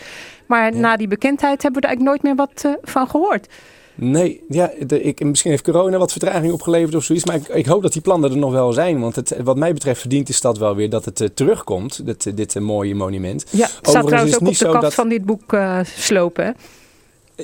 Maar 0.46 0.74
na 0.76 0.96
die 0.96 1.08
bekendheid 1.08 1.62
hebben 1.62 1.80
we 1.82 1.88
er 1.88 1.94
eigenlijk 1.94 2.22
nooit 2.24 2.36
meer 2.36 2.46
wat 2.46 2.78
van 2.82 3.08
gehoord. 3.08 3.46
Nee, 4.02 4.42
ja, 4.48 4.70
de, 4.86 5.02
ik, 5.02 5.24
misschien 5.24 5.50
heeft 5.50 5.62
corona 5.62 5.98
wat 5.98 6.12
vertraging 6.12 6.52
opgeleverd 6.52 6.94
of 6.94 7.04
zoiets. 7.04 7.24
Maar 7.24 7.36
ik, 7.36 7.48
ik 7.48 7.66
hoop 7.66 7.82
dat 7.82 7.92
die 7.92 8.02
plannen 8.02 8.30
er 8.30 8.36
nog 8.36 8.52
wel 8.52 8.72
zijn. 8.72 9.00
Want 9.00 9.16
het, 9.16 9.36
wat 9.42 9.56
mij 9.56 9.72
betreft 9.72 10.00
verdient 10.00 10.26
de 10.26 10.32
stad 10.32 10.58
wel 10.58 10.74
weer 10.74 10.90
dat 10.90 11.04
het 11.04 11.20
eh, 11.20 11.28
terugkomt. 11.34 12.06
Dit, 12.06 12.26
eh, 12.26 12.32
dit 12.36 12.56
eh, 12.56 12.62
mooie 12.62 12.94
monument. 12.94 13.44
Ja, 13.50 13.66
het 13.66 13.88
staat 13.88 14.06
trouwens 14.06 14.34
ook 14.34 14.48
op 14.48 14.54
de 14.54 14.78
dat- 14.80 14.94
van 14.94 15.08
dit 15.08 15.24
boek 15.24 15.56
slopen. 15.96 16.56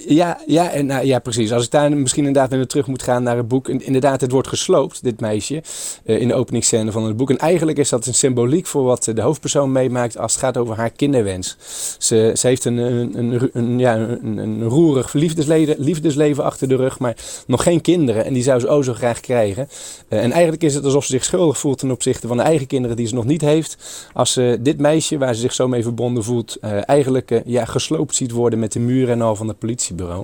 Ja, 0.06 0.40
ja, 0.46 0.70
en, 0.70 0.86
nou, 0.86 1.06
ja, 1.06 1.18
precies. 1.18 1.52
Als 1.52 1.64
ik 1.64 1.70
daar 1.70 1.92
misschien 1.92 2.26
inderdaad 2.26 2.50
weer 2.50 2.66
terug 2.66 2.86
moet 2.86 3.02
gaan 3.02 3.22
naar 3.22 3.36
het 3.36 3.48
boek. 3.48 3.68
Inderdaad, 3.68 4.20
het 4.20 4.30
wordt 4.30 4.48
gesloopt, 4.48 5.02
dit 5.02 5.20
meisje, 5.20 5.62
eh, 6.04 6.20
in 6.20 6.28
de 6.28 6.34
openingsscène 6.34 6.92
van 6.92 7.04
het 7.04 7.16
boek. 7.16 7.30
En 7.30 7.38
eigenlijk 7.38 7.78
is 7.78 7.88
dat 7.88 8.06
een 8.06 8.14
symboliek 8.14 8.66
voor 8.66 8.82
wat 8.82 9.08
eh, 9.08 9.14
de 9.14 9.20
hoofdpersoon 9.20 9.72
meemaakt 9.72 10.18
als 10.18 10.32
het 10.32 10.42
gaat 10.42 10.56
over 10.56 10.76
haar 10.76 10.90
kinderwens. 10.90 11.56
Ze, 11.98 12.32
ze 12.36 12.46
heeft 12.46 12.64
een, 12.64 12.76
een, 12.76 13.50
een, 13.52 13.78
ja, 13.78 13.96
een, 13.96 14.62
roerig 14.62 15.12
liefdesleven, 15.12 15.74
liefdesleven 15.78 16.44
achter 16.44 16.68
de 16.68 16.76
rug, 16.76 16.98
maar 16.98 17.16
nog 17.46 17.62
geen 17.62 17.80
kinderen. 17.80 18.24
En 18.24 18.32
die 18.32 18.42
zou 18.42 18.60
ze 18.60 18.68
o 18.68 18.82
zo 18.82 18.92
graag 18.92 19.20
krijgen. 19.20 19.68
Eh, 20.08 20.22
en 20.22 20.32
eigenlijk 20.32 20.62
is 20.62 20.74
het 20.74 20.84
alsof 20.84 21.04
ze 21.04 21.10
zich 21.10 21.24
schuldig 21.24 21.58
voelt 21.58 21.78
ten 21.78 21.90
opzichte 21.90 22.26
van 22.26 22.36
de 22.36 22.42
eigen 22.42 22.66
kinderen 22.66 22.96
die 22.96 23.06
ze 23.06 23.14
nog 23.14 23.24
niet 23.24 23.40
heeft. 23.40 23.76
Als 24.12 24.32
ze 24.32 24.58
dit 24.60 24.78
meisje, 24.78 25.18
waar 25.18 25.34
ze 25.34 25.40
zich 25.40 25.54
zo 25.54 25.68
mee 25.68 25.82
verbonden 25.82 26.24
voelt, 26.24 26.58
eigenlijk 26.60 27.42
ja, 27.44 27.64
gesloopt 27.64 28.14
ziet 28.14 28.30
worden 28.30 28.58
met 28.58 28.72
de 28.72 28.80
muren 28.80 29.14
en 29.14 29.22
al 29.22 29.36
van 29.36 29.48
het 29.48 29.58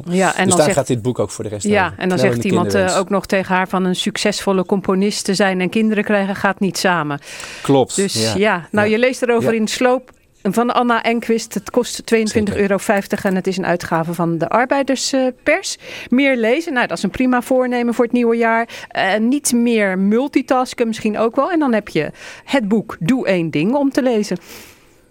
Ja, 0.09 0.27
en 0.27 0.31
dus 0.31 0.37
dan 0.37 0.47
daar 0.57 0.57
zegt- 0.65 0.77
gaat 0.77 0.87
dit 0.87 1.03
boek 1.03 1.19
ook 1.19 1.31
voor 1.31 1.45
de 1.45 1.51
rest 1.51 1.67
Ja, 1.67 1.87
over. 1.87 1.99
en 1.99 2.09
dan 2.09 2.19
zegt 2.19 2.45
iemand 2.45 2.75
eh, 2.75 2.99
ook 2.99 3.09
nog 3.09 3.27
tegen 3.27 3.55
haar 3.55 3.69
van 3.69 3.85
een 3.85 3.97
succesvolle 3.97 4.67
componist 4.67 5.25
te 5.25 5.35
zijn 5.35 5.61
en 5.61 5.69
kinderen 5.69 6.05
krijgen 6.05 6.37
gaat 6.37 6.61
niet 6.61 6.79
samen. 6.79 7.21
Klopt. 7.63 7.97
Dus 7.97 8.23
ja, 8.23 8.33
ja. 8.37 8.69
nou 8.71 8.87
Ja. 8.87 8.93
je 8.93 8.99
leest 8.99 9.23
erover 9.23 9.55
in 9.55 9.69
Sloop 9.69 10.11
van 10.43 10.75
Anna 10.75 11.03
Enquist. 11.03 11.55
Het 11.55 11.71
kost 11.71 12.03
22,50 12.15 12.57
euro 12.57 12.77
en 13.23 13.35
het 13.35 13.47
is 13.47 13.57
een 13.57 13.67
uitgave 13.67 14.15
van 14.15 14.39
de 14.39 14.49
Arbeiderspers. 14.49 15.79
meer 16.09 16.37
lezen, 16.37 16.73
nou 16.73 16.87
dat 16.87 16.97
is 16.97 17.03
een 17.03 17.11
prima 17.11 17.43
voornemen 17.43 17.95
voor 17.95 18.05
het 18.05 18.13
nieuwe 18.15 18.37
jaar. 18.37 18.69
Eh, 18.89 19.17
niet 19.19 19.53
meer 19.53 19.99
multitasken 19.99 20.87
misschien 20.87 21.19
ook 21.19 21.37
wel. 21.37 21.51
En 21.51 21.59
dan 21.59 21.73
heb 21.73 21.89
je 21.89 22.11
het 22.45 22.69
boek 22.69 22.97
Doe 23.01 23.27
één 23.27 23.51
ding 23.51 23.75
om 23.75 23.91
te 23.91 24.03
lezen. 24.03 24.37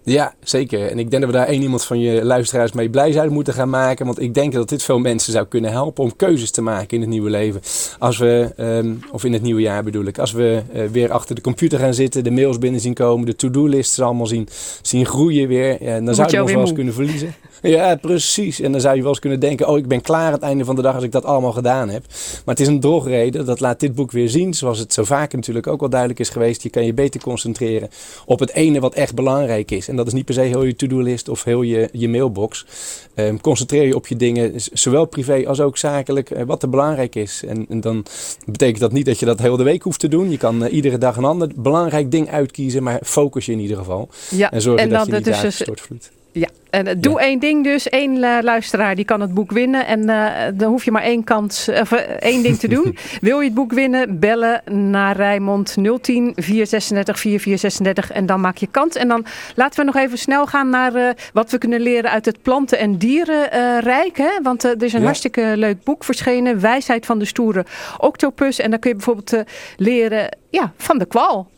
Ja, 0.04 0.34
zeker. 0.42 0.90
En 0.90 0.98
ik 0.98 1.10
denk 1.10 1.22
dat 1.22 1.32
we 1.32 1.38
daar 1.38 1.46
één 1.46 1.62
iemand 1.62 1.84
van 1.84 2.00
je 2.00 2.24
luisteraars 2.24 2.72
mee 2.72 2.90
blij 2.90 3.12
zouden 3.12 3.34
moeten 3.34 3.54
gaan 3.54 3.70
maken. 3.70 4.06
Want 4.06 4.20
ik 4.20 4.34
denk 4.34 4.52
dat 4.52 4.68
dit 4.68 4.82
veel 4.82 4.98
mensen 4.98 5.32
zou 5.32 5.46
kunnen 5.46 5.70
helpen 5.70 6.04
om 6.04 6.16
keuzes 6.16 6.50
te 6.50 6.62
maken 6.62 6.88
in 6.88 7.00
het 7.00 7.10
nieuwe 7.10 7.30
leven. 7.30 7.60
Als 7.98 8.18
we, 8.18 8.52
ehm, 8.56 8.94
of 9.10 9.24
in 9.24 9.32
het 9.32 9.42
nieuwe 9.42 9.60
jaar 9.60 9.82
bedoel 9.82 10.04
ik. 10.04 10.18
Als 10.18 10.32
we 10.32 10.62
eh, 10.72 10.84
weer 10.86 11.12
achter 11.12 11.34
de 11.34 11.40
computer 11.40 11.78
gaan 11.78 11.94
zitten, 11.94 12.24
de 12.24 12.30
mails 12.30 12.58
binnen 12.58 12.80
zien 12.80 12.94
komen, 12.94 13.26
de 13.26 13.36
to-do-lists 13.36 14.00
allemaal 14.00 14.26
zien, 14.26 14.48
zien 14.82 15.06
groeien 15.06 15.48
weer. 15.48 15.84
Ja, 15.84 16.00
dan 16.00 16.14
zou 16.14 16.28
je 16.30 16.36
je 16.36 16.42
ons 16.42 16.50
wel 16.50 16.60
eens 16.60 16.68
moe. 16.68 16.76
kunnen 16.76 16.94
verliezen. 16.94 17.34
Ja, 17.62 17.96
precies. 17.96 18.60
En 18.60 18.72
dan 18.72 18.80
zou 18.80 18.94
je 18.94 19.00
wel 19.00 19.10
eens 19.10 19.18
kunnen 19.18 19.40
denken, 19.40 19.68
oh 19.68 19.78
ik 19.78 19.88
ben 19.88 20.00
klaar 20.00 20.26
aan 20.26 20.32
het 20.32 20.42
einde 20.42 20.64
van 20.64 20.76
de 20.76 20.82
dag 20.82 20.94
als 20.94 21.04
ik 21.04 21.12
dat 21.12 21.24
allemaal 21.24 21.52
gedaan 21.52 21.88
heb. 21.88 22.04
Maar 22.44 22.54
het 22.54 22.60
is 22.60 22.66
een 22.66 22.80
drogreden, 22.80 23.46
dat 23.46 23.60
laat 23.60 23.80
dit 23.80 23.94
boek 23.94 24.10
weer 24.10 24.28
zien. 24.28 24.54
Zoals 24.54 24.78
het 24.78 24.92
zo 24.92 25.04
vaak 25.04 25.32
natuurlijk 25.32 25.66
ook 25.66 25.80
wel 25.80 25.88
duidelijk 25.88 26.20
is 26.20 26.28
geweest. 26.28 26.62
Je 26.62 26.70
kan 26.70 26.84
je 26.84 26.94
beter 26.94 27.20
concentreren 27.20 27.88
op 28.26 28.38
het 28.38 28.52
ene 28.52 28.80
wat 28.80 28.94
echt 28.94 29.14
belangrijk 29.14 29.70
is. 29.70 29.88
En 29.92 29.98
dat 29.98 30.06
is 30.06 30.12
niet 30.12 30.24
per 30.24 30.34
se 30.34 30.40
heel 30.40 30.62
je 30.62 30.76
to-do-list 30.76 31.28
of 31.28 31.44
heel 31.44 31.62
je, 31.62 31.88
je 31.92 32.08
mailbox. 32.08 32.66
Ehm, 33.14 33.36
concentreer 33.36 33.86
je 33.86 33.94
op 33.94 34.06
je 34.06 34.16
dingen, 34.16 34.52
zowel 34.72 35.04
privé 35.04 35.46
als 35.46 35.60
ook 35.60 35.76
zakelijk, 35.76 36.30
eh, 36.30 36.44
wat 36.44 36.62
er 36.62 36.68
belangrijk 36.68 37.14
is. 37.14 37.42
En, 37.46 37.66
en 37.68 37.80
dan 37.80 38.04
betekent 38.46 38.80
dat 38.80 38.92
niet 38.92 39.06
dat 39.06 39.18
je 39.18 39.26
dat 39.26 39.40
heel 39.40 39.56
de 39.56 39.62
week 39.62 39.82
hoeft 39.82 40.00
te 40.00 40.08
doen. 40.08 40.30
Je 40.30 40.38
kan 40.38 40.64
eh, 40.64 40.72
iedere 40.72 40.98
dag 40.98 41.16
een 41.16 41.24
ander 41.24 41.48
belangrijk 41.56 42.10
ding 42.10 42.30
uitkiezen, 42.30 42.82
maar 42.82 43.00
focus 43.04 43.46
je 43.46 43.52
in 43.52 43.60
ieder 43.60 43.76
geval. 43.76 44.08
Ja, 44.30 44.52
en 44.52 44.60
zorg 44.62 44.80
en 44.80 44.88
dat 44.88 44.98
dan 44.98 45.20
je 45.20 45.30
niet 45.30 45.42
dus- 45.42 45.54
stortvloeit. 45.54 46.10
Ja, 46.32 46.48
en 46.70 46.86
eh, 46.86 46.94
doe 46.98 47.20
één 47.20 47.38
ding 47.38 47.64
dus. 47.64 47.88
Één 47.88 48.22
eh, 48.24 48.42
luisteraar 48.42 48.94
die 48.94 49.04
kan 49.04 49.20
het 49.20 49.34
boek 49.34 49.50
winnen. 49.50 49.86
En 49.86 50.08
eh, 50.08 50.52
dan 50.54 50.70
hoef 50.70 50.84
je 50.84 50.90
maar 50.90 51.02
één, 51.02 51.24
kans, 51.24 51.68
of, 51.68 51.92
één 51.92 52.42
ding 52.42 52.58
te 52.58 52.68
doen. 52.68 52.96
Wil 53.20 53.38
je 53.38 53.44
het 53.44 53.54
boek 53.54 53.72
winnen? 53.72 54.18
Bellen 54.18 54.90
naar 54.90 55.16
Rijmond 55.16 55.74
010 55.74 56.32
436 56.34 57.18
4436 57.20 58.10
en 58.12 58.26
dan 58.26 58.40
maak 58.40 58.56
je 58.56 58.66
kans. 58.70 58.96
En 58.96 59.08
dan 59.08 59.24
laten 59.54 59.80
we 59.80 59.86
nog 59.86 59.96
even 59.96 60.18
snel 60.18 60.46
gaan 60.46 60.68
naar 60.70 61.16
wat 61.32 61.50
we 61.50 61.58
kunnen 61.58 61.80
leren 61.80 62.10
uit 62.10 62.24
het 62.24 62.42
planten- 62.42 62.78
en 62.78 62.98
dierenrijk. 62.98 64.16
hè? 64.16 64.30
Want 64.42 64.64
er 64.64 64.82
is 64.82 64.92
een 64.92 64.98
Ja. 64.98 65.04
hartstikke 65.04 65.52
leuk 65.56 65.84
boek 65.84 66.04
verschenen. 66.04 66.60
Wijsheid 66.60 67.06
van 67.06 67.18
de 67.18 67.24
stoere 67.24 67.64
octopus. 67.98 68.58
En 68.58 68.70
dan 68.70 68.78
kun 68.78 68.90
je 68.90 68.96
bijvoorbeeld 68.96 69.44
leren 69.76 70.36
ja, 70.50 70.72
van 70.76 70.98
de 70.98 71.06
kwal. 71.06 71.50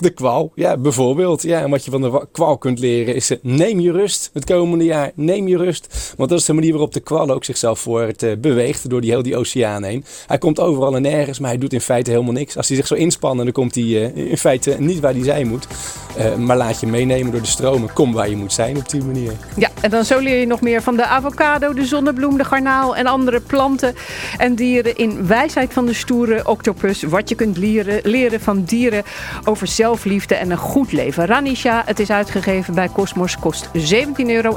De 0.00 0.10
kwal, 0.10 0.52
ja, 0.54 0.76
bijvoorbeeld. 0.76 1.42
Ja, 1.42 1.60
en 1.60 1.70
wat 1.70 1.84
je 1.84 1.90
van 1.90 2.00
de 2.02 2.08
wa- 2.10 2.24
kwal 2.32 2.58
kunt 2.58 2.78
leren 2.78 3.14
is: 3.14 3.30
eh, 3.30 3.38
neem 3.42 3.80
je 3.80 3.92
rust 3.92 4.30
het 4.32 4.44
komende 4.44 4.84
jaar. 4.84 5.10
Neem 5.14 5.48
je 5.48 5.56
rust. 5.56 6.14
Want 6.16 6.30
dat 6.30 6.38
is 6.38 6.44
de 6.44 6.52
manier 6.52 6.70
waarop 6.70 6.92
de 6.92 7.00
kwal 7.00 7.30
ook 7.30 7.44
zichzelf 7.44 7.78
voort 7.80 8.22
eh, 8.22 8.32
beweegt 8.38 8.90
door 8.90 9.00
die 9.00 9.10
heel 9.10 9.22
die 9.22 9.36
oceaan 9.36 9.82
heen. 9.82 10.04
Hij 10.26 10.38
komt 10.38 10.60
overal 10.60 10.96
en 10.96 11.02
nergens, 11.02 11.38
maar 11.38 11.50
hij 11.50 11.58
doet 11.58 11.72
in 11.72 11.80
feite 11.80 12.10
helemaal 12.10 12.32
niks. 12.32 12.56
Als 12.56 12.68
hij 12.68 12.76
zich 12.76 12.86
zo 12.86 12.94
inspannen, 12.94 13.44
dan 13.44 13.54
komt 13.54 13.74
hij 13.74 13.84
eh, 13.84 14.30
in 14.30 14.38
feite 14.38 14.76
niet 14.78 15.00
waar 15.00 15.12
hij 15.12 15.24
zijn 15.24 15.46
moet. 15.48 15.66
Maar 16.38 16.56
laat 16.56 16.80
je 16.80 16.86
meenemen 16.86 17.32
door 17.32 17.40
de 17.40 17.46
stromen. 17.46 17.92
Kom 17.92 18.12
waar 18.12 18.28
je 18.28 18.36
moet 18.36 18.52
zijn 18.52 18.76
op 18.76 18.88
die 18.88 19.02
manier. 19.04 19.32
Ja, 19.56 19.68
en 19.80 19.90
dan 19.90 20.04
zo 20.04 20.18
leer 20.18 20.40
je 20.40 20.46
nog 20.46 20.60
meer 20.60 20.82
van 20.82 20.96
de 20.96 21.04
avocado, 21.04 21.72
de 21.74 21.84
zonnebloem, 21.84 22.36
de 22.36 22.44
garnaal 22.44 22.96
en 22.96 23.06
andere 23.06 23.40
planten 23.40 23.94
en 24.38 24.54
dieren 24.54 24.96
in 24.96 25.26
Wijsheid 25.26 25.72
van 25.72 25.86
de 25.86 25.92
Stoere 25.94 26.48
Octopus. 26.48 27.02
Wat 27.02 27.28
je 27.28 27.34
kunt 27.34 27.56
leren, 27.56 28.00
leren 28.02 28.40
van 28.40 28.64
dieren 28.64 29.02
over 29.44 29.66
zelfliefde 29.82 30.34
en 30.34 30.50
een 30.50 30.56
goed 30.56 30.92
leven. 30.92 31.26
Ranisha, 31.26 31.82
het 31.86 32.00
is 32.00 32.10
uitgegeven 32.10 32.74
bij 32.74 32.88
Cosmos, 32.88 33.38
kost 33.38 33.68
17,50 33.74 34.26
euro. 34.26 34.56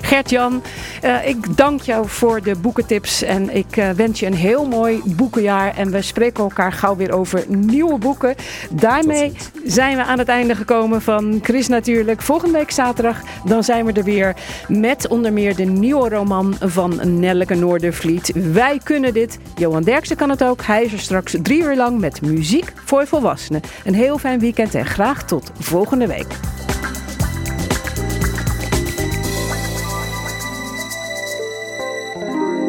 Gert-Jan, 0.00 0.62
eh, 1.02 1.28
ik 1.28 1.56
dank 1.56 1.80
jou 1.80 2.08
voor 2.08 2.42
de 2.42 2.56
boekentips 2.56 3.22
en 3.22 3.56
ik 3.56 3.76
eh, 3.76 3.90
wens 3.90 4.20
je 4.20 4.26
een 4.26 4.34
heel 4.34 4.66
mooi 4.66 5.02
boekenjaar. 5.04 5.76
En 5.76 5.90
we 5.90 6.02
spreken 6.02 6.42
elkaar 6.42 6.72
gauw 6.72 6.96
weer 6.96 7.12
over 7.12 7.44
nieuwe 7.48 7.98
boeken. 7.98 8.34
Daarmee 8.70 9.32
zijn 9.64 9.96
we 9.96 10.04
aan 10.04 10.18
het 10.18 10.28
einde 10.28 10.54
gekomen 10.54 11.02
van 11.02 11.38
Chris 11.42 11.68
Natuurlijk. 11.68 12.22
Volgende 12.22 12.58
week 12.58 12.70
zaterdag 12.70 13.20
dan 13.44 13.64
zijn 13.64 13.84
we 13.84 13.92
er 13.92 14.04
weer 14.04 14.36
met 14.68 15.08
onder 15.08 15.32
meer 15.32 15.56
de 15.56 15.64
nieuwe 15.64 16.08
roman 16.08 16.54
van 16.60 17.18
Nelleke 17.20 17.54
Noordervliet. 17.54 18.32
Wij 18.52 18.80
kunnen 18.82 19.12
dit. 19.12 19.38
Johan 19.56 19.82
Derksen 19.82 20.16
kan 20.16 20.30
het 20.30 20.44
ook. 20.44 20.62
Hij 20.62 20.84
is 20.84 20.92
er 20.92 20.98
straks 20.98 21.34
drie 21.42 21.62
uur 21.62 21.76
lang 21.76 22.00
met 22.00 22.22
muziek 22.22 22.72
voor 22.84 23.06
volwassenen. 23.06 23.60
Een 23.84 23.94
heel 23.94 24.18
fijn 24.18 24.38
weekend 24.38 24.74
en 24.74 24.86
graag 24.86 25.24
tot 25.24 25.50
volgende 25.58 26.06
week. 26.06 26.26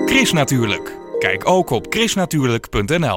Chris 0.06 0.32
Natuurlijk. 0.32 0.98
Kijk 1.20 1.48
ook 1.48 1.70
op 1.70 1.86
chrisnatuurlijk.nl 1.90 3.14